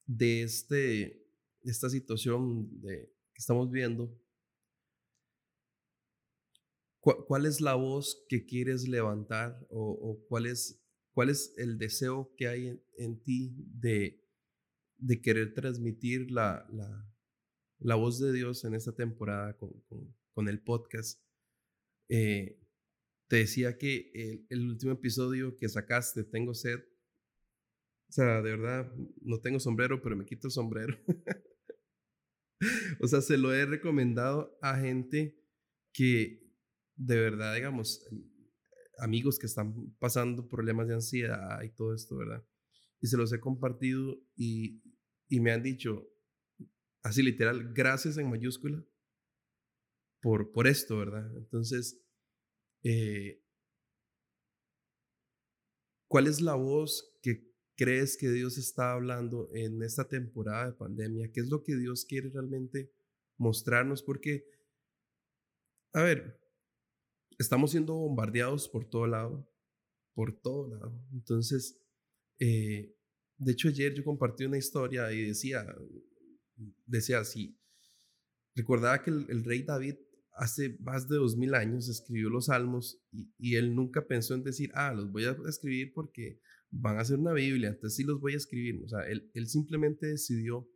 de 0.06 0.42
este, 0.42 1.24
esta 1.62 1.88
situación 1.88 2.80
de, 2.80 3.12
que 3.34 3.38
estamos 3.38 3.70
viendo, 3.70 4.12
¿cuál, 7.00 7.46
es 7.46 7.60
la 7.60 7.74
voz 7.74 8.24
que 8.28 8.44
quieres 8.46 8.88
levantar 8.88 9.64
o 9.70 10.18
cuál 10.28 10.46
es 10.46 10.82
¿Cuál 11.18 11.30
es 11.30 11.52
el 11.56 11.78
deseo 11.78 12.32
que 12.36 12.46
hay 12.46 12.80
en, 12.96 13.20
ti 13.24 13.52
de, 13.74 14.22
querer 15.20 15.52
transmitir 15.52 16.30
la, 16.30 16.64
la, 17.80 17.96
voz 17.96 18.20
de 18.20 18.32
Dios 18.32 18.64
en 18.64 18.76
esta 18.76 18.94
temporada 18.94 19.58
con, 19.58 20.48
el 20.48 20.62
podcast? 20.62 21.20
Eh, 22.08 22.62
te 23.28 23.38
decía 23.38 23.78
que 23.78 24.12
el, 24.14 24.46
el, 24.48 24.68
último 24.70 24.92
episodio 24.92 25.56
que 25.56 25.68
sacaste, 25.68 26.22
Tengo 26.22 26.54
sed, 26.54 26.78
o 26.78 28.12
sea, 28.12 28.40
de 28.40 28.56
verdad, 28.56 28.94
no 29.20 29.40
tengo 29.40 29.58
sombrero, 29.58 30.00
pero 30.00 30.14
me 30.14 30.24
quito 30.24 30.46
el 30.46 30.52
sombrero. 30.52 30.96
o 33.00 33.08
sea, 33.08 33.22
se 33.22 33.38
lo 33.38 33.52
he 33.52 33.66
recomendado 33.66 34.56
a 34.62 34.78
gente 34.78 35.36
que 35.92 36.48
de 36.94 37.16
verdad, 37.16 37.56
digamos, 37.56 38.06
amigos 38.98 39.38
que 39.38 39.46
están 39.46 39.94
pasando 39.98 40.48
problemas 40.48 40.88
de 40.88 40.94
ansiedad 40.94 41.62
y 41.62 41.70
todo 41.70 41.94
esto, 41.94 42.16
¿verdad? 42.16 42.44
Y 43.00 43.06
se 43.06 43.16
los 43.16 43.32
he 43.32 43.40
compartido 43.40 44.20
y, 44.36 44.82
y 45.28 45.40
me 45.40 45.52
han 45.52 45.62
dicho, 45.62 46.08
así 47.02 47.22
literal, 47.22 47.72
gracias 47.72 48.18
en 48.18 48.28
mayúscula 48.28 48.84
por, 50.20 50.52
por 50.52 50.66
esto, 50.66 50.98
¿verdad? 50.98 51.36
Entonces, 51.36 52.00
eh, 52.82 53.42
¿cuál 56.08 56.26
es 56.26 56.40
la 56.40 56.54
voz 56.54 57.16
que 57.22 57.48
crees 57.76 58.16
que 58.16 58.30
Dios 58.30 58.58
está 58.58 58.92
hablando 58.92 59.48
en 59.54 59.82
esta 59.82 60.08
temporada 60.08 60.66
de 60.66 60.72
pandemia? 60.72 61.30
¿Qué 61.32 61.40
es 61.40 61.48
lo 61.48 61.62
que 61.62 61.76
Dios 61.76 62.04
quiere 62.04 62.30
realmente 62.30 62.92
mostrarnos? 63.36 64.02
Porque, 64.02 64.44
a 65.92 66.02
ver, 66.02 66.40
estamos 67.38 67.70
siendo 67.70 67.94
bombardeados 67.94 68.68
por 68.68 68.88
todo 68.88 69.06
lado, 69.06 69.48
por 70.14 70.40
todo 70.40 70.68
lado. 70.68 71.06
Entonces, 71.12 71.80
eh, 72.38 72.94
de 73.36 73.52
hecho 73.52 73.68
ayer 73.68 73.94
yo 73.94 74.04
compartí 74.04 74.44
una 74.44 74.58
historia 74.58 75.10
y 75.12 75.22
decía, 75.22 75.66
decía 76.86 77.20
así, 77.20 77.58
recordaba 78.54 79.02
que 79.02 79.10
el, 79.10 79.44
rey 79.44 79.62
David 79.62 79.94
hace 80.32 80.76
más 80.80 81.08
de 81.08 81.16
dos 81.16 81.36
mil 81.36 81.54
años 81.54 81.88
escribió 81.88 82.30
los 82.30 82.46
salmos 82.46 83.00
y, 83.38 83.54
él 83.54 83.74
nunca 83.74 84.06
pensó 84.06 84.34
en 84.34 84.42
decir, 84.42 84.70
ah, 84.74 84.92
los 84.92 85.10
voy 85.10 85.24
a 85.24 85.36
escribir 85.48 85.92
porque 85.94 86.40
van 86.70 86.98
a 86.98 87.04
ser 87.04 87.18
una 87.18 87.32
Biblia, 87.32 87.70
entonces 87.70 87.96
sí 87.96 88.04
los 88.04 88.20
voy 88.20 88.34
a 88.34 88.38
escribir. 88.38 88.82
O 88.84 88.88
sea, 88.88 89.08
él, 89.08 89.30
él 89.34 89.48
simplemente 89.48 90.06
decidió 90.06 90.68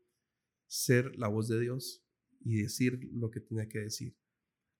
ser 0.68 1.16
la 1.16 1.28
voz 1.28 1.48
de 1.48 1.60
Dios 1.60 2.04
y 2.40 2.62
decir 2.62 3.08
lo 3.12 3.30
que 3.30 3.40
tenía 3.40 3.68
que 3.68 3.80
decir. 3.80 4.16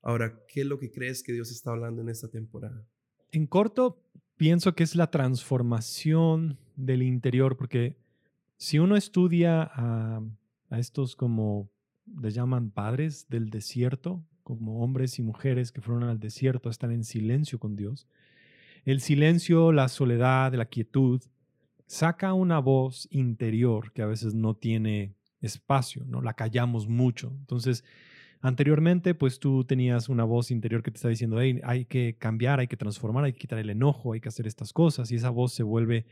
Ahora, 0.02 0.44
¿qué 0.48 0.62
es 0.62 0.66
lo 0.66 0.78
que 0.78 0.90
crees 0.90 1.22
que 1.22 1.32
Dios 1.32 1.50
está 1.52 1.70
hablando 1.70 2.02
en 2.02 2.08
esta 2.08 2.28
temporada? 2.28 2.84
En 3.30 3.46
corto, 3.46 4.02
pienso 4.36 4.74
que 4.74 4.82
es 4.82 4.96
la 4.96 5.10
transformación 5.10 6.58
del 6.76 7.02
interior, 7.02 7.56
porque 7.56 7.96
si 8.56 8.78
uno 8.78 8.96
estudia 8.96 9.70
a, 9.72 10.20
estos 10.72 11.14
como 11.14 11.70
les 12.20 12.34
llaman 12.34 12.70
padres 12.70 13.28
del 13.28 13.50
desierto, 13.50 14.24
como 14.42 14.82
hombres 14.82 15.18
y 15.18 15.22
mujeres 15.22 15.70
que 15.70 15.80
fueron 15.80 16.02
al 16.02 16.18
desierto 16.18 16.68
a 16.68 16.72
estar 16.72 16.90
en 16.90 17.04
silencio 17.04 17.60
con 17.60 17.76
Dios, 17.76 18.08
el 18.84 19.00
silencio, 19.00 19.70
la 19.70 19.86
soledad, 19.88 20.54
la 20.54 20.66
quietud, 20.66 21.22
saca 21.86 22.32
una 22.32 22.58
voz 22.58 23.06
interior 23.12 23.92
que 23.92 24.02
a 24.02 24.06
veces 24.06 24.34
no 24.34 24.56
tiene 24.56 25.14
espacio, 25.40 26.04
¿no? 26.06 26.20
La 26.22 26.34
callamos 26.34 26.88
mucho. 26.88 27.32
Entonces, 27.38 27.84
Anteriormente, 28.44 29.14
pues 29.14 29.38
tú 29.38 29.62
tenías 29.62 30.08
una 30.08 30.24
voz 30.24 30.50
interior 30.50 30.82
que 30.82 30.90
te 30.90 30.96
está 30.96 31.08
diciendo, 31.08 31.40
hey, 31.40 31.60
hay 31.62 31.84
que 31.84 32.16
cambiar, 32.18 32.58
hay 32.58 32.66
que 32.66 32.76
transformar, 32.76 33.22
hay 33.22 33.32
que 33.32 33.38
quitar 33.38 33.60
el 33.60 33.70
enojo, 33.70 34.14
hay 34.14 34.20
que 34.20 34.28
hacer 34.28 34.48
estas 34.48 34.72
cosas. 34.72 35.12
Y 35.12 35.14
esa 35.14 35.30
voz 35.30 35.52
se 35.52 35.62
vuelve 35.62 36.06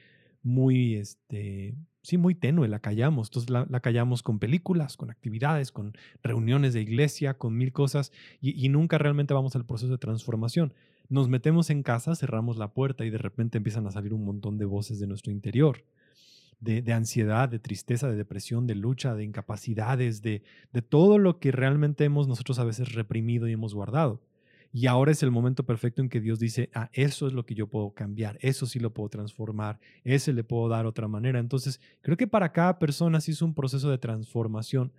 muy, 0.44 0.94
este, 0.94 1.74
sí, 2.02 2.18
muy 2.18 2.36
tenue, 2.36 2.68
la 2.68 2.78
callamos. 2.78 3.28
Entonces 3.28 3.50
la, 3.50 3.80
callamos 3.80 4.22
con 4.22 4.38
películas, 4.38 4.96
con 4.96 5.10
actividades, 5.10 5.72
con 5.72 5.92
reuniones 6.22 6.72
de 6.72 6.82
iglesia, 6.82 7.34
con 7.34 7.56
mil 7.56 7.72
cosas 7.72 8.12
y, 8.40 8.64
y 8.64 8.68
nunca 8.68 8.96
realmente 8.96 9.34
vamos 9.34 9.56
al 9.56 9.66
proceso 9.66 9.90
de 9.90 9.98
transformación. 9.98 10.72
Nos 11.08 11.28
metemos 11.28 11.68
en 11.70 11.82
casa, 11.82 12.14
cerramos 12.14 12.58
la 12.58 12.72
puerta 12.72 13.04
y 13.04 13.10
de 13.10 13.18
repente 13.18 13.58
empiezan 13.58 13.88
a 13.88 13.90
salir 13.90 14.14
un 14.14 14.24
montón 14.24 14.56
de 14.56 14.66
voces 14.66 15.00
de 15.00 15.08
nuestro 15.08 15.32
interior 15.32 15.82
de, 16.60 16.92
ansiedad, 16.92 17.48
de 17.48 17.58
tristeza, 17.58 18.08
de 18.08 18.16
depresión, 18.16 18.66
de 18.66 18.74
lucha, 18.74 19.14
de 19.14 19.24
incapacidades, 19.24 20.22
de, 20.22 20.42
de 20.72 20.82
todo 20.82 21.18
lo 21.18 21.38
que 21.38 21.52
realmente 21.52 22.04
hemos 22.04 22.28
nosotros 22.28 22.58
a 22.58 22.64
veces 22.64 22.92
reprimido 22.94 23.48
y 23.48 23.52
hemos 23.52 23.74
guardado. 23.74 24.20
Y 24.72 24.86
ahora 24.86 25.10
es 25.10 25.22
el 25.22 25.32
momento 25.32 25.64
perfecto 25.64 26.00
en 26.00 26.08
que 26.08 26.20
Dios 26.20 26.38
dice, 26.38 26.70
ah, 26.74 26.90
eso 26.92 27.26
es 27.26 27.32
lo 27.32 27.44
que 27.44 27.54
yo 27.54 27.66
puedo 27.66 27.92
cambiar, 27.92 28.38
eso 28.40 28.66
sí 28.66 28.78
lo 28.78 28.94
puedo 28.94 29.08
transformar, 29.08 29.80
ese 30.04 30.32
le 30.32 30.44
puedo 30.44 30.68
dar 30.68 30.86
otra 30.86 31.08
manera. 31.08 31.40
Entonces, 31.40 31.80
creo 32.02 32.16
que 32.16 32.28
para 32.28 32.52
cada 32.52 32.78
persona 32.78 33.20
sí 33.20 33.32
es 33.32 33.42
un 33.42 33.54
proceso 33.54 33.90
de 33.90 33.98
transformación 33.98 34.92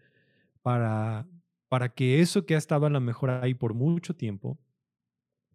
para, 0.62 1.26
para 1.70 1.90
que 1.94 2.20
eso 2.20 2.46
que 2.46 2.56
ha 2.56 2.58
estado 2.58 2.86
a 2.86 2.90
lo 2.90 3.00
mejor 3.00 3.30
ahí 3.30 3.54
por 3.54 3.74
mucho 3.74 4.14
tiempo, 4.14 4.60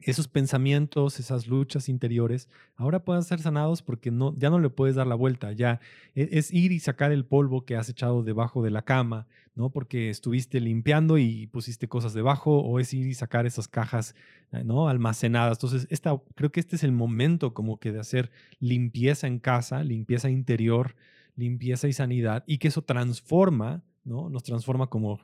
esos 0.01 0.29
pensamientos, 0.29 1.19
esas 1.19 1.47
luchas 1.47 1.89
interiores, 1.89 2.49
ahora 2.77 3.05
puedan 3.05 3.23
ser 3.23 3.41
sanados 3.41 3.83
porque 3.83 4.11
no, 4.11 4.35
ya 4.37 4.51
no 4.51 4.61
le 4.61 4.71
puedes 4.71 4.97
dar 4.97 5.07
la 5.07 5.15
vuelta, 5.15 5.53
ya 5.53 5.81
e, 6.15 6.29
es, 6.33 6.53
ir 6.53 6.73
y 6.73 6.81
sacar 6.81 7.13
el 7.13 7.25
polvo 7.25 7.65
que 7.65 7.77
has 7.77 7.89
echado 7.89 8.23
debajo 8.23 8.63
de 8.63 8.71
la 8.71 8.83
cama, 8.83 9.27
¿no? 9.55 9.71
Porque 9.71 10.11
estuviste 10.11 10.61
limpiando 10.61 11.19
y 11.19 11.47
pusiste 11.47 11.89
cosas 11.89 12.13
debajo, 12.13 12.61
o 12.61 12.79
es 12.79 12.93
ir 12.93 13.07
y 13.07 13.15
sacar 13.15 13.47
esas 13.47 13.69
cajas, 13.69 14.15
eh, 14.53 14.63
¿no? 14.65 14.89
Almacenadas. 14.89 15.59
Entonces, 15.59 15.87
esta, 15.91 16.21
creo 16.35 16.53
que 16.53 16.61
este 16.61 16.77
es 16.77 16.85
el 16.85 16.93
momento 16.93 17.55
como 17.55 17.79
que 17.79 17.93
de 17.93 18.01
hacer 18.01 18.31
limpieza 18.61 19.27
en 19.27 19.39
casa, 19.39 19.83
limpieza 19.83 20.29
interior, 20.29 20.95
limpieza 21.37 21.89
y 21.89 21.93
sanidad, 21.95 22.45
y 22.47 22.59
que 22.59 22.69
eso 22.69 22.83
transforma, 22.83 23.83
¿no? 24.05 24.29
Nos 24.29 24.43
transforma 24.43 24.89
como 24.89 25.19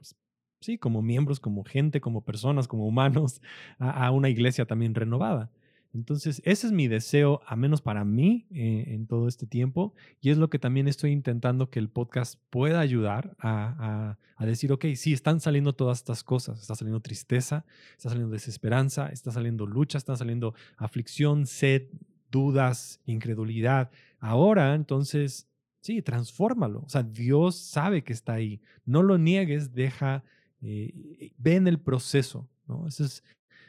sí, 0.62 0.78
como 0.78 1.02
miembros, 1.02 1.40
como 1.40 1.64
gente, 1.64 2.00
como 2.00 2.22
personas, 2.22 2.68
como 2.68 2.86
humanos, 2.86 3.40
a, 3.78 4.10
una 4.10 4.28
iglesia 4.28 4.64
también 4.64 4.94
renovada. 4.94 5.50
Entonces, 5.94 6.40
ese 6.46 6.66
es 6.66 6.72
mi 6.72 6.88
deseo, 6.88 7.42
a 7.46 7.54
menos 7.54 7.82
para 7.82 8.04
mí, 8.04 8.46
eh, 8.50 8.84
en 8.88 9.06
todo 9.06 9.28
este 9.28 9.46
tiempo, 9.46 9.92
y 10.22 10.30
es 10.30 10.38
lo 10.38 10.48
que 10.48 10.58
también 10.58 10.88
estoy 10.88 11.10
intentando 11.10 11.68
que 11.68 11.78
el 11.78 11.90
podcast 11.90 12.40
pueda 12.48 12.80
ayudar 12.80 13.36
a, 13.38 14.16
a, 14.38 14.46
decir, 14.46 14.72
ok, 14.72 14.86
sí, 14.96 15.12
están 15.12 15.38
saliendo 15.38 15.74
todas 15.74 15.98
estas 15.98 16.24
cosas, 16.24 16.60
está 16.60 16.74
saliendo 16.74 17.00
tristeza, 17.00 17.64
está 17.96 18.08
saliendo 18.08 18.32
desesperanza, 18.32 19.08
está 19.08 19.30
saliendo 19.30 19.66
lucha, 19.66 19.98
está 19.98 20.16
saliendo 20.16 20.54
aflicción, 20.78 21.46
sed, 21.46 21.82
dudas, 22.30 23.00
incredulidad. 23.04 23.90
Ahora, 24.18 24.74
entonces, 24.74 25.46
sí, 25.82 26.00
transfórmalo. 26.00 26.80
O 26.80 26.88
sea, 26.88 27.02
Dios 27.02 27.56
sabe 27.56 28.02
que 28.02 28.12
está 28.12 28.32
ahí. 28.32 28.60
No 28.86 29.02
lo 29.02 29.18
niegues, 29.18 29.74
deja 29.74 30.24
eh, 30.62 31.32
ven 31.38 31.66
el 31.66 31.80
proceso, 31.80 32.48
¿no? 32.66 32.86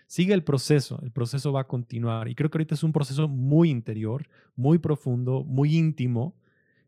sigue 0.07 0.33
el 0.33 0.43
proceso, 0.43 0.99
el 1.01 1.11
proceso 1.11 1.51
va 1.51 1.61
a 1.61 1.67
continuar. 1.67 2.27
Y 2.27 2.35
creo 2.35 2.49
que 2.49 2.57
ahorita 2.57 2.75
es 2.75 2.83
un 2.83 2.93
proceso 2.93 3.27
muy 3.27 3.69
interior, 3.69 4.27
muy 4.55 4.77
profundo, 4.77 5.43
muy 5.43 5.75
íntimo, 5.75 6.35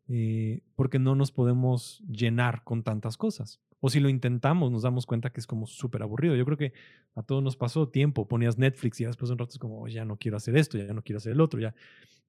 eh, 0.08 0.62
porque 0.76 1.00
no 1.00 1.16
nos 1.16 1.32
podemos 1.32 2.04
llenar 2.08 2.64
con 2.64 2.84
tantas 2.84 3.18
cosas. 3.18 3.60
O 3.80 3.90
si 3.90 4.00
lo 4.00 4.10
intentamos, 4.10 4.72
nos 4.72 4.84
damos 4.84 5.06
cuenta 5.06 5.32
que 5.32 5.40
es 5.40 5.48
como 5.48 5.66
súper 5.66 6.04
aburrido. 6.04 6.36
Yo 6.36 6.46
creo 6.46 6.58
que 6.58 6.74
a 7.16 7.24
todos 7.24 7.44
nos 7.44 7.58
pasó 7.58 7.90
tiempo, 7.90 8.28
ponías 8.28 8.58
Netflix 8.58 9.02
y 9.02 9.06
después 9.06 9.30
de 9.30 9.34
un 9.34 9.40
rato 9.40 9.54
es 9.54 9.60
como, 9.60 9.88
ya 9.88 10.06
no 10.06 10.18
quiero 10.18 10.38
hacer 10.38 10.56
esto, 10.58 10.78
ya 10.78 10.94
no 10.94 11.02
quiero 11.02 11.18
hacer 11.18 11.32
el 11.34 11.42
otro, 11.42 11.60
ya. 11.60 11.74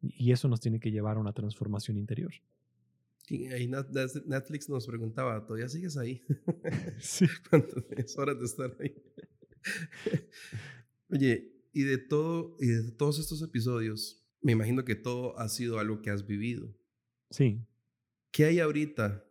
Y 0.00 0.32
eso 0.32 0.48
nos 0.48 0.60
tiene 0.60 0.80
que 0.80 0.90
llevar 0.90 1.16
a 1.16 1.20
una 1.20 1.32
transformación 1.32 1.98
interior. 1.98 2.32
Ahí 3.28 3.68
Netflix 4.26 4.68
nos 4.68 4.86
preguntaba, 4.86 5.44
¿todavía 5.44 5.68
sigues 5.68 5.96
ahí? 5.96 6.22
Sí. 7.00 7.26
es 7.96 8.16
hora 8.16 8.34
de 8.34 8.44
estar 8.44 8.76
ahí. 8.80 8.94
Oye, 11.10 11.52
y 11.72 11.82
de 11.82 11.98
todo, 11.98 12.56
y 12.60 12.66
de 12.66 12.92
todos 12.92 13.18
estos 13.18 13.42
episodios, 13.42 14.24
me 14.40 14.52
imagino 14.52 14.84
que 14.84 14.94
todo 14.94 15.38
ha 15.38 15.48
sido 15.48 15.78
algo 15.78 16.02
que 16.02 16.10
has 16.10 16.26
vivido. 16.26 16.72
Sí. 17.30 17.66
¿Qué 18.30 18.44
hay 18.44 18.60
ahorita 18.60 19.24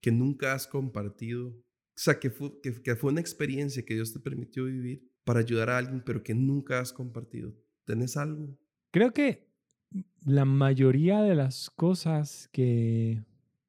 que 0.00 0.12
nunca 0.12 0.52
has 0.52 0.66
compartido? 0.66 1.48
O 1.48 2.00
sea, 2.00 2.20
que 2.20 2.30
fue, 2.30 2.60
que, 2.60 2.82
que 2.82 2.96
fue 2.96 3.10
una 3.10 3.20
experiencia 3.20 3.84
que 3.84 3.94
Dios 3.94 4.12
te 4.12 4.20
permitió 4.20 4.64
vivir 4.64 5.10
para 5.24 5.40
ayudar 5.40 5.70
a 5.70 5.78
alguien, 5.78 6.02
pero 6.04 6.22
que 6.22 6.34
nunca 6.34 6.80
has 6.80 6.92
compartido. 6.92 7.54
¿Tenés 7.84 8.16
algo? 8.16 8.58
Creo 8.90 9.12
que 9.12 9.48
la 10.24 10.44
mayoría 10.44 11.22
de 11.22 11.34
las 11.34 11.70
cosas 11.70 12.48
que 12.52 13.24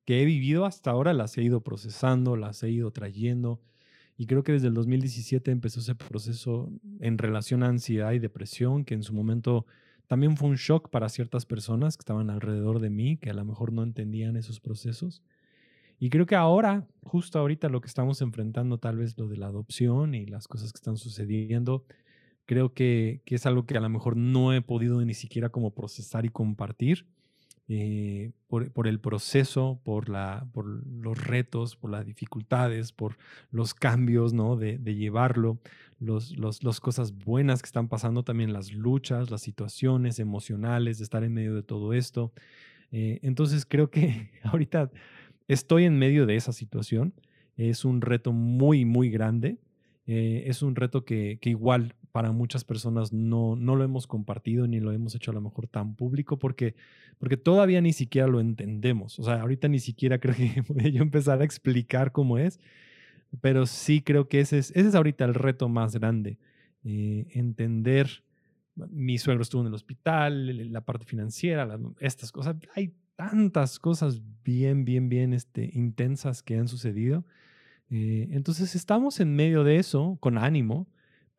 que 0.09 0.23
he 0.23 0.25
vivido 0.25 0.65
hasta 0.65 0.89
ahora 0.89 1.13
las 1.13 1.37
he 1.37 1.43
ido 1.43 1.61
procesando, 1.61 2.35
las 2.35 2.63
he 2.63 2.71
ido 2.71 2.89
trayendo. 2.89 3.61
Y 4.17 4.25
creo 4.25 4.43
que 4.43 4.53
desde 4.53 4.65
el 4.65 4.73
2017 4.73 5.51
empezó 5.51 5.81
ese 5.81 5.93
proceso 5.93 6.71
en 6.99 7.19
relación 7.19 7.61
a 7.61 7.67
ansiedad 7.67 8.11
y 8.13 8.17
depresión, 8.17 8.85
que 8.85 8.95
en 8.95 9.03
su 9.03 9.13
momento 9.13 9.67
también 10.07 10.35
fue 10.35 10.49
un 10.49 10.55
shock 10.55 10.89
para 10.89 11.09
ciertas 11.09 11.45
personas 11.45 11.95
que 11.95 12.01
estaban 12.01 12.31
alrededor 12.31 12.79
de 12.79 12.89
mí, 12.89 13.17
que 13.17 13.29
a 13.29 13.35
lo 13.35 13.45
mejor 13.45 13.71
no 13.71 13.83
entendían 13.83 14.35
esos 14.35 14.59
procesos. 14.59 15.21
Y 15.99 16.09
creo 16.09 16.25
que 16.25 16.35
ahora, 16.35 16.87
justo 17.03 17.37
ahorita 17.37 17.69
lo 17.69 17.79
que 17.79 17.87
estamos 17.87 18.19
enfrentando, 18.23 18.79
tal 18.79 18.97
vez 18.97 19.15
lo 19.15 19.27
de 19.27 19.37
la 19.37 19.45
adopción 19.45 20.15
y 20.15 20.25
las 20.25 20.47
cosas 20.47 20.73
que 20.73 20.77
están 20.77 20.97
sucediendo, 20.97 21.85
creo 22.47 22.73
que, 22.73 23.21
es 23.27 23.45
algo 23.45 23.67
que 23.67 23.77
a 23.77 23.81
lo 23.81 23.89
mejor 23.89 24.17
no 24.17 24.55
he 24.55 24.61
podido 24.63 25.05
ni 25.05 25.13
siquiera 25.13 25.49
como 25.49 25.75
procesar 25.75 26.25
y 26.25 26.29
compartir 26.29 27.05
eh, 27.71 28.31
por, 28.47 28.87
el 28.87 28.99
proceso, 28.99 29.79
por, 29.83 30.09
la, 30.09 30.47
por 30.53 30.65
los 30.65 31.23
retos, 31.23 31.75
por 31.75 31.91
las 31.91 32.03
dificultades, 32.03 32.91
por 32.91 33.15
los 33.51 33.75
cambios, 33.75 34.33
¿no? 34.33 34.55
De, 34.55 34.79
llevarlo, 34.95 35.59
las 35.99 36.31
los, 36.31 36.63
los 36.63 36.79
cosas 36.79 37.15
buenas 37.15 37.61
que 37.61 37.67
están 37.67 37.87
pasando, 37.87 38.23
también 38.23 38.53
las 38.53 38.73
luchas, 38.73 39.29
las 39.29 39.41
situaciones 39.41 40.17
emocionales, 40.17 40.97
de 40.97 41.03
estar 41.03 41.23
en 41.23 41.31
medio 41.31 41.53
de 41.53 41.61
todo 41.61 41.93
esto. 41.93 42.33
Eh, 42.91 43.19
entonces 43.21 43.67
creo 43.67 43.91
que 43.91 44.31
ahorita 44.43 44.89
estoy 45.47 45.83
en 45.85 45.99
medio 45.99 46.25
de 46.25 46.37
esa 46.37 46.53
situación. 46.53 47.13
Es 47.55 47.85
un 47.85 48.01
reto 48.01 48.31
muy, 48.31 48.83
muy 48.83 49.11
grande. 49.11 49.59
Eh, 50.07 50.45
es 50.47 50.63
un 50.63 50.75
reto 50.75 51.05
que, 51.05 51.37
que, 51.39 51.51
igual 51.51 51.93
para 52.11 52.31
muchas 52.31 52.63
personas 52.63 53.13
no, 53.13 53.55
no 53.55 53.75
lo 53.75 53.83
hemos 53.83 54.07
compartido 54.07 54.67
ni 54.67 54.79
lo 54.79 54.91
hemos 54.91 55.15
hecho 55.15 55.31
a 55.31 55.33
lo 55.33 55.41
mejor 55.41 55.67
tan 55.67 55.95
público 55.95 56.39
porque, 56.39 56.75
porque 57.17 57.37
todavía 57.37 57.81
ni 57.81 57.93
siquiera 57.93 58.27
lo 58.27 58.39
entendemos. 58.39 59.19
O 59.19 59.23
sea, 59.23 59.41
ahorita 59.41 59.67
ni 59.67 59.79
siquiera 59.79 60.19
creo 60.19 60.35
que 60.35 60.63
voy 60.67 60.91
yo 60.91 61.01
empezar 61.01 61.41
a 61.41 61.45
explicar 61.45 62.11
cómo 62.11 62.37
es, 62.37 62.59
pero 63.41 63.65
sí 63.65 64.01
creo 64.01 64.27
que 64.27 64.39
ese 64.39 64.57
es, 64.57 64.71
ese 64.71 64.89
es 64.89 64.95
ahorita 64.95 65.25
el 65.25 65.35
reto 65.35 65.69
más 65.69 65.95
grande. 65.95 66.39
Eh, 66.83 67.27
entender, 67.31 68.23
mi 68.75 69.17
suegro 69.17 69.43
estuvo 69.43 69.61
en 69.61 69.67
el 69.67 69.73
hospital, 69.73 70.71
la 70.71 70.81
parte 70.81 71.05
financiera, 71.05 71.77
estas 71.99 72.31
cosas, 72.31 72.55
hay 72.75 72.93
tantas 73.15 73.79
cosas 73.79 74.21
bien, 74.43 74.85
bien, 74.85 75.09
bien 75.09 75.33
este, 75.33 75.69
intensas 75.73 76.41
que 76.41 76.57
han 76.57 76.67
sucedido. 76.67 77.25
Eh, 77.89 78.29
entonces 78.31 78.75
estamos 78.75 79.19
en 79.19 79.35
medio 79.35 79.63
de 79.63 79.77
eso 79.77 80.17
con 80.21 80.37
ánimo 80.37 80.87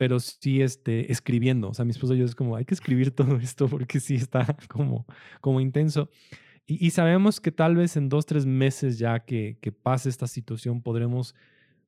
pero 0.01 0.18
sí 0.18 0.62
este, 0.62 1.12
escribiendo. 1.12 1.68
O 1.68 1.74
sea, 1.74 1.84
mi 1.84 1.90
esposo 1.90 2.14
y 2.14 2.20
yo 2.20 2.24
es 2.24 2.34
como, 2.34 2.57
hay 2.57 2.64
que 2.64 2.72
escribir 2.72 3.11
todo 3.11 3.36
esto 3.36 3.68
porque 3.68 4.01
sí 4.01 4.14
está 4.14 4.46
como, 4.70 5.05
como 5.42 5.61
intenso. 5.61 6.09
Y, 6.66 6.86
y 6.86 6.90
sabemos 6.92 7.38
que 7.38 7.53
tal 7.53 7.76
vez 7.76 7.98
en 7.98 8.09
dos, 8.09 8.24
tres 8.24 8.46
meses 8.46 8.98
ya 8.98 9.20
que, 9.20 9.59
que 9.61 9.72
pase 9.72 10.09
esta 10.09 10.26
situación 10.26 10.80
podremos 10.80 11.34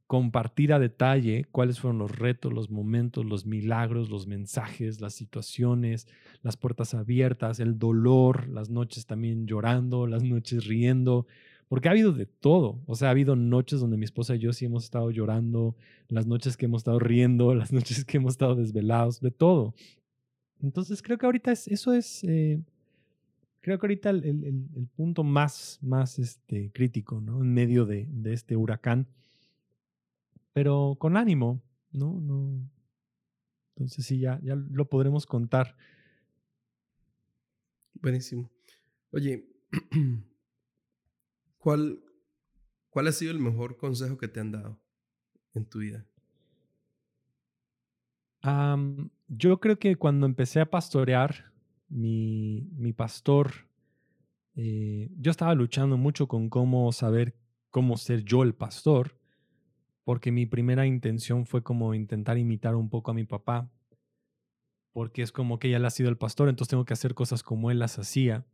compartir 0.07 0.75
a 0.75 0.79
detalle 0.79 1.47
cuáles 1.53 1.81
fueron 1.81 1.97
los 1.97 2.15
retos, 2.15 2.53
los 2.53 2.69
momentos, 2.69 3.25
los 3.25 3.47
milagros, 3.47 4.11
los 4.11 4.27
mensajes, 4.27 5.01
las 5.01 5.15
situaciones, 5.15 6.07
las 6.43 6.59
puertas 6.59 6.93
abiertas, 6.93 7.61
el 7.61 7.79
dolor, 7.79 8.47
las 8.47 8.69
noches 8.69 9.07
también 9.07 9.47
llorando, 9.47 10.07
las 10.07 10.23
noches 10.23 10.67
riendo, 10.67 11.27
porque 11.73 11.89
ha 11.89 11.93
habido 11.93 12.13
de 12.13 12.27
todo. 12.27 12.83
O 12.85 12.95
sea, 12.95 13.09
ha 13.09 13.13
habido 13.13 13.35
noches 13.35 13.81
donde 13.81 13.97
mi 13.97 14.05
esposa 14.05 14.37
y 14.37 14.41
yo 14.41 14.53
sí 14.53 14.67
hemos 14.67 14.85
estado 14.85 15.11
llorando, 15.11 15.75
las 16.09 16.27
noches 16.27 16.59
que 16.59 16.67
hemos 16.67 16.81
estado 16.81 16.99
riendo, 16.99 17.55
las 17.55 17.73
noches 17.73 18.05
que 18.05 18.19
hemos 18.19 18.35
estado 18.35 18.57
desvelados, 18.57 19.23
de 19.23 19.31
todo. 19.31 19.75
Entonces 20.61 21.01
creo 21.01 21.17
que 21.17 21.25
ahorita 21.25 21.51
es, 21.51 21.69
eso 21.69 21.95
es, 21.95 22.25
eh, 22.25 22.61
creo 23.63 23.79
que 23.79 23.87
ahorita 23.87 24.11
el, 24.11 24.23
el, 24.27 24.87
punto 24.95 25.25
más, 25.25 25.79
más 25.81 26.19
este, 26.19 26.71
crítico, 26.73 27.23
¿no? 27.23 27.41
En 27.41 27.55
medio 27.55 27.87
de, 27.87 28.07
de, 28.11 28.35
este 28.35 28.55
huracán. 28.55 29.07
Pero 30.53 30.97
con 30.99 31.17
ánimo, 31.17 31.63
¿no? 31.91 32.21
no 32.21 32.69
Entonces 33.77 34.05
sí, 34.05 34.19
ya, 34.19 34.39
ya 34.43 34.57
lo 34.57 34.91
podremos 34.91 35.25
contar. 35.25 35.75
Buenísimo. 37.95 38.51
Oye, 39.11 39.47
¿Cuál, 41.63 42.03
¿Cuál 42.91 43.07
ha 43.07 43.13
sido 43.13 43.31
el 43.31 43.39
mejor 43.39 43.77
consejo 43.77 44.19
que 44.19 44.27
te 44.27 44.41
han 44.41 44.51
dado 44.51 44.81
en 45.55 45.65
tu 45.65 45.79
vida? 45.79 46.05
yo 49.29 49.61
creo 49.61 49.79
que 49.79 49.95
cuando 49.95 50.27
empecé 50.27 50.59
a 50.61 50.69
pastorear, 50.69 51.53
mi, 51.89 52.69
mi 52.73 52.93
pastor, 52.93 53.53
eh, 54.57 55.09
yo 55.17 55.31
estaba 55.31 55.55
luchando 55.55 55.97
mucho 55.97 56.27
con 56.27 56.49
cómo 56.49 56.91
saber 56.91 57.37
cómo 57.71 57.97
ser 57.97 58.25
yo 58.25 58.43
el 58.43 58.57
pastor, 58.57 59.17
porque 60.03 60.33
mi 60.33 60.47
primera 60.47 60.85
intención 60.85 61.47
fue 61.47 61.63
como 61.63 61.95
intentar 61.95 62.37
imitar 62.37 62.75
un 62.75 62.91
poco 62.91 63.13
a 63.13 63.15
mi 63.15 63.23
papá, 63.23 63.71
porque 64.93 65.23
es 65.23 65.31
como 65.31 65.61
que 65.61 65.73
él 65.73 65.85
ha 65.85 65.91
sido 65.91 66.09
el 66.09 66.19
pastor, 66.19 66.49
entonces 66.49 66.71
tengo 66.71 66.85
que 66.85 66.95
hacer 66.95 67.15
cosas 67.15 67.45
como 67.45 67.71
él 67.71 67.79
las 67.79 68.01
hacía. 68.01 68.45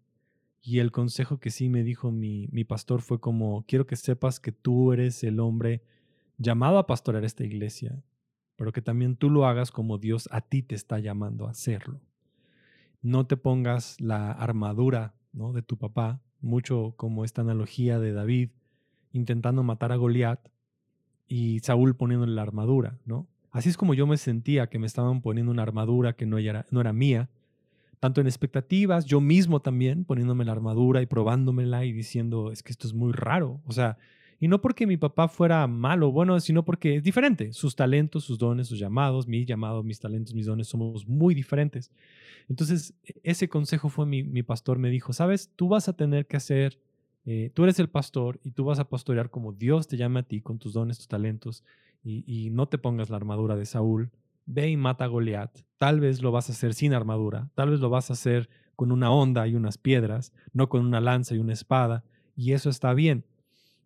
Y 0.60 0.80
el 0.80 0.90
consejo 0.90 1.38
que 1.38 1.50
sí 1.50 1.68
me 1.68 1.82
dijo 1.82 2.10
mi, 2.10 2.48
mi 2.50 2.64
pastor 2.64 3.00
fue 3.00 3.20
como, 3.20 3.64
quiero 3.66 3.86
que 3.86 3.96
sepas 3.96 4.40
que 4.40 4.52
tú 4.52 4.92
eres 4.92 5.22
el 5.24 5.40
hombre 5.40 5.82
llamado 6.36 6.78
a 6.78 6.86
pastorear 6.86 7.24
esta 7.24 7.44
iglesia, 7.44 8.02
pero 8.56 8.72
que 8.72 8.82
también 8.82 9.16
tú 9.16 9.30
lo 9.30 9.46
hagas 9.46 9.70
como 9.70 9.98
Dios 9.98 10.28
a 10.32 10.40
ti 10.40 10.62
te 10.62 10.74
está 10.74 10.98
llamando 10.98 11.46
a 11.46 11.50
hacerlo. 11.50 12.00
No 13.02 13.26
te 13.26 13.36
pongas 13.36 14.00
la 14.00 14.32
armadura 14.32 15.14
¿no? 15.32 15.52
de 15.52 15.62
tu 15.62 15.78
papá, 15.78 16.20
mucho 16.40 16.94
como 16.96 17.24
esta 17.24 17.42
analogía 17.42 17.98
de 17.98 18.12
David 18.12 18.50
intentando 19.12 19.62
matar 19.62 19.92
a 19.92 19.96
Goliat 19.96 20.48
y 21.26 21.60
Saúl 21.60 21.96
poniéndole 21.96 22.34
la 22.34 22.42
armadura, 22.42 22.98
¿no? 23.04 23.26
Así 23.50 23.68
es 23.68 23.76
como 23.76 23.94
yo 23.94 24.06
me 24.06 24.16
sentía 24.16 24.68
que 24.68 24.78
me 24.78 24.86
estaban 24.86 25.22
poniendo 25.22 25.50
una 25.50 25.62
armadura 25.62 26.14
que 26.14 26.26
no 26.26 26.38
era, 26.38 26.66
no 26.70 26.80
era 26.80 26.92
mía, 26.92 27.30
tanto 28.00 28.20
en 28.20 28.26
expectativas, 28.26 29.04
yo 29.04 29.20
mismo 29.20 29.60
también 29.60 30.04
poniéndome 30.04 30.44
la 30.44 30.52
armadura 30.52 31.02
y 31.02 31.06
probándomela 31.06 31.84
y 31.84 31.92
diciendo, 31.92 32.52
es 32.52 32.62
que 32.62 32.72
esto 32.72 32.86
es 32.86 32.94
muy 32.94 33.12
raro. 33.12 33.60
O 33.66 33.72
sea, 33.72 33.98
y 34.40 34.46
no 34.46 34.60
porque 34.60 34.86
mi 34.86 34.96
papá 34.96 35.28
fuera 35.28 35.66
malo 35.66 36.12
bueno, 36.12 36.38
sino 36.40 36.64
porque 36.64 36.96
es 36.96 37.02
diferente. 37.02 37.52
Sus 37.52 37.74
talentos, 37.74 38.24
sus 38.24 38.38
dones, 38.38 38.68
sus 38.68 38.78
llamados, 38.78 39.26
mis 39.26 39.46
llamados, 39.46 39.84
mis 39.84 39.98
talentos, 39.98 40.32
mis 40.34 40.46
dones, 40.46 40.68
somos 40.68 41.08
muy 41.08 41.34
diferentes. 41.34 41.90
Entonces, 42.48 42.94
e, 43.04 43.14
ese 43.24 43.48
consejo 43.48 43.88
fue 43.88 44.06
mi, 44.06 44.22
mi 44.22 44.44
pastor, 44.44 44.78
me 44.78 44.90
dijo, 44.90 45.12
sabes, 45.12 45.50
tú 45.56 45.68
vas 45.68 45.88
a 45.88 45.94
tener 45.94 46.26
que 46.26 46.36
hacer, 46.36 46.78
eh, 47.26 47.50
tú 47.52 47.64
eres 47.64 47.80
el 47.80 47.88
pastor 47.88 48.38
y 48.44 48.52
tú 48.52 48.64
vas 48.64 48.78
a 48.78 48.88
pastorear 48.88 49.30
como 49.30 49.52
Dios 49.52 49.88
te 49.88 49.96
llama 49.96 50.20
a 50.20 50.22
ti, 50.22 50.40
con 50.40 50.58
tus 50.58 50.72
dones, 50.72 50.98
tus 50.98 51.08
talentos, 51.08 51.64
y 52.04 52.48
no 52.50 52.68
te 52.68 52.78
pongas 52.78 53.10
la 53.10 53.16
armadura 53.16 53.54
de 53.54 53.66
Saúl. 53.66 54.10
Ve 54.48 54.68
y 54.70 54.76
mata 54.76 55.04
a 55.04 55.08
Goliat. 55.08 55.60
Tal 55.76 56.00
vez 56.00 56.22
lo 56.22 56.32
vas 56.32 56.48
a 56.48 56.52
hacer 56.52 56.74
sin 56.74 56.92
armadura, 56.92 57.50
tal 57.54 57.70
vez 57.70 57.80
lo 57.80 57.90
vas 57.90 58.10
a 58.10 58.14
hacer 58.14 58.48
con 58.74 58.90
una 58.92 59.10
onda 59.10 59.46
y 59.46 59.54
unas 59.54 59.78
piedras, 59.78 60.32
no 60.52 60.68
con 60.68 60.84
una 60.84 61.00
lanza 61.00 61.34
y 61.34 61.38
una 61.38 61.52
espada, 61.52 62.04
y 62.34 62.52
eso 62.52 62.70
está 62.70 62.94
bien 62.94 63.24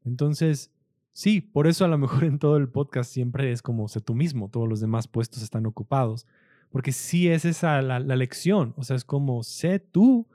entonces, 0.04 0.70
sí, 1.12 1.40
por 1.40 1.66
eso 1.66 1.84
a 1.84 1.88
lo 1.88 1.98
mejor 1.98 2.24
en 2.24 2.38
todo 2.38 2.56
el 2.56 2.68
podcast 2.68 3.12
siempre 3.12 3.52
es 3.52 3.62
como 3.62 3.88
sé 3.88 4.00
tú 4.00 4.14
mismo, 4.14 4.48
todos 4.48 4.68
los 4.68 4.80
demás 4.80 5.08
puestos 5.08 5.42
están 5.42 5.66
ocupados, 5.66 6.26
porque 6.70 6.92
sí 6.92 7.28
es 7.28 7.44
esa 7.44 7.82
la, 7.82 8.00
lección, 8.00 8.74
o 8.76 8.84
sea, 8.84 8.96
es 8.96 9.04
como 9.04 9.42
sé 9.42 9.78
tú, 9.78 10.26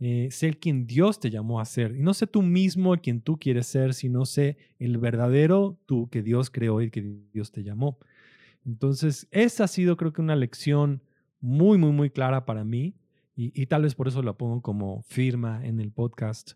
eh, 0.00 0.28
sé 0.30 0.54
quien 0.54 0.86
Dios 0.86 1.20
te 1.20 1.30
llamó 1.30 1.60
a 1.60 1.64
ser, 1.64 1.94
y 1.96 2.02
no 2.02 2.14
sé 2.14 2.26
tú 2.26 2.42
mismo 2.42 2.96
quien 2.96 3.20
tú 3.20 3.38
quieres 3.38 3.66
ser, 3.66 3.94
sino 3.94 4.24
sé 4.24 4.56
el 4.78 4.98
verdadero 4.98 5.78
tú 5.86 6.08
que 6.08 6.22
Dios 6.22 6.50
creó 6.50 6.80
y 6.80 6.90
que 6.90 7.02
Dios 7.32 7.52
te 7.52 7.62
llamó. 7.62 7.98
Entonces, 8.64 9.28
esa 9.30 9.64
ha 9.64 9.68
sido 9.68 9.96
creo 9.96 10.12
que 10.12 10.22
una 10.22 10.36
lección 10.36 11.02
muy, 11.40 11.78
muy, 11.78 11.92
muy 11.92 12.10
clara 12.10 12.46
para 12.46 12.64
mí, 12.64 12.94
y, 13.36 13.52
y 13.60 13.66
tal 13.66 13.82
vez 13.82 13.94
por 13.94 14.08
eso 14.08 14.22
la 14.22 14.34
pongo 14.34 14.62
como 14.62 15.02
firma 15.02 15.64
en 15.66 15.80
el 15.80 15.90
podcast 15.90 16.52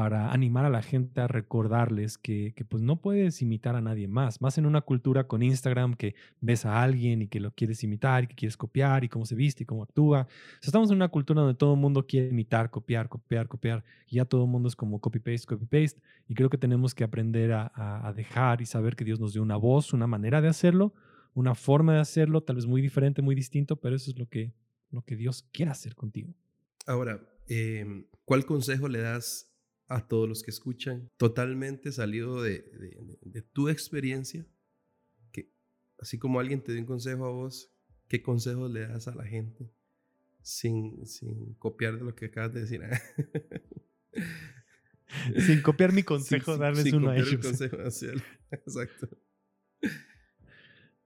para 0.00 0.32
animar 0.32 0.64
a 0.64 0.70
la 0.70 0.80
gente 0.80 1.20
a 1.20 1.28
recordarles 1.28 2.16
que, 2.16 2.54
pues 2.70 2.82
no 2.82 3.02
puedes 3.02 3.42
imitar 3.42 3.76
a 3.76 3.82
nadie 3.82 4.08
más, 4.08 4.40
más 4.40 4.56
en 4.56 4.64
una 4.64 4.80
cultura 4.80 5.24
con 5.24 5.42
Instagram 5.42 5.92
que 5.92 6.14
ves 6.40 6.64
a 6.64 6.82
alguien 6.82 7.20
y 7.20 7.28
que 7.28 7.38
lo 7.38 7.50
quieres 7.50 7.84
imitar 7.84 8.24
y 8.24 8.26
que 8.28 8.34
quieres 8.34 8.56
copiar 8.56 9.04
y 9.04 9.10
cómo 9.10 9.26
se 9.26 9.34
viste 9.34 9.64
y 9.64 9.66
cómo 9.66 9.82
actúa. 9.82 10.26
estamos 10.62 10.88
en 10.88 10.96
una 10.96 11.08
cultura 11.08 11.42
donde 11.42 11.54
todo 11.54 11.74
el 11.74 11.80
mundo 11.80 12.06
quiere 12.06 12.28
imitar, 12.28 12.70
copiar, 12.70 13.10
copiar, 13.10 13.46
copiar 13.46 13.84
y 14.06 14.16
ya 14.16 14.24
todo 14.24 14.44
el 14.44 14.50
mundo 14.50 14.68
es 14.68 14.74
como 14.74 15.00
copy-paste, 15.00 15.46
copy-paste 15.46 16.00
y 16.28 16.34
creo 16.34 16.48
que 16.48 16.56
tenemos 16.56 16.94
que 16.94 17.04
aprender 17.04 17.52
a, 17.52 17.70
a 17.74 18.12
dejar 18.14 18.62
y 18.62 18.64
saber 18.66 18.96
que 18.96 19.04
Dios 19.04 19.20
nos 19.20 19.34
dio 19.34 19.42
una 19.42 19.56
voz, 19.56 19.92
una 19.92 20.06
manera 20.06 20.40
de 20.40 20.48
hacerlo, 20.48 20.94
una 21.34 21.54
forma 21.54 21.94
de 21.94 22.00
hacerlo, 22.00 22.42
tal 22.42 22.56
vez 22.56 22.66
muy 22.66 22.82
diferente, 22.82 23.22
muy 23.22 23.34
distinto, 23.34 23.76
pero 23.76 23.96
eso 23.96 24.10
es 24.10 24.18
lo 24.18 24.28
que, 24.28 24.52
lo 24.90 25.02
que 25.02 25.16
Dios 25.16 25.48
quiere 25.52 25.70
hacer 25.70 25.94
contigo. 25.94 26.34
Ahora, 26.86 27.20
em, 27.46 28.06
¿cuál 28.24 28.44
consejo 28.44 28.88
le 28.88 29.00
das 29.00 29.50
a 29.90 30.06
todos 30.06 30.28
los 30.28 30.44
que 30.44 30.52
escuchan, 30.52 31.10
totalmente 31.16 31.90
salido 31.90 32.40
de, 32.40 32.62
tu 33.52 33.68
experiencia, 33.68 34.46
que 35.32 35.50
así 35.98 36.16
como 36.16 36.38
alguien 36.38 36.62
te 36.62 36.70
dio 36.70 36.80
un 36.80 36.86
consejo 36.86 37.24
a 37.26 37.30
vos, 37.30 37.72
¿qué 38.06 38.22
consejos 38.22 38.70
le 38.70 38.86
das 38.86 39.08
a 39.08 39.14
la 39.16 39.24
gente 39.24 39.68
sin, 40.42 41.04
sin 41.08 41.54
copiar 41.54 41.98
de 41.98 42.04
lo 42.04 42.14
que 42.14 42.26
acabas 42.26 42.54
de 42.54 42.60
decir? 42.60 42.80
sin 45.44 45.60
copiar 45.60 45.92
mi 45.92 46.04
consejo, 46.04 46.56
darles 46.56 46.84
sin 46.84 46.94
uno 46.94 47.10
a 47.10 47.16
ellos. 47.16 47.44
consejo 47.44 47.76
Exacto. 48.52 49.08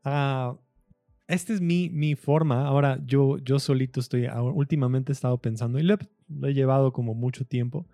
Ah, 0.05 0.57
esta 1.27 1.53
es 1.53 1.61
mi, 1.61 1.89
mi 1.91 2.15
forma. 2.15 2.67
Ahora, 2.67 3.01
yo, 3.05 3.39
yo 3.39 3.59
solito 3.59 4.01
estoy, 4.01 4.27
últimamente 4.27 5.13
he 5.13 5.15
estado 5.15 5.39
pensando 5.39 5.79
y 5.79 5.83
lo 5.83 5.97
he 6.43 6.55
llevado 6.55 6.93
como 6.93 7.15
mucho 7.15 7.45
tiempo 7.45 7.87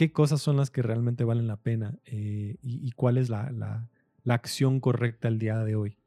qué 0.00 0.12
cosas 0.12 0.40
son 0.40 0.56
las 0.56 0.70
que 0.70 0.80
realmente 0.80 1.24
valen 1.24 1.46
la 1.46 1.58
pena 1.58 1.98
eh, 2.06 2.56
y, 2.62 2.90
cuál 2.92 3.18
es 3.18 3.28
la, 3.28 3.50
la, 3.50 4.34
acción 4.34 4.80
correcta 4.80 5.28
el 5.28 5.38
día 5.38 5.58
de 5.58 5.76
hoy. 5.76 5.98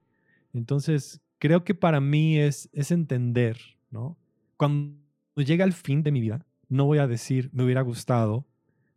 Entonces, 0.52 1.22
creo 1.38 1.64
que 1.64 1.76
para 1.76 2.02
mí 2.02 2.40
es, 2.40 2.72
es 2.74 2.90
entender, 2.90 3.58
¿no? 3.92 4.18
Cuando 4.58 4.98
llegue 5.36 5.62
al 5.62 5.74
fin 5.74 6.02
de 6.02 6.12
mi 6.12 6.22
vida, 6.22 6.44
no 6.70 6.86
voy 6.86 6.98
a 6.98 7.06
decir, 7.06 7.52
me 7.54 7.64
hubiera 7.64 7.82
gustado 7.82 8.48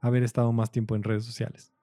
haber 0.01 0.23
estado 0.23 0.51
más 0.53 0.71
tiempo 0.71 0.97
en 0.97 1.03
redes 1.03 1.27
sociales. 1.27 1.75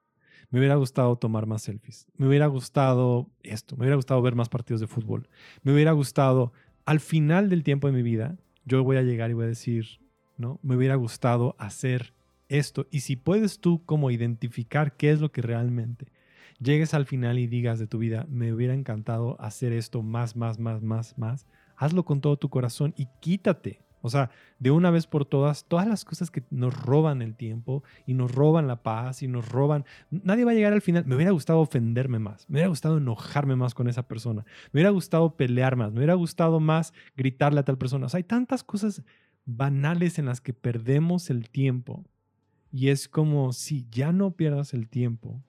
Me 0.54 0.60
hubiera 0.60 0.76
gustado 0.76 1.16
tomar 1.16 1.46
más 1.46 1.62
selfies. 1.62 2.06
Me 2.16 2.28
hubiera 2.28 2.46
gustado 2.46 3.28
esto. 3.42 3.74
Me 3.74 3.80
hubiera 3.80 3.96
gustado 3.96 4.22
ver 4.22 4.36
más 4.36 4.48
partidos 4.48 4.80
de 4.80 4.86
fútbol. 4.86 5.28
Me 5.64 5.74
hubiera 5.74 5.90
gustado, 5.90 6.52
al 6.84 7.00
final 7.00 7.48
del 7.48 7.64
tiempo 7.64 7.88
de 7.88 7.92
mi 7.92 8.02
vida, 8.02 8.36
yo 8.64 8.84
voy 8.84 8.96
a 8.96 9.02
llegar 9.02 9.30
y 9.30 9.34
voy 9.34 9.46
a 9.46 9.48
decir, 9.48 9.98
¿no? 10.36 10.60
Me 10.62 10.76
hubiera 10.76 10.94
gustado 10.94 11.56
hacer 11.58 12.14
esto 12.48 12.86
y 12.92 13.00
si 13.00 13.16
puedes 13.16 13.58
tú 13.58 13.84
como 13.84 14.12
identificar 14.12 14.96
qué 14.96 15.10
es 15.10 15.20
lo 15.20 15.32
que 15.32 15.42
realmente 15.42 16.12
llegues 16.60 16.94
al 16.94 17.06
final 17.06 17.40
y 17.40 17.48
digas 17.48 17.80
de 17.80 17.88
tu 17.88 17.98
vida, 17.98 18.24
me 18.30 18.52
hubiera 18.52 18.74
encantado 18.74 19.36
hacer 19.40 19.72
esto 19.72 20.04
más, 20.04 20.36
más, 20.36 20.60
más, 20.60 20.82
más, 20.82 21.18
más, 21.18 21.48
hazlo 21.76 22.04
con 22.04 22.20
todo 22.20 22.36
tu 22.36 22.48
corazón 22.48 22.94
y 22.96 23.08
quítate. 23.20 23.80
O 24.04 24.10
sea, 24.10 24.28
de 24.58 24.70
una 24.70 24.90
vez 24.90 25.06
por 25.06 25.24
todas, 25.24 25.64
todas 25.64 25.88
las 25.88 26.04
cosas 26.04 26.30
que 26.30 26.42
nos 26.50 26.78
roban 26.78 27.22
el 27.22 27.34
tiempo 27.34 27.82
y 28.06 28.12
nos 28.12 28.34
roban 28.34 28.66
la 28.66 28.82
paz 28.82 29.22
y 29.22 29.28
nos 29.28 29.48
roban, 29.48 29.86
nadie 30.10 30.44
va 30.44 30.50
a 30.50 30.54
llegar 30.54 30.74
al 30.74 30.82
final. 30.82 31.06
Me 31.06 31.14
hubiera 31.14 31.30
gustado 31.30 31.60
ofenderme 31.60 32.18
más, 32.18 32.44
me 32.50 32.56
hubiera 32.56 32.68
gustado 32.68 32.98
enojarme 32.98 33.56
más 33.56 33.72
con 33.72 33.88
esa 33.88 34.06
persona, 34.06 34.44
me 34.72 34.80
hubiera 34.80 34.90
gustado 34.90 35.38
pelear 35.38 35.76
más, 35.76 35.90
me 35.90 36.00
hubiera 36.00 36.12
gustado 36.12 36.60
más 36.60 36.92
gritarle 37.16 37.60
a 37.60 37.64
tal 37.64 37.78
persona. 37.78 38.04
O 38.04 38.08
sea, 38.10 38.18
hay 38.18 38.24
tantas 38.24 38.62
cosas 38.62 39.02
banales 39.46 40.18
en 40.18 40.26
las 40.26 40.42
que 40.42 40.52
perdemos 40.52 41.30
el 41.30 41.48
tiempo 41.48 42.04
y 42.70 42.88
es 42.88 43.08
como 43.08 43.54
si 43.54 43.86
ya 43.90 44.12
no 44.12 44.32
pierdas 44.32 44.74
el 44.74 44.86
tiempo, 44.86 45.42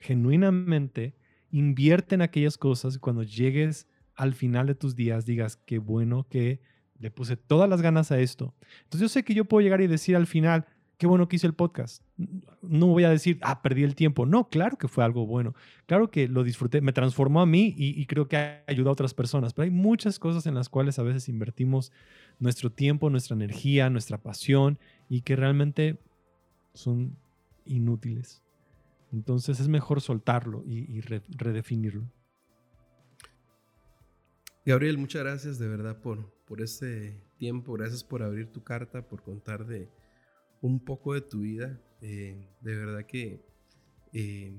genuinamente 0.00 1.16
invierte 1.50 2.14
en 2.14 2.20
aquellas 2.20 2.58
cosas 2.58 2.96
y 2.96 2.98
cuando 2.98 3.22
llegues 3.22 3.88
al 4.14 4.34
final 4.34 4.66
de 4.66 4.74
tus 4.74 4.96
días 4.96 5.24
digas, 5.24 5.56
qué 5.56 5.78
bueno 5.78 6.26
que 6.28 6.60
le 7.02 7.10
puse 7.10 7.36
todas 7.36 7.68
las 7.68 7.82
ganas 7.82 8.12
a 8.12 8.20
esto. 8.20 8.54
Entonces 8.84 9.00
yo 9.00 9.08
sé 9.08 9.24
que 9.24 9.34
yo 9.34 9.44
puedo 9.44 9.60
llegar 9.60 9.80
y 9.80 9.88
decir 9.88 10.14
al 10.14 10.26
final, 10.26 10.66
qué 10.98 11.08
bueno 11.08 11.26
que 11.26 11.34
hice 11.34 11.48
el 11.48 11.54
podcast. 11.54 12.04
No 12.62 12.86
voy 12.86 13.02
a 13.02 13.10
decir, 13.10 13.40
ah, 13.42 13.60
perdí 13.60 13.82
el 13.82 13.96
tiempo. 13.96 14.24
No, 14.24 14.48
claro 14.48 14.78
que 14.78 14.86
fue 14.86 15.02
algo 15.02 15.26
bueno. 15.26 15.52
Claro 15.86 16.12
que 16.12 16.28
lo 16.28 16.44
disfruté, 16.44 16.80
me 16.80 16.92
transformó 16.92 17.40
a 17.40 17.46
mí 17.46 17.74
y, 17.76 18.06
creo 18.06 18.28
que 18.28 18.62
ayudado 18.68 18.90
a 18.90 18.92
otras 18.92 19.12
personas. 19.12 19.52
Pero 19.52 19.64
hay 19.64 19.72
muchas 19.72 20.20
cosas 20.20 20.46
en 20.46 20.54
las 20.54 20.68
cuales 20.68 21.00
a 21.00 21.02
veces 21.02 21.28
invertimos 21.28 21.90
nuestro 22.38 22.70
tiempo, 22.70 23.10
nuestra 23.10 23.34
energía, 23.34 23.90
nuestra 23.90 24.16
pasión 24.18 24.78
y 25.08 25.22
que 25.22 25.34
realmente 25.34 25.98
son 26.72 27.16
inútiles. 27.64 28.40
Entonces 29.12 29.58
es 29.58 29.66
mejor 29.66 30.00
soltarlo 30.00 30.62
y, 30.64 31.00
redefinirlo. 31.00 32.04
Gabriel, 34.64 34.98
muchas 34.98 35.24
gracias 35.24 35.58
de 35.58 35.66
verdad 35.66 36.00
por, 36.00 36.32
por 36.52 36.60
este 36.60 37.18
tiempo. 37.38 37.72
Gracias 37.72 38.04
por 38.04 38.22
abrir 38.22 38.52
tu 38.52 38.62
carta, 38.62 39.08
por 39.08 39.22
contar 39.22 39.66
de 39.66 39.88
un 40.60 40.84
poco 40.84 41.14
de 41.14 41.22
tu 41.22 41.40
vida. 41.40 41.80
Eh, 42.02 42.46
de 42.60 42.76
verdad 42.76 43.06
que 43.06 43.42
eh, 44.12 44.54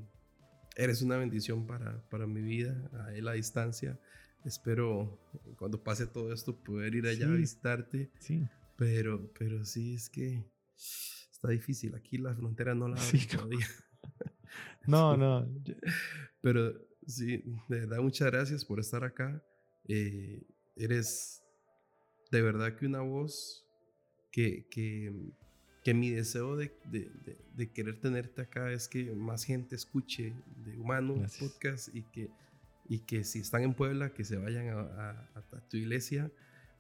eres 0.76 1.04
una 1.04 1.18
bendición 1.18 1.68
para, 1.68 2.02
para 2.10 2.26
mi 2.26 2.42
vida, 2.42 2.90
a 2.94 3.12
la 3.12 3.34
distancia. 3.34 4.00
Espero 4.44 5.20
cuando 5.56 5.84
pase 5.84 6.08
todo 6.08 6.34
esto 6.34 6.64
poder 6.64 6.96
ir 6.96 7.06
allá 7.06 7.28
a 7.28 7.36
visitarte. 7.36 8.10
Sí. 8.18 8.44
Pero, 8.76 9.32
pero 9.38 9.64
sí, 9.64 9.94
es 9.94 10.10
que 10.10 10.44
está 11.32 11.50
difícil. 11.50 11.94
Aquí 11.94 12.18
la 12.18 12.34
frontera 12.34 12.74
no 12.74 12.88
la 12.88 13.00
abren 13.00 13.28
todavía. 13.28 13.68
no, 14.88 15.16
no. 15.16 15.48
Pero 16.42 16.74
sí, 17.06 17.44
de 17.70 17.82
verdad, 17.82 18.00
muchas 18.00 18.32
gracias 18.32 18.66
por 18.66 18.80
estar 18.80 19.04
acá. 19.04 19.46
Eh, 19.88 20.42
eres 20.76 21.43
de 22.38 22.44
verdad 22.44 22.76
que 22.76 22.86
una 22.86 23.02
voz 23.02 23.66
que, 24.32 24.66
que, 24.70 25.14
que 25.84 25.94
mi 25.94 26.10
deseo 26.10 26.56
de, 26.56 26.76
de, 26.86 27.10
de, 27.56 27.72
querer 27.72 28.00
tenerte 28.00 28.42
acá 28.42 28.72
es 28.72 28.88
que 28.88 29.14
más 29.14 29.44
gente 29.44 29.76
escuche 29.76 30.34
de 30.66 30.78
Humano 30.78 31.16
Podcast 31.40 31.96
y 31.96 32.02
que, 32.04 32.30
y 32.90 33.00
que 33.00 33.24
si 33.24 33.40
están 33.40 33.64
en 33.64 33.74
Puebla, 33.74 34.14
que 34.14 34.24
se 34.24 34.38
vayan 34.38 34.70
a, 34.70 35.30
a 35.36 35.70
tu 35.70 35.78
iglesia. 35.78 36.32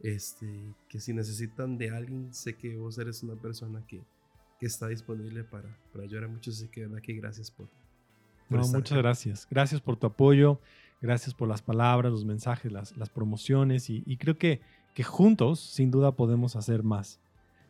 Este, 0.03 0.75
que 0.89 0.99
si 0.99 1.13
necesitan 1.13 1.77
de 1.77 1.89
alguien, 1.89 2.33
sé 2.33 2.57
que 2.57 2.75
vos 2.75 2.97
eres 2.97 3.23
una 3.23 3.35
persona 3.35 3.83
que, 3.87 4.01
está 4.59 4.87
disponible 4.87 5.43
para, 5.43 5.77
para 5.91 6.05
ayudar 6.05 6.23
a 6.23 6.27
muchos. 6.29 6.55
Así 6.55 6.69
que, 6.69 6.87
verdad 6.87 7.01
que 7.01 7.11
gracias 7.15 7.51
por. 7.51 7.67
no, 8.47 8.65
muchas 8.69 8.97
gracias. 8.97 9.45
Gracias 9.51 9.81
por 9.81 9.97
tu 9.97 10.07
apoyo. 10.07 10.61
Gracias 11.01 11.35
por 11.35 11.49
las 11.49 11.61
palabras, 11.61 12.13
los 12.13 12.23
mensajes, 12.23 12.71
las, 12.71 12.95
las 12.95 13.09
promociones. 13.09 13.89
Y, 13.89 14.03
y, 14.05 14.15
creo 14.15 14.37
que, 14.37 14.61
que 14.93 15.03
juntos, 15.03 15.59
sin 15.59 15.91
duda, 15.91 16.15
podemos 16.15 16.55
hacer 16.55 16.83
más. 16.83 17.19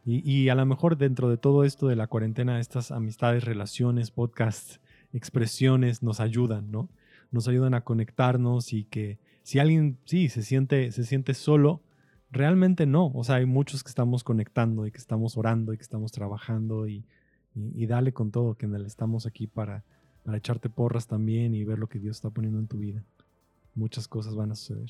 Y, 0.05 0.29
y, 0.29 0.49
a 0.49 0.55
lo 0.55 0.65
mejor 0.65 0.97
dentro 0.97 1.29
de 1.29 1.37
todo 1.37 1.63
esto 1.63 1.87
de 1.87 1.95
la 1.95 2.07
cuarentena, 2.07 2.59
estas 2.59 2.91
amistades, 2.91 3.45
relaciones, 3.45 4.11
podcasts, 4.11 4.81
expresiones 5.13 6.03
nos 6.03 6.19
ayudan, 6.19 6.71
¿no? 6.71 6.89
Nos 7.31 7.47
ayudan 7.47 7.73
a 7.73 7.81
conectarnos 7.81 8.73
y 8.73 8.83
que 8.83 9.17
si 9.43 9.59
alguien, 9.59 9.97
sí, 10.05 10.29
se 10.29 10.41
siente, 10.41 10.91
se 10.91 11.05
siente 11.05 11.33
solo, 11.33 11.81
realmente 12.31 12.85
no. 12.85 13.11
O 13.13 13.23
sea, 13.23 13.35
hay 13.35 13.45
muchos 13.45 13.83
que 13.83 13.89
estamos 13.89 14.23
conectando 14.23 14.85
y 14.85 14.91
que 14.91 14.97
estamos 14.97 15.37
orando 15.37 15.73
y 15.73 15.77
que 15.77 15.83
estamos 15.83 16.11
trabajando 16.11 16.87
y, 16.87 17.05
y, 17.55 17.85
dale 17.85 18.11
con 18.11 18.31
todo, 18.31 18.55
que 18.55 18.67
estamos 18.85 19.25
aquí 19.25 19.47
para, 19.47 19.83
para 20.23 20.37
echarte 20.37 20.69
porras 20.69 21.07
también 21.07 21.53
y 21.53 21.63
ver 21.63 21.79
lo 21.79 21.87
que 21.87 21.99
Dios 21.99 22.17
está 22.17 22.29
poniendo 22.29 22.59
en 22.59 22.67
tu 22.67 22.77
vida. 22.77 23.03
Muchas 23.75 24.07
cosas 24.07 24.35
van 24.35 24.51
a 24.51 24.55
suceder. 24.55 24.89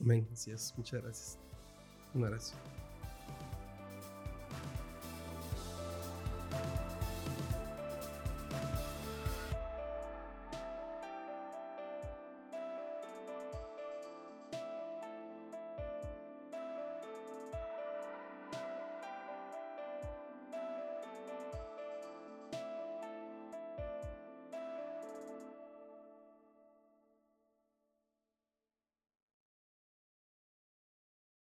Amén, 0.00 0.26
así 0.32 0.50
es. 0.50 0.74
Muchas 0.76 1.02
gracias. 1.02 1.38
Un 2.14 2.24
abrazo. 2.24 2.54